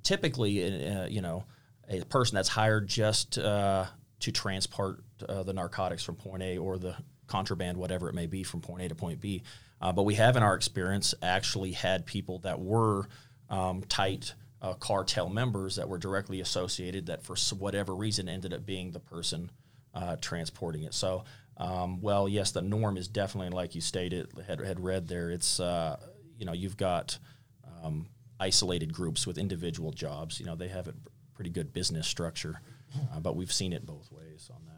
typically, 0.02 0.88
uh, 0.88 1.06
you 1.06 1.20
know, 1.20 1.44
a 1.88 2.02
person 2.06 2.36
that's 2.36 2.48
hired 2.48 2.88
just 2.88 3.38
uh, 3.38 3.84
to 4.20 4.32
transport 4.32 5.04
uh, 5.28 5.42
the 5.42 5.52
narcotics 5.52 6.02
from 6.02 6.16
point 6.16 6.42
A 6.42 6.56
or 6.56 6.78
the 6.78 6.96
contraband, 7.26 7.78
whatever 7.78 8.08
it 8.08 8.14
may 8.14 8.26
be, 8.26 8.42
from 8.42 8.60
point 8.60 8.82
A 8.82 8.88
to 8.88 8.94
point 8.94 9.20
B. 9.20 9.42
Uh, 9.80 9.92
but 9.92 10.04
we 10.04 10.14
have, 10.14 10.36
in 10.36 10.42
our 10.42 10.54
experience, 10.54 11.14
actually 11.22 11.72
had 11.72 12.06
people 12.06 12.38
that 12.40 12.60
were 12.60 13.08
um, 13.50 13.82
tight 13.88 14.34
uh, 14.60 14.74
cartel 14.74 15.28
members 15.28 15.76
that 15.76 15.88
were 15.88 15.98
directly 15.98 16.40
associated 16.40 17.06
that, 17.06 17.22
for 17.24 17.34
whatever 17.58 17.94
reason, 17.94 18.28
ended 18.28 18.54
up 18.54 18.64
being 18.64 18.92
the 18.92 19.00
person 19.00 19.50
uh, 19.94 20.16
transporting 20.20 20.84
it. 20.84 20.94
So, 20.94 21.24
um, 21.56 22.00
well, 22.00 22.28
yes, 22.28 22.52
the 22.52 22.62
norm 22.62 22.96
is 22.96 23.08
definitely, 23.08 23.50
like 23.50 23.74
you 23.74 23.80
stated, 23.80 24.28
had, 24.46 24.60
had 24.60 24.78
read 24.78 25.08
there, 25.08 25.30
it's, 25.30 25.60
uh, 25.60 25.96
you 26.38 26.46
know, 26.46 26.52
you've 26.52 26.76
got 26.76 27.18
um, 27.82 28.06
isolated 28.38 28.92
groups 28.92 29.26
with 29.26 29.36
individual 29.36 29.92
jobs. 29.92 30.40
You 30.40 30.46
know, 30.46 30.54
they 30.54 30.68
have 30.68 30.88
a 30.88 30.94
pretty 31.34 31.50
good 31.50 31.72
business 31.72 32.06
structure, 32.06 32.60
uh, 33.12 33.20
but 33.20 33.36
we've 33.36 33.52
seen 33.52 33.72
it 33.72 33.84
both 33.84 34.10
ways 34.12 34.48
on 34.54 34.64
that. 34.66 34.71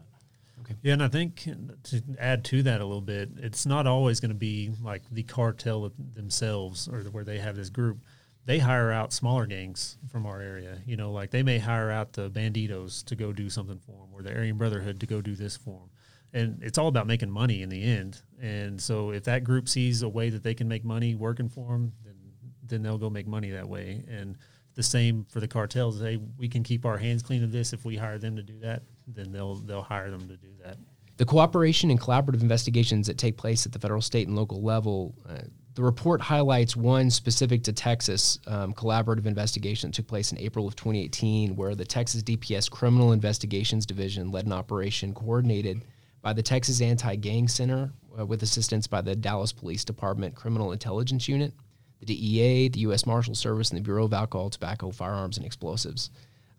Okay. 0.65 0.75
Yeah, 0.81 0.93
and 0.93 1.03
I 1.03 1.07
think 1.07 1.43
to 1.83 2.03
add 2.17 2.43
to 2.45 2.63
that 2.63 2.81
a 2.81 2.85
little 2.85 3.01
bit, 3.01 3.29
it's 3.37 3.65
not 3.65 3.85
always 3.85 4.19
going 4.19 4.29
to 4.29 4.35
be 4.35 4.71
like 4.81 5.03
the 5.11 5.23
cartel 5.23 5.91
themselves 6.13 6.87
or 6.87 7.03
where 7.03 7.23
they 7.23 7.37
have 7.37 7.55
this 7.55 7.69
group. 7.69 7.99
They 8.45 8.59
hire 8.59 8.91
out 8.91 9.13
smaller 9.13 9.45
gangs 9.45 9.97
from 10.11 10.25
our 10.25 10.41
area. 10.41 10.79
You 10.85 10.97
know, 10.97 11.11
like 11.11 11.29
they 11.29 11.43
may 11.43 11.59
hire 11.59 11.91
out 11.91 12.13
the 12.13 12.29
Bandidos 12.29 13.03
to 13.05 13.15
go 13.15 13.31
do 13.31 13.49
something 13.49 13.79
for 13.79 13.91
them, 13.91 14.09
or 14.13 14.23
the 14.23 14.33
Aryan 14.33 14.57
Brotherhood 14.57 14.99
to 15.01 15.05
go 15.05 15.21
do 15.21 15.35
this 15.35 15.55
for 15.55 15.79
them. 15.79 15.89
And 16.33 16.63
it's 16.63 16.77
all 16.77 16.87
about 16.87 17.07
making 17.07 17.29
money 17.29 17.61
in 17.61 17.69
the 17.69 17.83
end. 17.83 18.21
And 18.41 18.81
so, 18.81 19.11
if 19.11 19.23
that 19.25 19.43
group 19.43 19.69
sees 19.69 20.01
a 20.01 20.09
way 20.09 20.29
that 20.29 20.43
they 20.43 20.53
can 20.53 20.67
make 20.67 20.83
money 20.83 21.15
working 21.15 21.49
for 21.49 21.71
them, 21.71 21.93
then 22.03 22.15
then 22.63 22.81
they'll 22.81 22.97
go 22.97 23.09
make 23.09 23.27
money 23.27 23.51
that 23.51 23.69
way. 23.69 24.03
And 24.07 24.37
the 24.73 24.83
same 24.83 25.25
for 25.29 25.39
the 25.39 25.47
cartels. 25.47 26.01
Hey, 26.01 26.19
we 26.37 26.49
can 26.49 26.63
keep 26.63 26.85
our 26.85 26.97
hands 26.97 27.23
clean 27.23 27.43
of 27.43 27.51
this 27.51 27.73
if 27.73 27.85
we 27.85 27.97
hire 27.97 28.17
them 28.17 28.35
to 28.35 28.43
do 28.43 28.59
that. 28.59 28.83
Then 29.07 29.31
they'll 29.31 29.55
they'll 29.55 29.81
hire 29.81 30.09
them 30.09 30.27
to 30.27 30.37
do 30.37 30.49
that. 30.63 30.77
The 31.17 31.25
cooperation 31.25 31.91
and 31.91 31.99
collaborative 31.99 32.41
investigations 32.41 33.07
that 33.07 33.17
take 33.17 33.37
place 33.37 33.65
at 33.65 33.71
the 33.71 33.79
federal, 33.79 34.01
state, 34.01 34.27
and 34.27 34.35
local 34.35 34.61
level. 34.61 35.15
Uh, 35.27 35.43
the 35.75 35.83
report 35.83 36.21
highlights 36.21 36.75
one 36.75 37.09
specific 37.09 37.63
to 37.63 37.73
Texas 37.73 38.39
um, 38.47 38.73
collaborative 38.73 39.25
investigation 39.25 39.89
that 39.89 39.95
took 39.95 40.07
place 40.07 40.31
in 40.31 40.37
April 40.37 40.67
of 40.67 40.75
2018, 40.77 41.55
where 41.55 41.75
the 41.75 41.85
Texas 41.85 42.23
DPS 42.23 42.69
Criminal 42.69 43.11
Investigations 43.11 43.85
Division 43.85 44.31
led 44.31 44.45
an 44.45 44.53
operation 44.53 45.13
coordinated 45.13 45.83
by 46.21 46.31
the 46.33 46.41
Texas 46.41 46.81
Anti 46.81 47.15
Gang 47.17 47.47
Center 47.47 47.91
uh, 48.17 48.25
with 48.25 48.41
assistance 48.41 48.87
by 48.87 49.01
the 49.01 49.15
Dallas 49.15 49.51
Police 49.51 49.83
Department 49.83 50.33
Criminal 50.35 50.71
Intelligence 50.71 51.27
Unit 51.27 51.53
the 51.99 52.05
DEA, 52.05 52.67
the 52.69 52.79
U.S. 52.81 53.05
Marshal 53.05 53.35
Service, 53.35 53.69
and 53.69 53.77
the 53.77 53.83
Bureau 53.83 54.05
of 54.05 54.13
Alcohol, 54.13 54.49
Tobacco, 54.49 54.91
Firearms, 54.91 55.37
and 55.37 55.45
Explosives. 55.45 56.09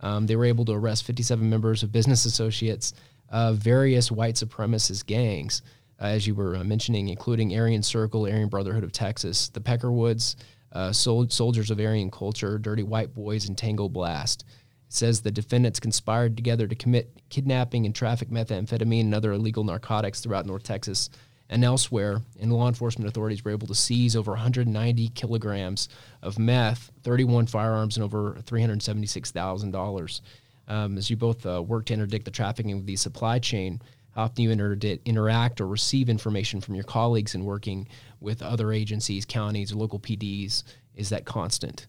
Um, 0.01 0.27
they 0.27 0.37
were 0.37 0.45
able 0.45 0.65
to 0.67 0.73
arrest 0.73 1.05
57 1.05 1.49
members 1.49 1.83
of 1.83 1.93
business 1.93 2.25
associates 2.25 2.93
of 3.31 3.57
various 3.57 4.11
white 4.11 4.35
supremacist 4.35 5.07
gangs, 5.07 5.63
uh, 6.01 6.05
as 6.07 6.27
you 6.27 6.35
were 6.35 6.57
uh, 6.57 6.65
mentioning, 6.65 7.09
including 7.09 7.57
Aryan 7.57 7.83
Circle, 7.83 8.23
Aryan 8.23 8.49
Brotherhood 8.49 8.85
of 8.85 8.93
Texas, 8.93 9.49
the 9.49 9.61
Peckerwoods, 9.61 10.37
uh, 10.73 10.93
Sol- 10.93 11.29
Soldiers 11.29 11.71
of 11.71 11.81
Aryan 11.81 12.11
Culture, 12.11 12.59
Dirty 12.59 12.83
White 12.83 13.15
Boys, 13.15 13.49
and 13.49 13.57
Tango 13.57 13.89
Blast. 13.89 14.45
It 14.87 14.93
says 14.93 15.21
the 15.21 15.31
defendants 15.31 15.81
conspired 15.81 16.37
together 16.37 16.69
to 16.69 16.75
commit 16.75 17.11
kidnapping 17.29 17.87
and 17.87 17.95
traffic 17.95 18.29
methamphetamine 18.31 19.01
and 19.01 19.15
other 19.15 19.33
illegal 19.33 19.65
narcotics 19.65 20.21
throughout 20.21 20.47
North 20.47 20.63
Texas 20.63 21.11
and 21.49 21.65
elsewhere, 21.65 22.23
and 22.41 22.53
law 22.53 22.69
enforcement 22.69 23.09
authorities 23.09 23.45
were 23.45 23.53
able 23.53 23.69
to 23.69 23.75
seize 23.75 24.17
over 24.17 24.33
190 24.33 25.09
kilograms 25.11 25.89
of 26.23 26.39
meth, 26.39 26.91
31 27.03 27.47
firearms, 27.47 27.97
and 27.97 28.05
over 28.05 28.33
$376,000. 28.45 30.21
Um, 30.69 30.99
as 30.99 31.09
you 31.09 31.17
both 31.17 31.47
uh, 31.47 31.63
work 31.63 31.87
to 31.87 31.95
interdict 31.95 32.25
the 32.25 32.31
trafficking 32.31 32.73
of 32.73 32.87
the 32.87 32.97
supply 32.97 33.39
chain, 33.39 33.81
how 34.17 34.23
often 34.23 34.35
do 34.37 34.43
you 34.43 34.51
inter- 34.51 34.99
interact 35.05 35.61
or 35.61 35.69
receive 35.69 36.09
information 36.09 36.61
from 36.61 36.75
your 36.75 36.85
colleagues 36.85 37.35
in 37.35 37.45
working 37.45 37.87
with 38.21 38.43
other 38.43 38.73
agencies, 38.73 39.25
counties, 39.25 39.73
local 39.75 40.01
PDs? 40.01 40.65
Is 40.97 41.11
that 41.11 41.25
constant? 41.27 41.87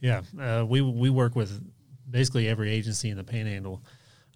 Yeah, 0.00 0.22
uh, 0.38 0.66
we 0.68 0.82
we 0.82 1.08
work 1.08 1.36
with 1.36 1.62
basically 2.10 2.48
every 2.48 2.70
agency 2.70 3.10
in 3.10 3.16
the 3.16 3.24
Panhandle. 3.24 3.82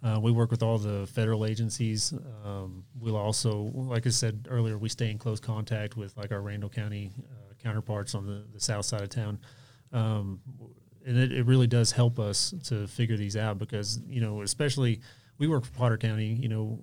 Uh, 0.03 0.19
we 0.21 0.33
work 0.33 0.51
with 0.51 0.63
all 0.63 0.79
the 0.79 1.07
federal 1.09 1.45
agencies. 1.45 2.15
Um, 2.45 2.85
we'll 2.99 3.17
also, 3.17 3.71
like 3.75 4.07
I 4.07 4.11
said 4.11 4.49
earlier, 4.51 4.79
we 4.79 4.89
stay 4.89 5.11
in 5.11 5.19
close 5.19 5.41
contact 5.41 5.97
with 5.97 6.17
like 6.17 6.33
our 6.33 6.41
Randall 6.41 6.71
County 6.71 7.11
uh, 7.19 7.55
counterparts 7.63 8.15
on 8.15 8.27
the, 8.27 8.45
the 8.53 8.61
south 8.61 8.87
side 8.87 9.03
of 9.03 9.11
town. 9.11 9.39
Um, 9.93 10.41
and 11.05 11.19
it, 11.19 11.33
it 11.33 11.47
really 11.47 11.67
does 11.67 11.93
help 11.93 12.19
us 12.19 12.55
to 12.65 12.87
figure 12.87 13.17
these 13.17 13.37
out 13.37 13.59
because, 13.59 14.01
you 14.07 14.21
know, 14.21 14.43
especially 14.43 15.01
we 15.39 15.49
work 15.49 15.65
for 15.65 15.73
Potter 15.73 15.99
County, 15.99 16.29
you 16.29 16.49
know, 16.49 16.79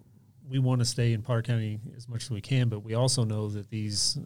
we 0.48 0.60
want 0.60 0.80
to 0.80 0.86
stay 0.86 1.14
in 1.14 1.22
Potter 1.22 1.42
County 1.42 1.80
as 1.96 2.08
much 2.08 2.24
as 2.24 2.32
we 2.32 2.42
can, 2.42 2.70
but 2.70 2.80
we 2.80 2.94
also 2.94 3.24
know 3.24 3.50
that 3.50 3.70
these 3.70 4.18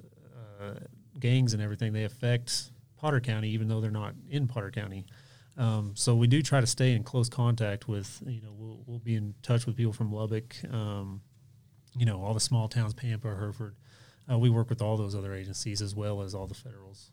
uh, 0.61 0.73
gangs 1.19 1.53
and 1.53 1.61
everything, 1.61 1.93
they 1.93 2.03
affect 2.03 2.71
Potter 2.97 3.19
County, 3.19 3.49
even 3.49 3.67
though 3.67 3.81
they're 3.81 3.89
not 3.89 4.13
in 4.29 4.47
Potter 4.47 4.69
County. 4.69 5.05
Um, 5.57 5.93
so 5.95 6.15
we 6.15 6.27
do 6.27 6.41
try 6.41 6.61
to 6.61 6.67
stay 6.67 6.93
in 6.93 7.03
close 7.03 7.29
contact 7.29 7.87
with, 7.87 8.23
you 8.25 8.41
know, 8.41 8.53
we'll, 8.57 8.83
we'll 8.85 8.99
be 8.99 9.15
in 9.15 9.35
touch 9.41 9.65
with 9.65 9.75
people 9.75 9.93
from 9.93 10.11
Lubbock, 10.11 10.55
um, 10.71 11.21
you 11.97 12.05
know, 12.05 12.21
all 12.23 12.33
the 12.33 12.39
small 12.39 12.67
towns, 12.67 12.93
Pampa, 12.93 13.27
Hereford. 13.27 13.75
Uh, 14.31 14.37
we 14.37 14.49
work 14.49 14.69
with 14.69 14.81
all 14.81 14.97
those 14.97 15.15
other 15.15 15.33
agencies 15.33 15.81
as 15.81 15.93
well 15.95 16.21
as 16.21 16.33
all 16.33 16.47
the 16.47 16.53
federals. 16.53 17.11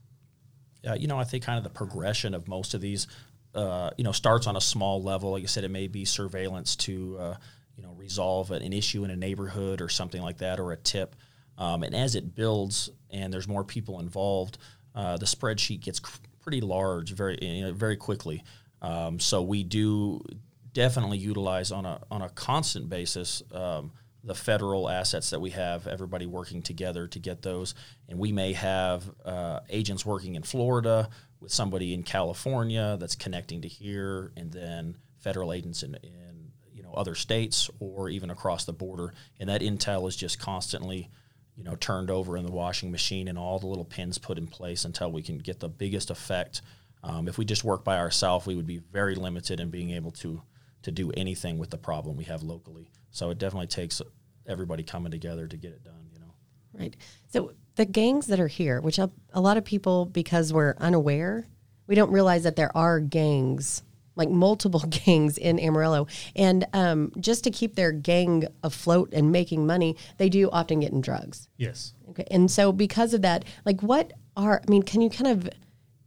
Yeah, 0.84 0.94
you 0.94 1.08
know, 1.08 1.18
I 1.18 1.24
think 1.24 1.44
kind 1.44 1.58
of 1.58 1.64
the 1.64 1.70
progression 1.70 2.32
of 2.32 2.46
most 2.46 2.74
of 2.74 2.80
these, 2.80 3.08
uh, 3.54 3.90
you 3.98 4.04
know, 4.04 4.12
starts 4.12 4.46
on 4.46 4.56
a 4.56 4.60
small 4.60 5.02
level. 5.02 5.32
Like 5.32 5.42
I 5.42 5.46
said, 5.46 5.64
it 5.64 5.70
may 5.70 5.88
be 5.88 6.04
surveillance 6.04 6.76
to, 6.76 7.16
uh, 7.18 7.36
you 7.76 7.82
know, 7.82 7.92
resolve 7.96 8.52
an 8.52 8.72
issue 8.72 9.04
in 9.04 9.10
a 9.10 9.16
neighborhood 9.16 9.80
or 9.80 9.88
something 9.88 10.22
like 10.22 10.38
that, 10.38 10.60
or 10.60 10.70
a 10.70 10.76
tip. 10.76 11.16
Um, 11.56 11.82
and 11.82 11.94
as 11.94 12.14
it 12.14 12.36
builds 12.36 12.88
and 13.10 13.32
there's 13.32 13.48
more 13.48 13.64
people 13.64 13.98
involved, 13.98 14.58
uh, 14.94 15.16
the 15.16 15.26
spreadsheet 15.26 15.80
gets 15.80 16.00
pretty 16.48 16.62
large 16.62 17.12
very 17.12 17.36
you 17.42 17.66
know, 17.66 17.72
very 17.74 17.96
quickly. 17.96 18.42
Um, 18.80 19.20
so 19.20 19.42
we 19.42 19.64
do 19.64 20.24
definitely 20.72 21.18
utilize 21.18 21.70
on 21.70 21.84
a 21.84 22.00
on 22.10 22.22
a 22.22 22.30
constant 22.30 22.88
basis 22.88 23.42
um, 23.52 23.92
the 24.24 24.34
federal 24.34 24.88
assets 24.88 25.28
that 25.28 25.40
we 25.40 25.50
have. 25.50 25.86
Everybody 25.86 26.24
working 26.24 26.62
together 26.62 27.06
to 27.08 27.18
get 27.18 27.42
those, 27.42 27.74
and 28.08 28.18
we 28.18 28.32
may 28.32 28.54
have 28.54 29.10
uh, 29.26 29.60
agents 29.68 30.06
working 30.06 30.36
in 30.36 30.42
Florida 30.42 31.10
with 31.38 31.52
somebody 31.52 31.92
in 31.92 32.02
California 32.02 32.96
that's 32.98 33.14
connecting 33.14 33.60
to 33.60 33.68
here, 33.68 34.32
and 34.34 34.50
then 34.50 34.96
federal 35.18 35.52
agents 35.52 35.82
in, 35.82 35.96
in 35.96 36.50
you 36.72 36.82
know 36.82 36.92
other 36.94 37.14
states 37.14 37.68
or 37.78 38.08
even 38.08 38.30
across 38.30 38.64
the 38.64 38.72
border. 38.72 39.12
And 39.38 39.50
that 39.50 39.60
intel 39.60 40.08
is 40.08 40.16
just 40.16 40.38
constantly 40.38 41.10
you 41.58 41.64
know, 41.64 41.74
turned 41.74 42.08
over 42.08 42.36
in 42.36 42.46
the 42.46 42.52
washing 42.52 42.92
machine 42.92 43.26
and 43.26 43.36
all 43.36 43.58
the 43.58 43.66
little 43.66 43.84
pins 43.84 44.16
put 44.16 44.38
in 44.38 44.46
place 44.46 44.84
until 44.84 45.10
we 45.10 45.22
can 45.22 45.38
get 45.38 45.58
the 45.58 45.68
biggest 45.68 46.08
effect. 46.08 46.62
Um, 47.02 47.26
if 47.26 47.36
we 47.36 47.44
just 47.44 47.64
work 47.64 47.84
by 47.84 47.98
ourselves, 47.98 48.46
we 48.46 48.54
would 48.54 48.66
be 48.66 48.78
very 48.78 49.16
limited 49.16 49.58
in 49.58 49.68
being 49.68 49.90
able 49.90 50.12
to 50.12 50.40
to 50.82 50.92
do 50.92 51.10
anything 51.16 51.58
with 51.58 51.70
the 51.70 51.76
problem 51.76 52.16
we 52.16 52.22
have 52.24 52.44
locally. 52.44 52.88
So 53.10 53.30
it 53.30 53.38
definitely 53.38 53.66
takes 53.66 54.00
everybody 54.46 54.84
coming 54.84 55.10
together 55.10 55.48
to 55.48 55.56
get 55.56 55.72
it 55.72 55.82
done. 55.82 56.08
You 56.12 56.20
know. 56.20 56.32
Right. 56.72 56.96
So 57.32 57.52
the 57.74 57.84
gangs 57.84 58.28
that 58.28 58.38
are 58.38 58.46
here, 58.46 58.80
which 58.80 58.98
a, 58.98 59.10
a 59.32 59.40
lot 59.40 59.56
of 59.56 59.64
people, 59.64 60.06
because 60.06 60.52
we're 60.52 60.76
unaware, 60.78 61.48
we 61.88 61.96
don't 61.96 62.12
realize 62.12 62.44
that 62.44 62.54
there 62.54 62.74
are 62.76 63.00
gangs 63.00 63.82
like 64.18 64.28
multiple 64.28 64.80
gangs 64.88 65.38
in 65.38 65.58
Amarillo. 65.58 66.06
And 66.36 66.66
um, 66.74 67.12
just 67.18 67.44
to 67.44 67.50
keep 67.50 67.76
their 67.76 67.92
gang 67.92 68.46
afloat 68.62 69.10
and 69.12 69.32
making 69.32 69.66
money, 69.66 69.96
they 70.18 70.28
do 70.28 70.50
often 70.50 70.80
get 70.80 70.92
in 70.92 71.00
drugs. 71.00 71.48
Yes. 71.56 71.94
Okay. 72.10 72.26
And 72.30 72.50
so 72.50 72.72
because 72.72 73.14
of 73.14 73.22
that, 73.22 73.44
like 73.64 73.80
what 73.80 74.12
are, 74.36 74.60
I 74.66 74.70
mean, 74.70 74.82
can 74.82 75.00
you 75.00 75.08
kind 75.08 75.28
of 75.28 75.48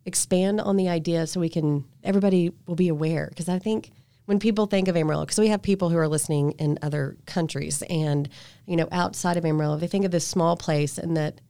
expand 0.05 0.62
on 0.62 0.78
the 0.78 0.89
idea 0.89 1.26
so 1.26 1.39
we 1.39 1.49
can, 1.49 1.86
everybody 2.03 2.51
will 2.68 2.76
be 2.76 2.89
aware? 2.89 3.28
Because 3.30 3.49
I 3.49 3.57
think 3.57 3.91
when 4.26 4.39
people 4.39 4.66
think 4.66 4.88
of 4.88 4.95
Amarillo, 4.95 5.26
because 5.26 5.39
we 5.39 5.47
have 5.47 5.62
people 5.62 5.89
who 5.89 5.97
are 5.97 6.07
listening 6.07 6.51
in 6.51 6.78
other 6.82 7.18
countries 7.26 7.82
and, 7.89 8.30
you 8.66 8.76
know, 8.76 8.88
outside 8.91 9.38
of 9.38 9.45
Amarillo, 9.45 9.78
they 9.78 9.88
think 9.88 10.05
of 10.05 10.12
this 10.12 10.28
small 10.28 10.55
place 10.55 10.97
and 10.97 11.18
that 11.18 11.41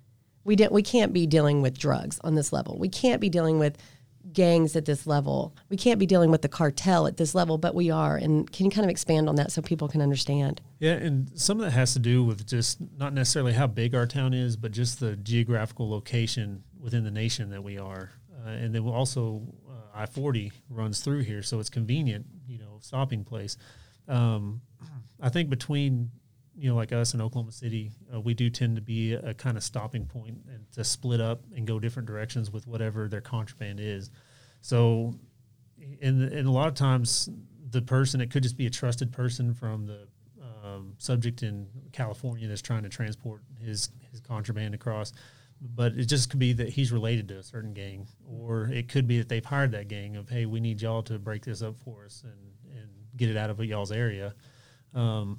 we, 0.43 0.55
didn't, 0.55 0.72
we 0.72 0.82
can't 0.82 1.14
be 1.14 1.28
dealing 1.28 1.62
with 1.62 1.78
drugs 1.78 2.20
on 2.24 2.36
this 2.36 2.51
level. 2.51 2.78
We 2.80 2.89
can't 2.89 3.22
be 3.22 3.30
dealing 3.30 3.59
with 3.59 3.78
gangs 4.34 4.76
at 4.76 4.86
this 4.86 5.05
level. 5.05 5.55
We 5.69 5.78
can't 5.78 5.99
be 5.99 6.05
dealing 6.05 6.32
with 6.32 6.41
the 6.41 6.49
cartel 6.49 7.07
at 7.07 7.17
this 7.17 7.36
level, 7.36 7.57
but 7.57 7.76
we 7.76 7.89
are. 7.89 8.15
And 8.17 8.51
can 8.51 8.65
you 8.65 8.72
kind 8.72 8.86
of 8.86 8.89
expand 8.89 9.28
on 9.30 9.36
that 9.36 9.51
so 9.51 9.61
people 9.61 9.88
can 9.88 10.01
understand? 10.01 10.61
Yeah, 10.80 10.93
and 10.93 11.30
some 11.39 11.59
of 11.59 11.65
that 11.65 11.72
has 11.72 11.93
to 11.93 11.99
do 11.99 12.24
with 12.24 12.45
just 12.47 12.80
not 12.97 13.13
necessarily 13.13 13.53
how 13.53 13.67
big 13.67 13.93
our 13.95 14.07
town 14.07 14.34
is, 14.34 14.55
but 14.55 14.72
just 14.72 14.99
the 14.99 15.15
geographical 15.17 15.89
location 15.89 16.63
within 16.80 17.03
the 17.03 17.11
nation 17.11 17.49
that 17.49 17.63
we 17.63 17.78
are. 17.78 18.11
Uh, 18.45 18.49
and 18.49 18.74
then 18.74 18.88
also 18.88 19.41
uh, 19.69 19.74
I 19.93 20.05
40 20.05 20.51
runs 20.69 21.01
through 21.01 21.22
here, 21.22 21.43
so 21.43 21.59
it's 21.59 21.69
convenient, 21.69 22.26
you 22.47 22.57
know, 22.57 22.80
stopping 22.82 23.24
place. 23.24 23.57
um, 24.07 24.61
I 25.22 25.30
think 25.30 25.49
between 25.49 26.09
you 26.62 26.70
know 26.70 26.76
like 26.76 26.91
us 26.91 27.14
in 27.14 27.22
Oklahoma 27.22 27.51
City, 27.51 27.91
uh, 28.14 28.22
we 28.22 28.34
do 28.34 28.49
tend 28.49 28.76
to 28.76 28.82
be 28.82 29.14
a, 29.14 29.34
kind 29.34 29.57
of 29.57 29.64
stopping 29.64 30.05
point 30.05 30.38
and 30.47 30.72
to 30.74 30.84
split 30.84 31.20
up 31.20 31.41
and 31.55 31.66
go 31.66 31.80
different 31.80 32.07
directions 32.07 32.51
with 32.51 32.68
whatever 32.68 33.07
their 33.07 33.22
contraband 33.22 33.80
is. 33.80 34.12
So, 34.62 35.16
and 36.01 36.24
and 36.24 36.47
a 36.47 36.51
lot 36.51 36.68
of 36.68 36.76
times 36.76 37.30
the 37.70 37.82
person 37.82 38.22
it 38.22 38.30
could 38.30 38.43
just 38.43 38.57
be 38.57 38.68
a 38.68 38.70
trusted 38.70 39.12
person 39.12 39.53
from 39.53 39.88
the 39.88 40.07
um, 40.64 40.93
subject 40.99 41.41
in 41.41 41.68
California 41.93 42.47
that's 42.47 42.62
trying 42.62 42.84
to 42.84 42.89
transport 42.89 43.41
his 43.59 43.89
his 44.12 44.20
contraband 44.20 44.76
across 44.76 45.14
but 45.62 45.93
it 45.93 46.05
just 46.05 46.30
could 46.30 46.39
be 46.39 46.53
that 46.53 46.70
he's 46.70 46.91
related 46.91 47.28
to 47.28 47.38
a 47.38 47.43
certain 47.43 47.74
gang, 47.74 48.07
or 48.28 48.68
it 48.74 48.89
could 48.89 49.07
be 49.07 49.20
that 49.20 49.30
they've 49.30 49.45
hired 49.45 49.72
that 49.72 49.88
gang 49.88 50.16
of, 50.16 50.28
hey, 50.28 50.47
we 50.47 50.59
need 50.59 50.82
y'all 50.82 51.03
to 51.03 51.20
break 51.20 51.45
this 51.45 51.62
up 51.62 51.78
for 51.78 52.05
us 52.05 52.24
and, 52.24 52.80
and 52.80 52.89
get 53.16 53.30
it 53.30 53.38
out 53.38 53.51
of 53.51 53.64
y'all's 53.64 53.91
area. 53.91 54.34
Um, 54.95 55.38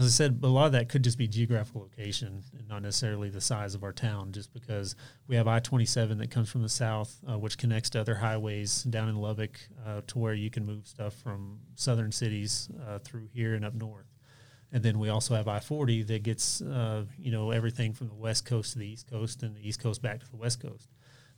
as 0.00 0.06
I 0.06 0.08
said, 0.08 0.40
a 0.42 0.46
lot 0.46 0.64
of 0.64 0.72
that 0.72 0.88
could 0.88 1.04
just 1.04 1.18
be 1.18 1.28
geographical 1.28 1.82
location 1.82 2.42
and 2.58 2.68
not 2.68 2.80
necessarily 2.80 3.28
the 3.28 3.40
size 3.40 3.74
of 3.74 3.84
our 3.84 3.92
town, 3.92 4.32
just 4.32 4.50
because 4.50 4.96
we 5.26 5.36
have 5.36 5.46
I 5.46 5.58
27 5.58 6.16
that 6.18 6.30
comes 6.30 6.50
from 6.50 6.62
the 6.62 6.70
south, 6.70 7.14
uh, 7.30 7.38
which 7.38 7.58
connects 7.58 7.90
to 7.90 8.00
other 8.00 8.14
highways 8.14 8.82
down 8.84 9.10
in 9.10 9.16
Lubbock 9.16 9.60
uh, 9.86 10.00
to 10.06 10.18
where 10.18 10.32
you 10.32 10.48
can 10.48 10.64
move 10.64 10.86
stuff 10.86 11.12
from 11.14 11.58
southern 11.74 12.12
cities 12.12 12.70
uh, 12.88 12.98
through 13.00 13.28
here 13.34 13.54
and 13.54 13.62
up 13.62 13.74
north. 13.74 14.06
And 14.72 14.82
then 14.82 14.98
we 14.98 15.10
also 15.10 15.34
have 15.34 15.48
I 15.48 15.60
40 15.60 16.04
that 16.04 16.22
gets, 16.22 16.62
uh, 16.62 17.04
you 17.18 17.30
know, 17.30 17.50
everything 17.50 17.92
from 17.92 18.08
the 18.08 18.14
west 18.14 18.46
coast 18.46 18.72
to 18.72 18.78
the 18.78 18.88
east 18.88 19.10
coast 19.10 19.42
and 19.42 19.54
the 19.54 19.68
east 19.68 19.82
coast 19.82 20.00
back 20.00 20.20
to 20.20 20.30
the 20.30 20.36
west 20.36 20.62
coast. 20.62 20.88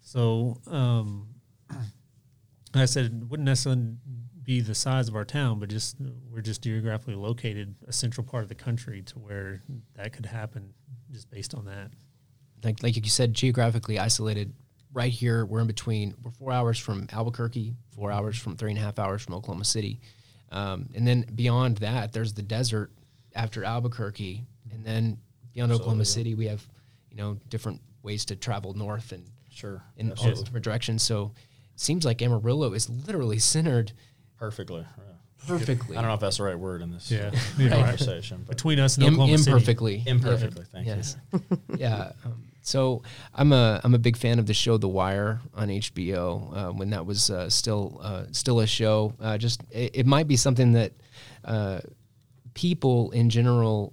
So, 0.02 0.60
um, 0.68 1.26
like 1.70 2.82
I 2.82 2.84
said, 2.84 3.28
wouldn't 3.28 3.46
necessarily 3.46 3.96
be 4.45 4.61
the 4.61 4.74
size 4.74 5.09
of 5.09 5.16
our 5.16 5.24
town, 5.24 5.59
but 5.61 5.68
just 5.68 5.97
we're 6.30 6.40
just 6.40 6.62
geographically 6.62 7.14
located 7.14 7.74
a 7.86 7.93
central 7.93 8.26
part 8.26 8.43
of 8.43 8.49
the 8.49 8.55
country 8.55 9.03
to 9.03 9.18
where 9.18 9.62
that 9.95 10.12
could 10.12 10.26
happen 10.26 10.72
just 11.11 11.30
based 11.30 11.55
on 11.55 11.64
that. 11.66 11.90
Like, 12.64 12.82
like 12.82 12.97
you 12.97 13.03
said, 13.05 13.34
geographically 13.34 13.99
isolated. 13.99 14.53
Right 14.95 15.12
here, 15.12 15.47
we're 15.47 15.61
in 15.61 15.66
between. 15.66 16.14
We're 16.22 16.32
four 16.32 16.53
hours 16.53 16.78
from 16.78 17.07
Albuquerque, 17.12 17.72
four 17.95 18.12
hours 18.12 18.36
from 18.38 18.57
three 18.57 18.70
and 18.70 18.78
a 18.78 18.82
half 18.82 18.99
hours 18.99 19.22
from 19.22 19.34
Oklahoma 19.34 19.64
City, 19.64 20.01
um, 20.51 20.90
and 20.95 21.07
then 21.07 21.24
beyond 21.34 21.78
that, 21.78 22.12
there's 22.12 22.34
the 22.34 22.43
desert 22.43 22.93
after 23.34 23.64
Albuquerque, 23.64 24.45
and 24.70 24.84
then 24.84 25.16
beyond 25.55 25.72
Oklahoma 25.72 26.01
yeah. 26.01 26.05
City, 26.05 26.34
we 26.34 26.47
have 26.47 26.62
you 27.11 27.16
know 27.16 27.38
different 27.49 27.80
ways 28.03 28.26
to 28.26 28.36
travel 28.36 28.74
north 28.74 29.12
and 29.12 29.24
Sure. 29.49 29.82
in 29.97 30.07
all 30.09 30.12
Absolutely. 30.12 30.45
different 30.45 30.64
directions. 30.64 31.03
So 31.03 31.32
it 31.74 31.80
seems 31.80 32.05
like 32.05 32.22
Amarillo 32.22 32.72
is 32.72 32.88
literally 32.88 33.38
centered 33.38 33.93
Perfectly. 34.43 34.80
yeah. 34.80 35.05
perfectly. 35.47 35.97
I 35.97 36.01
don't 36.01 36.09
know 36.09 36.14
if 36.14 36.20
that's 36.20 36.38
the 36.38 36.43
right 36.43 36.59
word 36.59 36.82
in 36.82 36.90
this 36.90 37.11
Yeah. 37.11 37.30
uh, 37.61 37.68
conversation. 37.76 38.38
But 38.47 38.57
Between 38.57 38.80
us 38.80 38.97
and 38.97 39.07
Im- 39.07 39.14
Oklahoma 39.14 39.38
City. 39.38 39.51
imperfectly. 39.53 40.03
imperfectly. 40.07 40.64
Thank 40.72 40.86
yes. 40.88 41.16
yeah. 41.76 42.11
Um, 42.24 42.43
so 42.62 43.03
I'm 43.34 43.53
a 43.53 43.80
I'm 43.84 43.95
a 43.95 43.99
big 43.99 44.16
fan 44.16 44.38
of 44.40 44.47
the 44.47 44.55
show 44.55 44.78
The 44.78 44.88
Wire 44.88 45.40
on 45.55 45.68
HBO. 45.68 46.57
Uh, 46.57 46.72
when 46.72 46.90
that 46.90 47.07
was 47.07 47.30
uh, 47.30 47.49
still 47.51 48.01
uh, 48.03 48.24
still 48.32 48.59
a 48.61 48.66
show, 48.66 49.14
uh, 49.20 49.38
just 49.38 49.61
it, 49.70 49.90
it 49.95 50.07
might 50.07 50.26
be 50.28 50.36
something 50.36 50.72
that 50.72 50.93
uh, 51.45 51.80
people 52.55 53.11
in 53.12 53.30
general, 53.30 53.93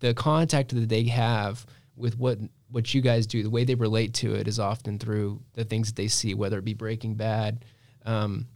the 0.00 0.14
contact 0.14 0.74
that 0.74 0.88
they 0.88 1.04
have 1.04 1.64
with 1.96 2.18
what 2.18 2.38
what 2.70 2.92
you 2.94 3.00
guys 3.00 3.26
do, 3.26 3.42
the 3.42 3.50
way 3.50 3.64
they 3.64 3.74
relate 3.74 4.14
to 4.14 4.34
it 4.34 4.46
is 4.48 4.58
often 4.58 4.98
through 4.98 5.40
the 5.54 5.64
things 5.64 5.88
that 5.88 5.96
they 5.96 6.08
see, 6.08 6.34
whether 6.34 6.58
it 6.58 6.64
be 6.64 6.74
Breaking 6.74 7.14
Bad, 7.14 7.64
um, 8.06 8.46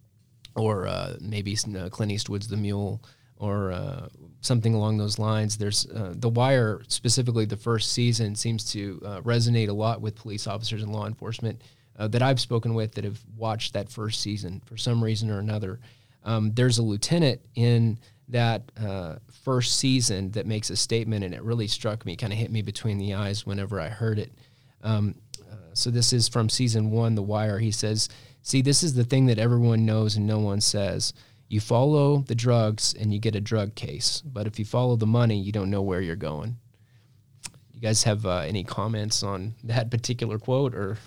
or 0.56 0.86
uh, 0.86 1.16
maybe 1.20 1.56
uh, 1.76 1.88
Clint 1.88 2.12
Eastwood's 2.12 2.48
The 2.48 2.56
Mule, 2.56 3.02
or 3.36 3.72
uh, 3.72 4.08
something 4.40 4.74
along 4.74 4.98
those 4.98 5.18
lines. 5.18 5.56
There's 5.56 5.86
uh, 5.86 6.14
The 6.16 6.28
Wire, 6.28 6.82
specifically 6.88 7.44
the 7.44 7.56
first 7.56 7.92
season, 7.92 8.34
seems 8.34 8.70
to 8.72 9.00
uh, 9.04 9.20
resonate 9.22 9.68
a 9.68 9.72
lot 9.72 10.00
with 10.00 10.14
police 10.14 10.46
officers 10.46 10.82
and 10.82 10.92
law 10.92 11.06
enforcement 11.06 11.60
uh, 11.98 12.08
that 12.08 12.22
I've 12.22 12.40
spoken 12.40 12.74
with 12.74 12.92
that 12.94 13.04
have 13.04 13.20
watched 13.36 13.72
that 13.72 13.90
first 13.90 14.20
season 14.20 14.62
for 14.64 14.76
some 14.76 15.02
reason 15.02 15.30
or 15.30 15.38
another. 15.38 15.80
Um, 16.24 16.52
there's 16.54 16.78
a 16.78 16.82
lieutenant 16.82 17.40
in 17.54 17.98
that 18.28 18.62
uh, 18.80 19.16
first 19.44 19.76
season 19.76 20.30
that 20.30 20.46
makes 20.46 20.70
a 20.70 20.76
statement, 20.76 21.24
and 21.24 21.34
it 21.34 21.42
really 21.42 21.66
struck 21.66 22.06
me, 22.06 22.16
kind 22.16 22.32
of 22.32 22.38
hit 22.38 22.50
me 22.50 22.62
between 22.62 22.98
the 22.98 23.14
eyes 23.14 23.44
whenever 23.44 23.80
I 23.80 23.88
heard 23.88 24.18
it. 24.18 24.32
Um, 24.82 25.16
so 25.74 25.90
this 25.90 26.12
is 26.12 26.28
from 26.28 26.48
season 26.48 26.90
one, 26.90 27.14
The 27.14 27.22
Wire. 27.22 27.58
He 27.58 27.70
says, 27.72 28.08
"See, 28.44 28.62
this 28.62 28.84
is 28.84 28.94
the 28.94 29.02
thing 29.02 29.26
that 29.26 29.38
everyone 29.40 29.84
knows 29.84 30.14
and 30.14 30.24
no 30.24 30.38
one 30.38 30.60
says. 30.60 31.12
You 31.48 31.60
follow 31.60 32.18
the 32.18 32.36
drugs 32.36 32.94
and 32.98 33.12
you 33.12 33.18
get 33.18 33.34
a 33.34 33.40
drug 33.40 33.74
case, 33.74 34.22
but 34.24 34.46
if 34.46 34.58
you 34.60 34.64
follow 34.64 34.94
the 34.94 35.06
money, 35.06 35.36
you 35.36 35.50
don't 35.50 35.70
know 35.70 35.82
where 35.82 36.00
you're 36.00 36.14
going." 36.14 36.58
You 37.72 37.80
guys 37.80 38.04
have 38.04 38.24
uh, 38.24 38.44
any 38.46 38.62
comments 38.62 39.24
on 39.24 39.54
that 39.64 39.90
particular 39.90 40.38
quote, 40.38 40.74
or 40.76 40.98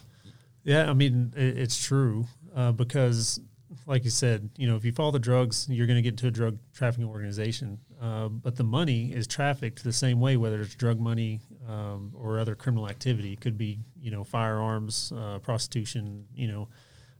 Yeah, 0.63 0.89
I 0.89 0.93
mean 0.93 1.31
it's 1.37 1.81
true 1.81 2.25
uh, 2.55 2.71
because, 2.71 3.39
like 3.85 4.03
you 4.03 4.09
said, 4.09 4.49
you 4.57 4.67
know, 4.67 4.75
if 4.75 4.83
you 4.83 4.91
follow 4.91 5.11
the 5.11 5.19
drugs, 5.19 5.67
you're 5.69 5.87
going 5.87 5.95
to 5.95 6.01
get 6.01 6.13
into 6.13 6.27
a 6.27 6.31
drug 6.31 6.57
trafficking 6.73 7.07
organization. 7.07 7.79
Uh, 8.01 8.27
but 8.27 8.55
the 8.55 8.63
money 8.63 9.13
is 9.13 9.27
trafficked 9.27 9.83
the 9.83 9.93
same 9.93 10.19
way, 10.19 10.37
whether 10.37 10.61
it's 10.61 10.75
drug 10.75 10.99
money 10.99 11.39
um, 11.67 12.11
or 12.15 12.39
other 12.39 12.53
criminal 12.53 12.89
activity. 12.89 13.33
It 13.33 13.41
could 13.41 13.57
be, 13.57 13.79
you 13.99 14.11
know, 14.11 14.23
firearms, 14.23 15.11
uh, 15.15 15.39
prostitution, 15.39 16.25
you 16.35 16.47
know, 16.47 16.67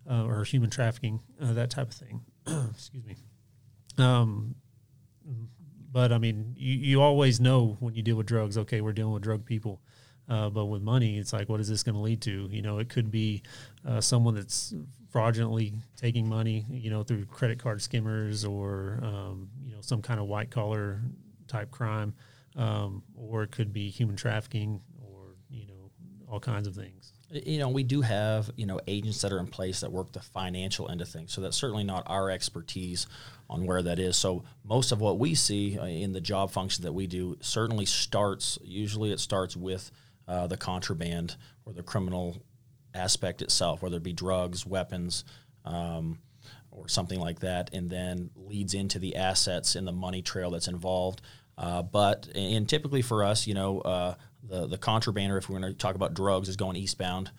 uh, 0.09 0.25
or 0.25 0.43
human 0.43 0.69
trafficking, 0.69 1.19
uh, 1.41 1.53
that 1.53 1.69
type 1.69 1.89
of 1.89 1.93
thing. 1.93 2.21
Excuse 2.71 3.05
me. 3.05 3.15
Um, 3.97 4.55
but 5.91 6.11
I 6.11 6.17
mean, 6.17 6.53
you, 6.57 6.73
you 6.73 7.01
always 7.01 7.39
know 7.39 7.77
when 7.79 7.95
you 7.95 8.03
deal 8.03 8.15
with 8.15 8.27
drugs, 8.27 8.57
okay, 8.57 8.81
we're 8.81 8.93
dealing 8.93 9.13
with 9.13 9.23
drug 9.23 9.45
people. 9.45 9.81
Uh, 10.29 10.49
but 10.49 10.65
with 10.65 10.81
money, 10.81 11.17
it's 11.17 11.31
like, 11.31 11.47
what 11.47 11.59
is 11.59 11.69
this 11.69 11.83
going 11.83 11.95
to 11.95 12.01
lead 12.01 12.21
to? 12.21 12.49
You 12.51 12.61
know, 12.61 12.79
it 12.79 12.89
could 12.89 13.09
be 13.09 13.43
uh, 13.87 14.01
someone 14.01 14.35
that's 14.35 14.73
fraudulently 15.09 15.73
taking 15.95 16.27
money, 16.27 16.65
you 16.69 16.89
know, 16.89 17.01
through 17.03 17.25
credit 17.25 17.59
card 17.59 17.81
skimmers 17.81 18.43
or, 18.43 18.99
um, 19.03 19.49
you 19.63 19.73
know, 19.73 19.79
some 19.81 20.01
kind 20.01 20.19
of 20.19 20.27
white 20.27 20.51
collar 20.51 21.01
type 21.47 21.71
crime. 21.71 22.13
Um, 22.57 23.03
or 23.15 23.43
it 23.43 23.51
could 23.51 23.71
be 23.71 23.89
human 23.89 24.15
trafficking 24.15 24.81
or, 25.01 25.35
you 25.49 25.67
know, 25.67 25.91
all 26.27 26.39
kinds 26.39 26.67
of 26.67 26.75
things. 26.75 27.13
You 27.29 27.59
know, 27.59 27.69
we 27.69 27.83
do 27.83 28.01
have 28.01 28.49
you 28.55 28.65
know 28.65 28.79
agents 28.87 29.21
that 29.21 29.31
are 29.31 29.39
in 29.39 29.47
place 29.47 29.81
that 29.81 29.91
work 29.91 30.11
the 30.11 30.21
financial 30.21 30.89
end 30.89 31.01
of 31.01 31.09
things. 31.09 31.33
So 31.33 31.41
that's 31.41 31.57
certainly 31.57 31.83
not 31.83 32.03
our 32.07 32.29
expertise 32.29 33.07
on 33.49 33.65
where 33.65 33.81
that 33.81 33.99
is. 33.99 34.17
So 34.17 34.43
most 34.63 34.91
of 34.91 35.01
what 35.01 35.19
we 35.19 35.35
see 35.35 35.77
uh, 35.77 35.85
in 35.85 36.13
the 36.13 36.21
job 36.21 36.51
function 36.51 36.83
that 36.83 36.93
we 36.93 37.07
do 37.07 37.37
certainly 37.41 37.85
starts. 37.85 38.57
Usually, 38.63 39.11
it 39.11 39.19
starts 39.19 39.55
with 39.55 39.91
uh, 40.27 40.47
the 40.47 40.57
contraband 40.57 41.35
or 41.65 41.73
the 41.73 41.83
criminal 41.83 42.37
aspect 42.93 43.41
itself, 43.41 43.81
whether 43.81 43.97
it 43.97 44.03
be 44.03 44.13
drugs, 44.13 44.65
weapons. 44.65 45.23
Um, 45.65 46.19
or 46.71 46.87
something 46.87 47.19
like 47.19 47.39
that, 47.39 47.71
and 47.73 47.89
then 47.89 48.29
leads 48.35 48.73
into 48.73 48.99
the 48.99 49.15
assets 49.15 49.75
and 49.75 49.87
the 49.87 49.91
money 49.91 50.21
trail 50.21 50.51
that's 50.51 50.67
involved. 50.67 51.21
Uh, 51.57 51.81
but 51.81 52.27
and 52.35 52.69
typically 52.69 53.01
for 53.01 53.23
us, 53.23 53.47
you 53.47 53.53
know, 53.53 53.79
uh, 53.81 54.15
the 54.43 54.67
the 54.67 54.77
contrabander, 54.77 55.37
if 55.37 55.49
we're 55.49 55.59
going 55.59 55.71
to 55.71 55.77
talk 55.77 55.95
about 55.95 56.13
drugs, 56.13 56.49
is 56.49 56.55
going 56.55 56.75
eastbound, 56.75 57.31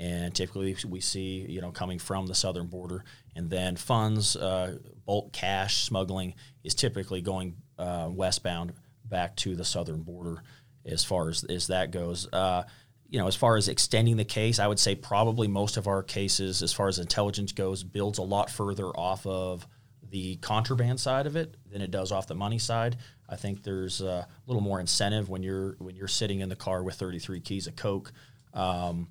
and 0.00 0.34
typically 0.34 0.76
we 0.86 1.00
see 1.00 1.46
you 1.48 1.60
know 1.60 1.70
coming 1.70 1.98
from 1.98 2.26
the 2.26 2.34
southern 2.34 2.66
border, 2.66 3.04
and 3.34 3.50
then 3.50 3.76
funds, 3.76 4.36
uh, 4.36 4.78
bulk 5.04 5.32
cash 5.32 5.82
smuggling 5.84 6.34
is 6.64 6.74
typically 6.74 7.20
going 7.20 7.56
uh, 7.78 8.08
westbound 8.10 8.72
back 9.04 9.36
to 9.36 9.54
the 9.54 9.64
southern 9.64 10.02
border. 10.02 10.42
As 10.84 11.04
far 11.04 11.28
as 11.28 11.44
as 11.44 11.66
that 11.66 11.90
goes, 11.90 12.28
uh, 12.32 12.62
you 13.08 13.18
know, 13.18 13.26
as 13.26 13.36
far 13.36 13.56
as 13.56 13.68
extending 13.68 14.16
the 14.16 14.24
case, 14.24 14.58
I 14.58 14.66
would 14.66 14.78
say 14.78 14.94
probably 14.94 15.48
most 15.48 15.76
of 15.76 15.86
our 15.86 16.02
cases, 16.02 16.62
as 16.62 16.72
far 16.72 16.88
as 16.88 16.98
intelligence 16.98 17.52
goes, 17.52 17.84
builds 17.84 18.18
a 18.18 18.22
lot 18.22 18.50
further 18.50 18.86
off 18.86 19.26
of 19.26 19.66
the 20.10 20.36
contraband 20.36 21.00
side 21.00 21.26
of 21.26 21.36
it 21.36 21.56
than 21.70 21.82
it 21.82 21.90
does 21.90 22.12
off 22.12 22.26
the 22.26 22.34
money 22.34 22.58
side. 22.58 22.96
I 23.28 23.36
think 23.36 23.62
there's 23.62 24.00
a 24.00 24.26
little 24.46 24.62
more 24.62 24.80
incentive 24.80 25.28
when 25.28 25.42
you're 25.42 25.76
when 25.78 25.96
you're 25.96 26.08
sitting 26.08 26.40
in 26.40 26.48
the 26.48 26.56
car 26.56 26.82
with 26.82 26.94
33 26.94 27.40
keys 27.40 27.66
of 27.66 27.76
coke 27.76 28.12
um, 28.54 29.08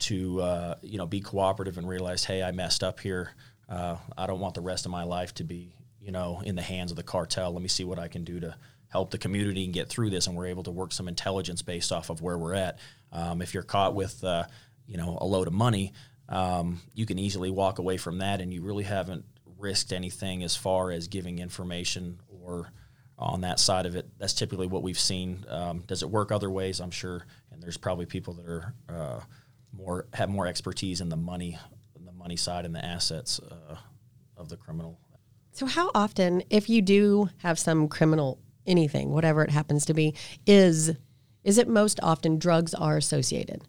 to 0.00 0.40
uh, 0.40 0.74
you 0.82 0.98
know 0.98 1.06
be 1.06 1.20
cooperative 1.20 1.78
and 1.78 1.88
realize, 1.88 2.24
hey, 2.24 2.42
I 2.42 2.52
messed 2.52 2.82
up 2.82 3.00
here. 3.00 3.30
Uh, 3.68 3.96
I 4.16 4.26
don't 4.26 4.40
want 4.40 4.54
the 4.54 4.60
rest 4.60 4.86
of 4.86 4.92
my 4.92 5.04
life 5.04 5.34
to 5.34 5.44
be 5.44 5.74
you 6.00 6.12
know 6.12 6.40
in 6.44 6.54
the 6.54 6.62
hands 6.62 6.90
of 6.90 6.96
the 6.96 7.02
cartel. 7.02 7.52
Let 7.52 7.62
me 7.62 7.68
see 7.68 7.84
what 7.84 7.98
I 7.98 8.08
can 8.08 8.24
do 8.24 8.40
to 8.40 8.56
help 8.88 9.10
the 9.10 9.18
community 9.18 9.64
and 9.64 9.74
get 9.74 9.88
through 9.88 10.10
this. 10.10 10.26
And 10.26 10.36
we're 10.36 10.46
able 10.46 10.62
to 10.64 10.70
work 10.70 10.92
some 10.92 11.08
intelligence 11.08 11.60
based 11.60 11.92
off 11.92 12.08
of 12.08 12.22
where 12.22 12.38
we're 12.38 12.54
at. 12.54 12.78
Um, 13.12 13.42
if 13.42 13.52
you're 13.52 13.62
caught 13.62 13.94
with 13.94 14.22
uh, 14.24 14.44
you 14.86 14.96
know 14.96 15.18
a 15.20 15.26
load 15.26 15.46
of 15.46 15.52
money, 15.52 15.92
um, 16.28 16.80
you 16.94 17.06
can 17.06 17.18
easily 17.18 17.50
walk 17.50 17.78
away 17.78 17.96
from 17.96 18.18
that, 18.18 18.40
and 18.40 18.52
you 18.52 18.62
really 18.62 18.84
haven't 18.84 19.24
risked 19.58 19.92
anything 19.92 20.42
as 20.42 20.56
far 20.56 20.90
as 20.90 21.08
giving 21.08 21.38
information 21.38 22.20
or 22.28 22.72
on 23.18 23.40
that 23.40 23.58
side 23.58 23.86
of 23.86 23.96
it. 23.96 24.06
That's 24.18 24.32
typically 24.32 24.66
what 24.66 24.82
we've 24.82 24.98
seen. 24.98 25.44
Um, 25.48 25.80
does 25.86 26.02
it 26.02 26.10
work 26.10 26.30
other 26.30 26.50
ways? 26.50 26.80
I'm 26.80 26.90
sure, 26.90 27.26
and 27.50 27.62
there's 27.62 27.76
probably 27.76 28.06
people 28.06 28.34
that 28.34 28.46
are 28.46 28.74
uh, 28.88 29.20
more 29.72 30.06
have 30.14 30.28
more 30.28 30.46
expertise 30.46 31.00
in 31.00 31.08
the 31.08 31.16
money, 31.16 31.58
the 32.04 32.12
money 32.12 32.36
side 32.36 32.64
and 32.64 32.74
the 32.74 32.84
assets 32.84 33.40
uh, 33.40 33.76
of 34.36 34.48
the 34.48 34.56
criminal. 34.56 34.98
So, 35.52 35.66
how 35.66 35.90
often, 35.94 36.42
if 36.50 36.68
you 36.68 36.80
do 36.80 37.28
have 37.38 37.58
some 37.58 37.88
criminal 37.88 38.38
anything, 38.66 39.10
whatever 39.10 39.42
it 39.42 39.50
happens 39.50 39.84
to 39.86 39.94
be, 39.94 40.14
is 40.46 40.92
is 41.42 41.58
it 41.58 41.68
most 41.68 41.98
often 42.02 42.38
drugs 42.38 42.74
are 42.74 42.96
associated? 42.96 43.62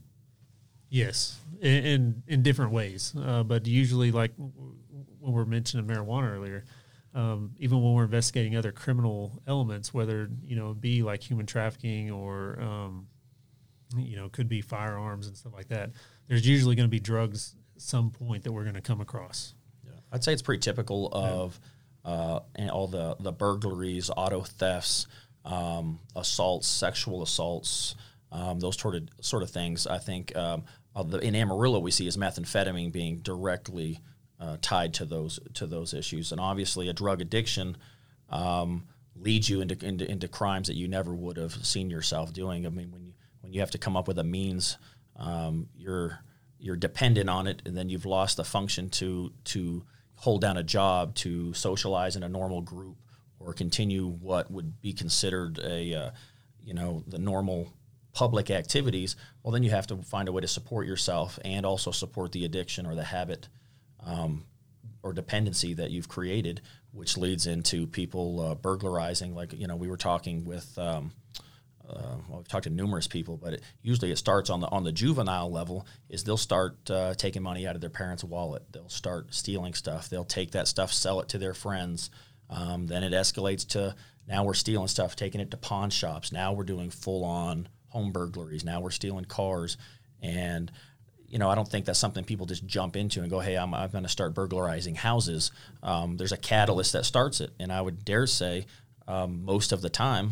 Yes, 0.90 1.40
in 1.60 1.86
in, 1.86 2.24
in 2.28 2.44
different 2.44 2.72
ways, 2.72 3.16
uh, 3.20 3.42
but 3.44 3.66
usually, 3.66 4.12
like 4.12 4.32
when 4.38 5.34
we're 5.34 5.46
mentioning 5.46 5.88
marijuana 5.88 6.36
earlier, 6.36 6.66
um, 7.14 7.52
even 7.60 7.82
when 7.82 7.94
we're 7.94 8.04
investigating 8.04 8.56
other 8.56 8.72
criminal 8.72 9.42
elements, 9.48 9.94
whether 9.94 10.30
you 10.46 10.56
know 10.56 10.74
be 10.74 11.02
like 11.04 11.28
human 11.28 11.46
trafficking 11.46 12.12
or 12.12 12.60
um, 12.62 13.08
you 13.98 14.16
know 14.16 14.30
could 14.30 14.48
be 14.48 14.62
firearms 14.62 15.28
and 15.28 15.36
stuff 15.36 15.54
like 15.54 15.70
that, 15.70 15.92
there's 16.28 16.48
usually 16.48 16.76
going 16.76 16.88
to 16.88 16.92
be 16.92 17.00
drugs 17.00 17.56
at 17.76 17.82
some 17.82 18.12
point 18.12 18.44
that 18.44 18.52
we're 18.52 18.64
going 18.64 18.76
to 18.76 18.82
come 18.82 19.02
across. 19.02 19.56
Yeah. 19.84 19.92
I'd 20.12 20.24
say 20.24 20.34
it's 20.34 20.42
pretty 20.42 20.62
typical 20.62 21.10
of 21.12 21.60
uh, 22.06 22.40
and 22.56 22.70
all 22.70 22.88
the 22.88 23.16
the 23.20 23.32
burglaries, 23.32 24.10
auto 24.16 24.42
thefts, 24.42 25.08
um, 25.46 26.00
assaults, 26.16 26.68
sexual 26.68 27.24
assaults, 27.24 27.96
um, 28.32 28.60
those 28.60 28.80
sort 28.80 28.96
of 28.96 29.10
sort 29.22 29.44
of 29.44 29.50
things. 29.50 29.88
I 29.88 29.98
think 29.98 30.36
um, 30.36 30.64
uh, 30.96 31.04
in 31.22 31.36
Amarillo 31.36 31.80
we 31.80 31.92
see 31.92 32.08
is 32.08 32.18
methamphetamine 32.18 32.92
being 32.92 33.18
directly 33.18 34.00
uh, 34.40 34.58
tied 34.62 34.94
to 34.96 35.06
those 35.06 35.40
to 35.56 35.68
those 35.68 35.94
issues, 35.94 36.32
and 36.32 36.40
obviously 36.40 36.88
a 36.90 36.94
drug 36.94 37.22
addiction 37.22 37.78
um, 38.30 38.88
leads 39.16 39.50
you 39.50 39.62
into, 39.62 39.86
into 39.86 40.10
into 40.10 40.28
crimes 40.28 40.68
that 40.68 40.76
you 40.76 40.88
never 40.88 41.14
would 41.14 41.38
have 41.38 41.54
seen 41.66 41.90
yourself 41.90 42.32
doing. 42.32 42.66
I 42.66 42.70
mean, 42.70 42.92
when 42.92 43.04
you 43.04 43.14
when 43.42 43.54
you 43.54 43.60
have 43.60 43.72
to 43.72 43.78
come 43.78 43.98
up 43.98 44.08
with 44.08 44.20
a 44.20 44.24
means, 44.24 44.78
um, 45.16 45.68
you're 45.76 46.20
you're 46.58 46.78
dependent 46.78 47.30
on 47.30 47.48
it, 47.48 47.62
and 47.66 47.76
then 47.76 47.90
you've 47.90 48.06
lost 48.06 48.38
the 48.38 48.44
function 48.44 48.90
to 48.92 49.32
to 49.46 49.84
hold 50.16 50.42
down 50.42 50.58
a 50.58 50.64
job, 50.64 51.16
to 51.16 51.54
socialize 51.54 52.16
in 52.16 52.24
a 52.24 52.30
normal 52.30 52.62
group, 52.62 52.98
or 53.40 53.54
continue 53.54 54.08
what 54.08 54.52
would 54.52 54.82
be 54.82 54.94
considered 54.94 55.60
a 55.60 55.94
uh, 55.94 56.12
you 56.62 56.74
know 56.74 57.04
the 57.08 57.20
normal 57.20 57.74
public 58.14 58.50
activities. 58.50 59.16
Well, 59.44 59.52
then 59.52 59.64
you 59.64 59.70
have 59.72 59.88
to 59.88 59.98
find 59.98 60.28
a 60.28 60.32
way 60.32 60.42
to 60.42 60.48
support 60.48 60.88
yourself 60.88 61.40
and 61.44 61.66
also 61.66 61.92
support 61.92 62.32
the 62.32 62.46
addiction 62.46 62.86
or 62.86 62.96
the 62.96 63.04
habit 63.04 63.48
um, 64.06 64.46
or 65.04 65.14
dependency 65.14 65.74
that 65.76 65.92
you've 65.92 66.10
created, 66.10 66.62
which 66.92 67.18
leads 67.18 67.48
into 67.48 67.88
people 67.88 68.40
uh, 68.40 68.56
burglarizing. 68.56 69.36
Like 69.36 69.54
you 69.54 69.68
know, 69.68 69.76
we 69.76 69.88
were 69.88 69.98
talking 69.98 70.46
with. 70.46 70.78
Um, 70.78 71.12
uh, 71.90 72.18
well, 72.28 72.38
we've 72.38 72.48
talked 72.48 72.66
to 72.66 72.70
numerous 72.70 73.08
people, 73.08 73.36
but 73.36 73.54
it, 73.54 73.62
usually 73.82 74.12
it 74.12 74.18
starts 74.18 74.52
on 74.52 74.60
the 74.60 74.68
on 74.68 74.84
the 74.84 74.92
juvenile 74.92 75.52
level. 75.52 75.88
Is 76.08 76.24
they'll 76.24 76.38
start 76.38 76.78
uh, 76.90 77.16
taking 77.16 77.42
money 77.42 77.66
out 77.66 77.74
of 77.74 77.82
their 77.82 77.90
parents' 77.90 78.24
wallet. 78.24 78.64
They'll 78.72 78.90
start 78.90 79.34
stealing 79.34 79.74
stuff. 79.74 80.08
They'll 80.08 80.24
take 80.24 80.52
that 80.52 80.68
stuff, 80.68 80.94
sell 80.94 81.20
it 81.20 81.30
to 81.30 81.40
their 81.40 81.56
friends. 81.56 82.12
Um, 82.50 82.86
then 82.88 83.04
it 83.04 83.12
escalates 83.12 83.68
to 83.70 83.96
now 84.28 84.44
we're 84.44 84.54
stealing 84.54 84.88
stuff, 84.88 85.16
taking 85.16 85.42
it 85.42 85.50
to 85.52 85.58
pawn 85.58 85.90
shops. 85.90 86.32
Now 86.32 86.54
we're 86.54 86.64
doing 86.64 86.92
full 86.92 87.24
on 87.24 87.68
home 87.88 88.12
burglaries. 88.12 88.64
Now 88.64 88.82
we're 88.82 88.92
stealing 88.92 89.26
cars, 89.26 89.78
and 90.22 90.72
you 91.30 91.40
know, 91.40 91.50
I 91.50 91.56
don't 91.56 91.68
think 91.68 91.86
that's 91.86 92.00
something 92.00 92.24
people 92.24 92.46
just 92.46 92.66
jump 92.66 92.96
into 92.96 93.22
and 93.22 93.30
go, 93.30 93.40
"Hey, 93.40 93.56
I'm, 93.56 93.74
I'm 93.74 93.90
going 93.90 94.04
to 94.04 94.10
start 94.10 94.34
burglarizing 94.34 94.96
houses." 94.96 95.52
Um, 95.84 96.18
there's 96.18 96.32
a 96.32 96.38
catalyst 96.38 96.94
that 96.94 97.06
starts 97.06 97.42
it, 97.42 97.52
and 97.60 97.72
I 97.72 97.82
would 97.82 98.04
dare 98.04 98.28
say, 98.28 98.66
um, 99.08 99.46
most 99.46 99.72
of 99.72 99.82
the 99.82 99.90
time, 99.90 100.32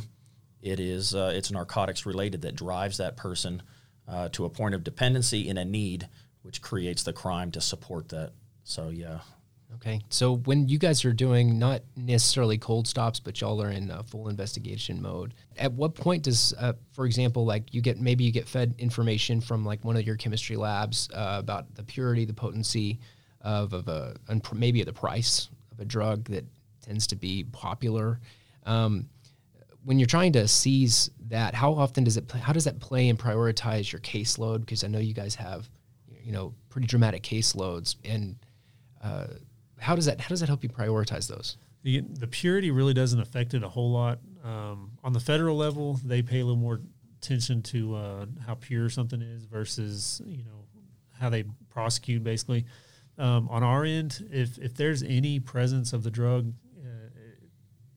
it 0.61 0.79
is 0.79 1.13
uh, 1.13 1.31
it's 1.35 1.51
narcotics 1.51 2.05
related 2.05 2.41
that 2.41 2.55
drives 2.55 2.97
that 2.97 3.17
person 3.17 3.61
uh, 4.07 4.29
to 4.29 4.45
a 4.45 4.49
point 4.49 4.75
of 4.75 4.83
dependency 4.83 5.47
in 5.47 5.57
a 5.57 5.65
need, 5.65 6.07
which 6.41 6.61
creates 6.61 7.03
the 7.03 7.13
crime 7.13 7.51
to 7.51 7.61
support 7.61 8.09
that. 8.09 8.31
So 8.63 8.89
yeah. 8.89 9.19
Okay, 9.75 10.01
so 10.09 10.37
when 10.37 10.67
you 10.67 10.79
guys 10.79 11.03
are 11.03 11.13
doing 11.13 11.59
not 11.59 11.81
necessarily 11.95 12.57
cold 12.57 12.87
stops, 12.87 13.19
but 13.19 13.39
y'all 13.41 13.61
are 13.61 13.69
in 13.69 13.91
full 14.07 14.29
investigation 14.29 15.01
mode. 15.01 15.33
At 15.57 15.73
what 15.73 15.93
point 15.93 16.23
does, 16.23 16.53
uh, 16.57 16.73
for 16.93 17.05
example, 17.05 17.45
like 17.45 17.73
you 17.73 17.81
get 17.81 17.99
maybe 17.99 18.23
you 18.23 18.31
get 18.31 18.47
fed 18.47 18.73
information 18.77 19.41
from 19.41 19.65
like 19.65 19.83
one 19.83 19.97
of 19.97 20.03
your 20.03 20.15
chemistry 20.15 20.55
labs 20.55 21.09
uh, 21.13 21.35
about 21.39 21.75
the 21.75 21.83
purity, 21.83 22.25
the 22.25 22.33
potency 22.33 22.99
of, 23.41 23.73
of 23.73 23.87
a 23.87 24.15
and 24.29 24.41
maybe 24.53 24.81
the 24.83 24.93
price 24.93 25.49
of 25.71 25.79
a 25.79 25.85
drug 25.85 26.25
that 26.29 26.45
tends 26.81 27.05
to 27.07 27.15
be 27.15 27.43
popular. 27.51 28.19
Um, 28.65 29.09
when 29.83 29.99
you're 29.99 30.07
trying 30.07 30.33
to 30.33 30.47
seize 30.47 31.11
that, 31.27 31.53
how 31.53 31.73
often 31.73 32.03
does 32.03 32.17
it? 32.17 32.27
Play, 32.27 32.39
how 32.39 32.53
does 32.53 32.63
that 32.63 32.79
play 32.79 33.09
and 33.09 33.19
prioritize 33.19 33.91
your 33.91 34.01
caseload? 34.01 34.61
Because 34.61 34.83
I 34.83 34.87
know 34.87 34.99
you 34.99 35.13
guys 35.13 35.35
have, 35.35 35.69
you 36.23 36.31
know, 36.31 36.53
pretty 36.69 36.87
dramatic 36.87 37.21
caseloads 37.21 37.97
and. 38.05 38.37
Uh, 39.03 39.27
how 39.79 39.95
does 39.95 40.05
that 40.05 40.19
how 40.21 40.29
does 40.29 40.39
that 40.39 40.47
help 40.47 40.63
you 40.63 40.69
prioritize 40.69 41.27
those? 41.27 41.57
The, 41.83 42.01
the 42.01 42.27
purity 42.27 42.71
really 42.71 42.93
doesn't 42.93 43.19
affect 43.19 43.53
it 43.53 43.63
a 43.63 43.69
whole 43.69 43.91
lot. 43.91 44.19
Um, 44.43 44.91
on 45.03 45.13
the 45.13 45.19
federal 45.19 45.55
level, 45.55 45.99
they 46.03 46.21
pay 46.21 46.39
a 46.39 46.45
little 46.45 46.59
more 46.59 46.81
attention 47.21 47.61
to 47.63 47.95
uh, 47.95 48.25
how 48.45 48.55
pure 48.55 48.89
something 48.89 49.21
is 49.21 49.45
versus 49.45 50.21
you 50.25 50.43
know 50.43 50.65
how 51.19 51.29
they 51.29 51.43
prosecute 51.69 52.23
basically. 52.23 52.65
Um, 53.17 53.47
on 53.49 53.63
our 53.63 53.83
end, 53.83 54.27
if 54.31 54.57
if 54.57 54.75
there's 54.75 55.03
any 55.03 55.39
presence 55.39 55.93
of 55.93 56.03
the 56.03 56.11
drug 56.11 56.53
uh, 56.79 57.09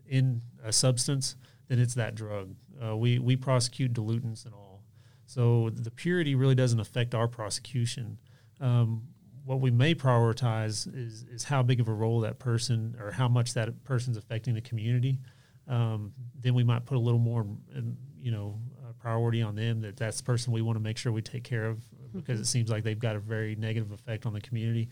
in 0.07 0.43
a 0.65 0.73
substance, 0.73 1.37
then 1.69 1.79
it's 1.79 1.95
that 1.95 2.15
drug. 2.15 2.55
Uh, 2.83 2.97
we 2.97 3.19
we 3.19 3.37
prosecute 3.37 3.93
dilutants 3.93 4.45
and 4.45 4.55
all, 4.55 4.83
so 5.27 5.71
the 5.71 5.91
purity 5.91 6.35
really 6.35 6.55
doesn't 6.55 6.81
affect 6.81 7.15
our 7.15 7.29
prosecution. 7.29 8.19
Um, 8.61 9.03
what 9.51 9.61
we 9.61 9.73
may 9.73 9.97
prioritize 9.97 10.87
is 10.95 11.25
is 11.25 11.43
how 11.43 11.61
big 11.61 11.81
of 11.81 11.89
a 11.89 11.93
role 11.93 12.21
that 12.21 12.39
person 12.39 12.95
or 13.01 13.11
how 13.11 13.27
much 13.27 13.55
that 13.55 13.83
person's 13.83 14.17
affecting 14.17 14.55
the 14.55 14.61
community. 14.61 15.19
Um, 15.67 16.13
then 16.39 16.55
we 16.55 16.63
might 16.63 16.87
put 16.87 16.97
a 16.97 17.01
little 17.01 17.19
more, 17.19 17.41
um, 17.41 17.97
you 18.17 18.31
know, 18.31 18.61
uh, 18.79 18.93
priority 19.01 19.43
on 19.43 19.57
them 19.57 19.81
that 19.81 19.97
that's 19.97 20.19
the 20.19 20.23
person 20.23 20.53
we 20.53 20.63
want 20.63 20.77
to 20.77 20.81
make 20.81 20.97
sure 20.97 21.11
we 21.11 21.21
take 21.21 21.43
care 21.43 21.67
of 21.67 21.83
because 22.13 22.35
mm-hmm. 22.35 22.43
it 22.43 22.47
seems 22.47 22.71
like 22.71 22.85
they've 22.85 22.97
got 22.97 23.17
a 23.17 23.19
very 23.19 23.57
negative 23.57 23.91
effect 23.91 24.25
on 24.25 24.33
the 24.33 24.41
community. 24.41 24.89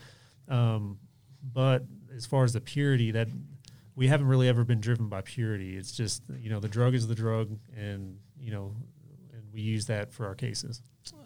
Um, 0.49 0.99
but 1.41 1.85
as 2.13 2.27
far 2.27 2.43
as 2.43 2.53
the 2.53 2.61
purity, 2.61 3.13
that 3.13 3.29
we 3.95 4.09
haven't 4.09 4.27
really 4.27 4.49
ever 4.49 4.65
been 4.65 4.81
driven 4.81 5.09
by 5.09 5.21
purity. 5.21 5.77
It's 5.77 5.93
just 5.93 6.25
you 6.37 6.51
know 6.51 6.59
the 6.59 6.67
drug 6.67 6.95
is 6.95 7.07
the 7.07 7.15
drug, 7.15 7.57
and 7.77 8.19
you 8.41 8.51
know, 8.51 8.75
and 9.33 9.43
we 9.53 9.61
use 9.61 9.87
that 9.87 10.13
for 10.13 10.27
our 10.27 10.35
cases. 10.35 10.83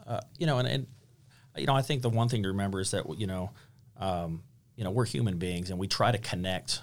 Uh, 0.07 0.20
you 0.37 0.47
know, 0.47 0.59
and, 0.59 0.68
and 0.68 0.87
you 1.57 1.67
know, 1.67 1.75
I 1.75 1.83
think 1.83 2.03
the 2.03 2.11
one 2.11 2.29
thing 2.29 2.43
to 2.43 2.49
remember 2.49 2.81
is 2.81 2.93
that 2.93 3.05
you 3.19 3.27
know, 3.27 3.51
um, 3.99 4.43
you 4.77 4.85
know, 4.85 4.91
we're 4.91 5.05
human 5.05 5.39
beings, 5.39 5.71
and 5.71 5.79
we 5.79 5.87
try 5.87 6.13
to 6.13 6.19
connect 6.19 6.83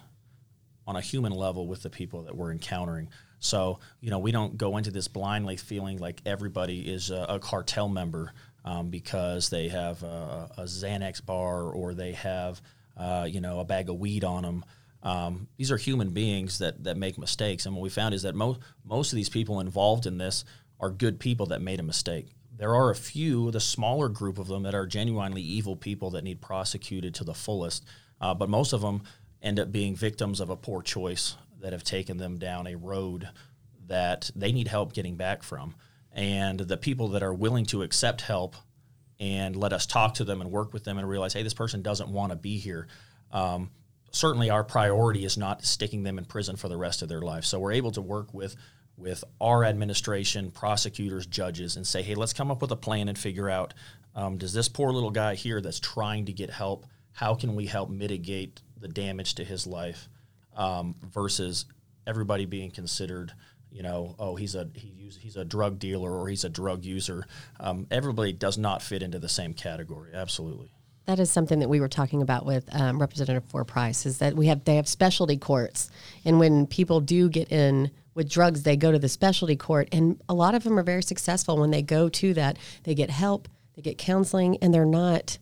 on 0.88 0.96
a 0.96 1.02
human 1.02 1.32
level 1.32 1.68
with 1.68 1.84
the 1.84 1.90
people 1.90 2.24
that 2.24 2.36
we're 2.36 2.52
encountering. 2.52 3.10
So, 3.40 3.80
you 4.02 4.10
know, 4.10 4.20
we 4.20 4.32
don't 4.32 4.58
go 4.58 4.78
into 4.78 4.92
this 4.92 5.08
blindly 5.08 5.56
feeling 5.56 6.00
like 6.00 6.22
everybody 6.26 6.82
is 6.82 7.10
a, 7.10 7.26
a 7.30 7.40
cartel 7.40 7.88
member 7.88 8.34
um, 8.66 8.90
because 8.90 9.50
they 9.50 9.70
have 9.70 10.04
a, 10.04 10.50
a, 10.58 10.64
Xanax 10.64 11.26
bar 11.26 11.64
or 11.64 11.94
they 11.94 12.12
have, 12.14 12.62
uh, 12.98 13.28
you 13.30 13.40
know, 13.40 13.60
a 13.60 13.66
bag 13.66 13.90
of 13.90 13.98
weed 13.98 14.24
on 14.24 14.44
them. 14.44 14.66
Um, 15.02 15.48
these 15.58 15.72
are 15.72 15.78
human 15.78 16.10
beings 16.10 16.58
that, 16.58 16.84
that 16.84 16.98
make 16.98 17.18
mistakes. 17.18 17.66
And 17.66 17.76
what 17.76 17.84
we 17.84 17.90
found 17.90 18.14
is 18.14 18.24
that 18.24 18.36
most, 18.36 18.60
most 18.84 19.14
of 19.14 19.16
these 19.16 19.30
people 19.30 19.62
involved 19.62 20.06
in 20.06 20.18
this 20.18 20.44
are 20.80 20.90
good 20.90 21.20
people 21.20 21.46
that 21.48 21.62
made 21.62 21.80
a 21.80 21.84
mistake. 21.84 22.28
There 22.60 22.76
are 22.76 22.90
a 22.90 22.96
few, 22.96 23.52
the 23.52 23.62
smaller 23.62 24.10
group 24.10 24.38
of 24.38 24.48
them, 24.48 24.64
that 24.64 24.76
are 24.76 24.86
genuinely 24.86 25.42
evil 25.42 25.78
people 25.78 26.10
that 26.12 26.26
need 26.26 26.42
prosecuted 26.42 27.16
to 27.16 27.24
the 27.24 27.34
fullest. 27.34 27.86
Uh, 28.20 28.34
but 28.34 28.50
most 28.50 28.74
of 28.74 28.82
them 28.82 29.04
end 29.42 29.62
up 29.62 29.72
being 29.72 29.96
victims 29.96 30.42
of 30.42 30.50
a 30.50 30.58
poor 30.58 30.82
choice 30.82 31.38
that 31.62 31.72
have 31.72 31.86
taken 31.86 32.18
them 32.18 32.38
down 32.38 32.68
a 32.68 32.76
road 32.76 33.30
that 33.88 34.30
they 34.36 34.52
need 34.52 34.68
help 34.68 34.92
getting 34.92 35.16
back 35.16 35.42
from. 35.42 35.74
And 36.12 36.60
the 36.60 36.76
people 36.76 37.08
that 37.10 37.24
are 37.24 37.34
willing 37.34 37.66
to 37.68 37.82
accept 37.82 38.22
help 38.22 38.58
and 39.22 39.56
let 39.56 39.72
us 39.72 39.86
talk 39.86 40.16
to 40.16 40.26
them 40.26 40.42
and 40.42 40.52
work 40.52 40.74
with 40.74 40.84
them 40.84 40.98
and 40.98 41.08
realize, 41.08 41.32
hey, 41.32 41.44
this 41.44 41.54
person 41.54 41.82
doesn't 41.82 42.10
want 42.10 42.34
to 42.34 42.36
be 42.36 42.58
here. 42.58 42.88
Um, 43.32 43.72
certainly, 44.12 44.50
our 44.50 44.66
priority 44.66 45.24
is 45.24 45.38
not 45.38 45.64
sticking 45.64 46.04
them 46.04 46.18
in 46.18 46.26
prison 46.26 46.58
for 46.58 46.68
the 46.68 46.78
rest 46.78 47.02
of 47.02 47.08
their 47.08 47.22
life. 47.22 47.46
So 47.46 47.58
we're 47.58 47.72
able 47.72 47.92
to 47.92 48.02
work 48.02 48.34
with 48.34 48.58
with 49.00 49.24
our 49.40 49.64
administration, 49.64 50.52
prosecutors, 50.52 51.26
judges, 51.26 51.76
and 51.76 51.88
say, 51.88 52.02
hey, 52.02 52.16
let's 52.16 52.34
come 52.34 52.52
up 52.52 52.62
with 52.62 52.72
a 52.72 52.76
plan 52.76 53.08
and 53.08 53.18
figure 53.18 53.50
out 53.50 53.74
um, 54.16 54.38
does 54.38 54.54
this 54.54 54.68
poor 54.68 54.92
little 54.92 55.12
guy 55.12 55.36
here 55.36 55.62
that's 55.62 55.80
trying 55.80 56.26
to 56.26 56.34
get 56.34 56.50
help, 56.50 56.86
how 57.14 57.36
can 57.36 57.56
we 57.56 57.66
help 57.66 57.90
mitigate 57.90 58.62
the 58.80 58.88
damage 58.88 59.36
to 59.36 59.44
his 59.44 59.66
life 59.66 60.10
um, 60.56 60.96
versus 61.02 61.66
everybody 62.06 62.46
being 62.46 62.72
considered, 62.72 63.32
you 63.72 63.84
know, 63.84 64.16
oh, 64.20 64.36
he's 64.36 64.56
a 64.56 64.70
he 64.74 65.12
he's 65.20 65.38
a 65.38 65.46
drug 65.46 65.80
dealer 65.80 66.12
or 66.12 66.28
he's 66.28 66.44
a 66.44 66.50
drug 66.50 66.84
user. 66.84 67.26
Um, 67.60 67.88
everybody 67.92 68.34
does 68.34 68.58
not 68.58 68.82
fit 68.82 69.04
into 69.04 69.20
the 69.20 69.30
same 69.30 69.54
category. 69.54 70.12
Absolutely. 70.14 70.72
That 71.06 71.20
is 71.20 71.32
something 71.32 71.60
that 71.60 71.70
we 71.70 71.80
were 71.80 71.88
talking 71.88 72.22
about 72.22 72.46
with 72.46 72.68
um, 72.74 73.00
Representative 73.00 73.50
Four 73.50 73.64
Price. 73.64 74.06
Is 74.06 74.20
that 74.20 74.36
we 74.36 74.48
have 74.48 74.64
they 74.66 74.76
have 74.76 74.88
specialty 74.88 75.38
courts, 75.38 75.90
and 76.26 76.40
when 76.40 76.68
people 76.68 77.00
do 77.00 77.30
get 77.30 77.52
in 77.52 77.92
with 78.20 78.30
drugs, 78.30 78.64
they 78.64 78.76
go 78.76 78.92
to 78.92 79.00
the 79.00 79.08
specialty 79.08 79.56
court, 79.56 79.88
and 79.94 80.22
a 80.28 80.34
lot 80.34 80.54
of 80.54 80.66
them 80.66 80.78
are 80.78 80.84
very 80.84 81.02
successful 81.02 81.58
when 81.58 81.72
they 81.72 81.82
go 81.82 82.10
to 82.10 82.34
that. 82.34 82.58
They 82.84 82.94
get 82.94 83.10
help, 83.10 83.48
they 83.78 83.82
get 83.82 83.98
counseling, 83.98 84.58
and 84.58 84.74
they're 84.74 84.86
not 84.86 85.38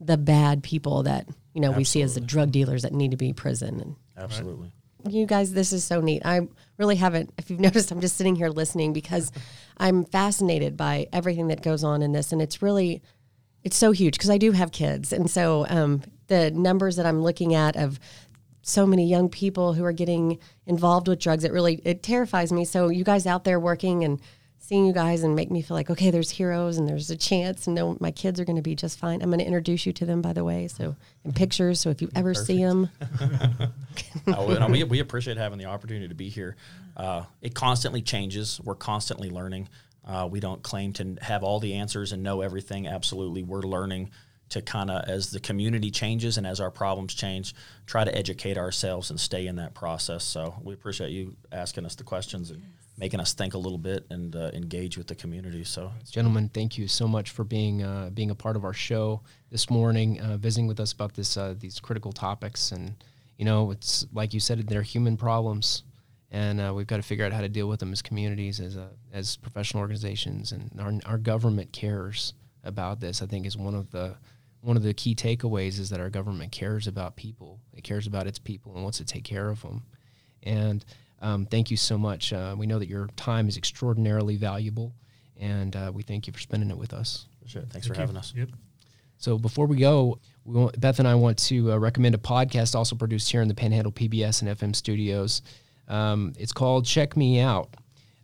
the 0.00 0.16
bad 0.16 0.62
people 0.62 1.02
that 1.02 1.28
you 1.52 1.60
know 1.60 1.68
Absolutely. 1.68 1.80
we 1.80 1.84
see 1.84 2.00
as 2.00 2.14
the 2.14 2.22
drug 2.22 2.50
dealers 2.50 2.84
that 2.84 2.94
need 2.94 3.10
to 3.10 3.18
be 3.18 3.28
in 3.28 3.34
prison. 3.34 3.80
And 3.80 3.96
Absolutely. 4.16 4.72
you 5.06 5.26
guys, 5.26 5.52
this 5.52 5.74
is 5.74 5.84
so 5.84 6.00
neat. 6.00 6.22
I 6.24 6.48
really 6.78 6.96
haven't, 6.96 7.34
if 7.36 7.50
you've 7.50 7.60
noticed, 7.68 7.90
I'm 7.92 8.00
just 8.00 8.16
sitting 8.16 8.34
here 8.34 8.48
listening 8.48 8.94
because 8.94 9.30
I'm 9.76 10.06
fascinated 10.06 10.74
by 10.74 11.08
everything 11.12 11.48
that 11.48 11.62
goes 11.62 11.84
on 11.84 12.00
in 12.00 12.12
this. 12.12 12.32
And 12.32 12.40
it's 12.40 12.62
really, 12.62 13.02
it's 13.62 13.76
so 13.76 13.92
huge 13.92 14.14
because 14.14 14.30
I 14.30 14.38
do 14.38 14.52
have 14.52 14.72
kids. 14.72 15.12
And 15.12 15.30
so 15.30 15.66
um, 15.68 16.00
the 16.28 16.50
numbers 16.50 16.96
that 16.96 17.04
I'm 17.04 17.20
looking 17.20 17.54
at 17.54 17.76
of 17.76 18.00
so 18.62 18.86
many 18.86 19.06
young 19.06 19.28
people 19.28 19.74
who 19.74 19.84
are 19.84 19.92
getting 19.92 20.38
involved 20.66 21.08
with 21.08 21.18
drugs, 21.18 21.44
it 21.44 21.52
really, 21.52 21.80
it 21.84 22.02
terrifies 22.02 22.52
me. 22.52 22.64
So 22.64 22.88
you 22.88 23.04
guys 23.04 23.26
out 23.26 23.44
there 23.44 23.60
working 23.60 24.04
and 24.04 24.20
seeing 24.58 24.86
you 24.86 24.92
guys 24.92 25.24
and 25.24 25.34
make 25.34 25.50
me 25.50 25.60
feel 25.60 25.76
like, 25.76 25.90
okay, 25.90 26.10
there's 26.10 26.30
heroes 26.30 26.78
and 26.78 26.88
there's 26.88 27.10
a 27.10 27.16
chance 27.16 27.66
and 27.66 27.74
no, 27.74 27.96
my 27.98 28.12
kids 28.12 28.38
are 28.38 28.44
going 28.44 28.56
to 28.56 28.62
be 28.62 28.76
just 28.76 28.98
fine. 28.98 29.20
I'm 29.20 29.28
going 29.28 29.40
to 29.40 29.44
introduce 29.44 29.84
you 29.84 29.92
to 29.94 30.06
them, 30.06 30.22
by 30.22 30.32
the 30.32 30.44
way. 30.44 30.68
So 30.68 30.94
in 31.24 31.32
pictures. 31.32 31.80
So 31.80 31.90
if 31.90 32.00
you 32.00 32.08
ever 32.14 32.32
see 32.32 32.62
them, 32.62 32.88
oh, 34.28 34.46
no, 34.46 34.68
we, 34.68 34.84
we 34.84 35.00
appreciate 35.00 35.36
having 35.36 35.58
the 35.58 35.64
opportunity 35.64 36.06
to 36.08 36.14
be 36.14 36.28
here. 36.28 36.56
Uh, 36.96 37.24
it 37.40 37.54
constantly 37.54 38.02
changes. 38.02 38.60
We're 38.62 38.76
constantly 38.76 39.30
learning. 39.30 39.68
Uh, 40.06 40.28
we 40.30 40.38
don't 40.40 40.62
claim 40.62 40.92
to 40.92 41.16
have 41.20 41.42
all 41.42 41.58
the 41.58 41.74
answers 41.74 42.12
and 42.12 42.22
know 42.22 42.40
everything. 42.40 42.86
Absolutely, 42.86 43.42
we're 43.42 43.62
learning 43.62 44.10
to 44.52 44.62
kind 44.62 44.90
of 44.90 45.04
as 45.08 45.30
the 45.30 45.40
community 45.40 45.90
changes 45.90 46.38
and 46.38 46.46
as 46.46 46.60
our 46.60 46.70
problems 46.70 47.14
change, 47.14 47.54
try 47.86 48.04
to 48.04 48.16
educate 48.16 48.58
ourselves 48.58 49.10
and 49.10 49.18
stay 49.18 49.46
in 49.46 49.56
that 49.56 49.74
process. 49.74 50.24
So 50.24 50.54
we 50.62 50.74
appreciate 50.74 51.10
you 51.10 51.36
asking 51.50 51.86
us 51.86 51.94
the 51.94 52.04
questions 52.04 52.50
and 52.50 52.62
making 52.98 53.20
us 53.20 53.32
think 53.32 53.54
a 53.54 53.58
little 53.58 53.78
bit 53.78 54.04
and 54.10 54.36
uh, 54.36 54.50
engage 54.52 54.98
with 54.98 55.06
the 55.06 55.14
community. 55.14 55.64
So, 55.64 55.92
gentlemen, 56.10 56.50
thank 56.52 56.76
you 56.76 56.86
so 56.86 57.08
much 57.08 57.30
for 57.30 57.44
being 57.44 57.82
uh, 57.82 58.10
being 58.12 58.30
a 58.30 58.34
part 58.34 58.56
of 58.56 58.64
our 58.64 58.74
show 58.74 59.22
this 59.50 59.70
morning, 59.70 60.20
uh, 60.20 60.36
visiting 60.36 60.66
with 60.66 60.78
us 60.80 60.92
about 60.92 61.14
this 61.14 61.36
uh, 61.36 61.54
these 61.58 61.80
critical 61.80 62.12
topics. 62.12 62.72
And 62.72 62.94
you 63.38 63.44
know, 63.44 63.70
it's 63.70 64.06
like 64.12 64.34
you 64.34 64.40
said, 64.40 64.66
they're 64.68 64.82
human 64.82 65.16
problems, 65.16 65.82
and 66.30 66.60
uh, 66.60 66.72
we've 66.74 66.86
got 66.86 66.98
to 66.98 67.02
figure 67.02 67.24
out 67.24 67.32
how 67.32 67.40
to 67.40 67.48
deal 67.48 67.68
with 67.68 67.80
them 67.80 67.92
as 67.92 68.02
communities, 68.02 68.60
as 68.60 68.76
a, 68.76 68.90
as 69.12 69.36
professional 69.36 69.80
organizations, 69.80 70.52
and 70.52 70.70
our 70.78 70.92
our 71.06 71.18
government 71.18 71.72
cares 71.72 72.34
about 72.62 73.00
this. 73.00 73.22
I 73.22 73.26
think 73.26 73.46
is 73.46 73.56
one 73.56 73.74
of 73.74 73.90
the 73.90 74.16
one 74.62 74.76
of 74.76 74.82
the 74.82 74.94
key 74.94 75.14
takeaways 75.14 75.78
is 75.78 75.90
that 75.90 76.00
our 76.00 76.08
government 76.08 76.52
cares 76.52 76.86
about 76.86 77.16
people. 77.16 77.60
It 77.76 77.84
cares 77.84 78.06
about 78.06 78.26
its 78.26 78.38
people 78.38 78.74
and 78.74 78.82
wants 78.82 78.98
to 78.98 79.04
take 79.04 79.24
care 79.24 79.50
of 79.50 79.60
them. 79.62 79.82
And 80.44 80.84
um, 81.20 81.46
thank 81.46 81.70
you 81.70 81.76
so 81.76 81.98
much. 81.98 82.32
Uh, 82.32 82.54
we 82.56 82.66
know 82.66 82.78
that 82.78 82.88
your 82.88 83.08
time 83.16 83.48
is 83.48 83.56
extraordinarily 83.56 84.36
valuable, 84.36 84.94
and 85.38 85.74
uh, 85.74 85.90
we 85.92 86.02
thank 86.02 86.26
you 86.26 86.32
for 86.32 86.40
spending 86.40 86.70
it 86.70 86.78
with 86.78 86.92
us. 86.92 87.26
Sure. 87.46 87.62
Thanks 87.62 87.72
thank 87.72 87.84
for 87.86 87.94
you. 87.94 88.00
having 88.00 88.16
us. 88.16 88.32
Yep. 88.36 88.48
So 89.18 89.38
before 89.38 89.66
we 89.66 89.76
go, 89.76 90.18
we 90.44 90.56
want, 90.56 90.80
Beth 90.80 90.98
and 90.98 91.06
I 91.06 91.14
want 91.14 91.38
to 91.38 91.72
uh, 91.72 91.76
recommend 91.78 92.14
a 92.14 92.18
podcast 92.18 92.74
also 92.74 92.96
produced 92.96 93.30
here 93.30 93.40
in 93.40 93.48
the 93.48 93.54
Panhandle 93.54 93.92
PBS 93.92 94.42
and 94.42 94.58
FM 94.58 94.74
studios. 94.74 95.42
Um, 95.86 96.32
it's 96.38 96.52
called 96.52 96.86
Check 96.86 97.16
Me 97.16 97.40
Out. 97.40 97.74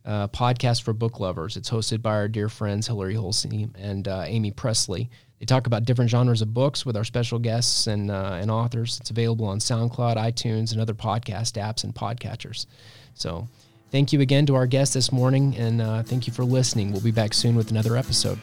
Uh, 0.04 0.26
podcast 0.28 0.82
for 0.82 0.94
book 0.94 1.20
lovers. 1.20 1.56
It's 1.56 1.68
hosted 1.68 2.00
by 2.00 2.12
our 2.12 2.28
dear 2.28 2.48
friends 2.48 2.86
Hillary 2.86 3.14
Holsey 3.14 3.68
and 3.76 4.08
uh, 4.08 4.24
Amy 4.26 4.50
Presley. 4.50 5.10
They 5.38 5.46
talk 5.46 5.66
about 5.66 5.84
different 5.84 6.10
genres 6.10 6.42
of 6.42 6.52
books 6.52 6.84
with 6.84 6.96
our 6.96 7.04
special 7.04 7.38
guests 7.38 7.86
and, 7.86 8.10
uh, 8.10 8.38
and 8.40 8.50
authors. 8.50 8.98
It's 9.00 9.10
available 9.10 9.46
on 9.46 9.58
SoundCloud, 9.58 10.16
iTunes, 10.16 10.72
and 10.72 10.80
other 10.80 10.94
podcast 10.94 11.60
apps 11.60 11.84
and 11.84 11.94
podcatchers. 11.94 12.66
So 13.14 13.48
thank 13.90 14.12
you 14.12 14.20
again 14.20 14.46
to 14.46 14.56
our 14.56 14.66
guest 14.66 14.94
this 14.94 15.12
morning, 15.12 15.56
and 15.56 15.80
uh, 15.80 16.02
thank 16.02 16.26
you 16.26 16.32
for 16.32 16.44
listening. 16.44 16.92
We'll 16.92 17.00
be 17.02 17.12
back 17.12 17.34
soon 17.34 17.54
with 17.54 17.70
another 17.70 17.96
episode. 17.96 18.38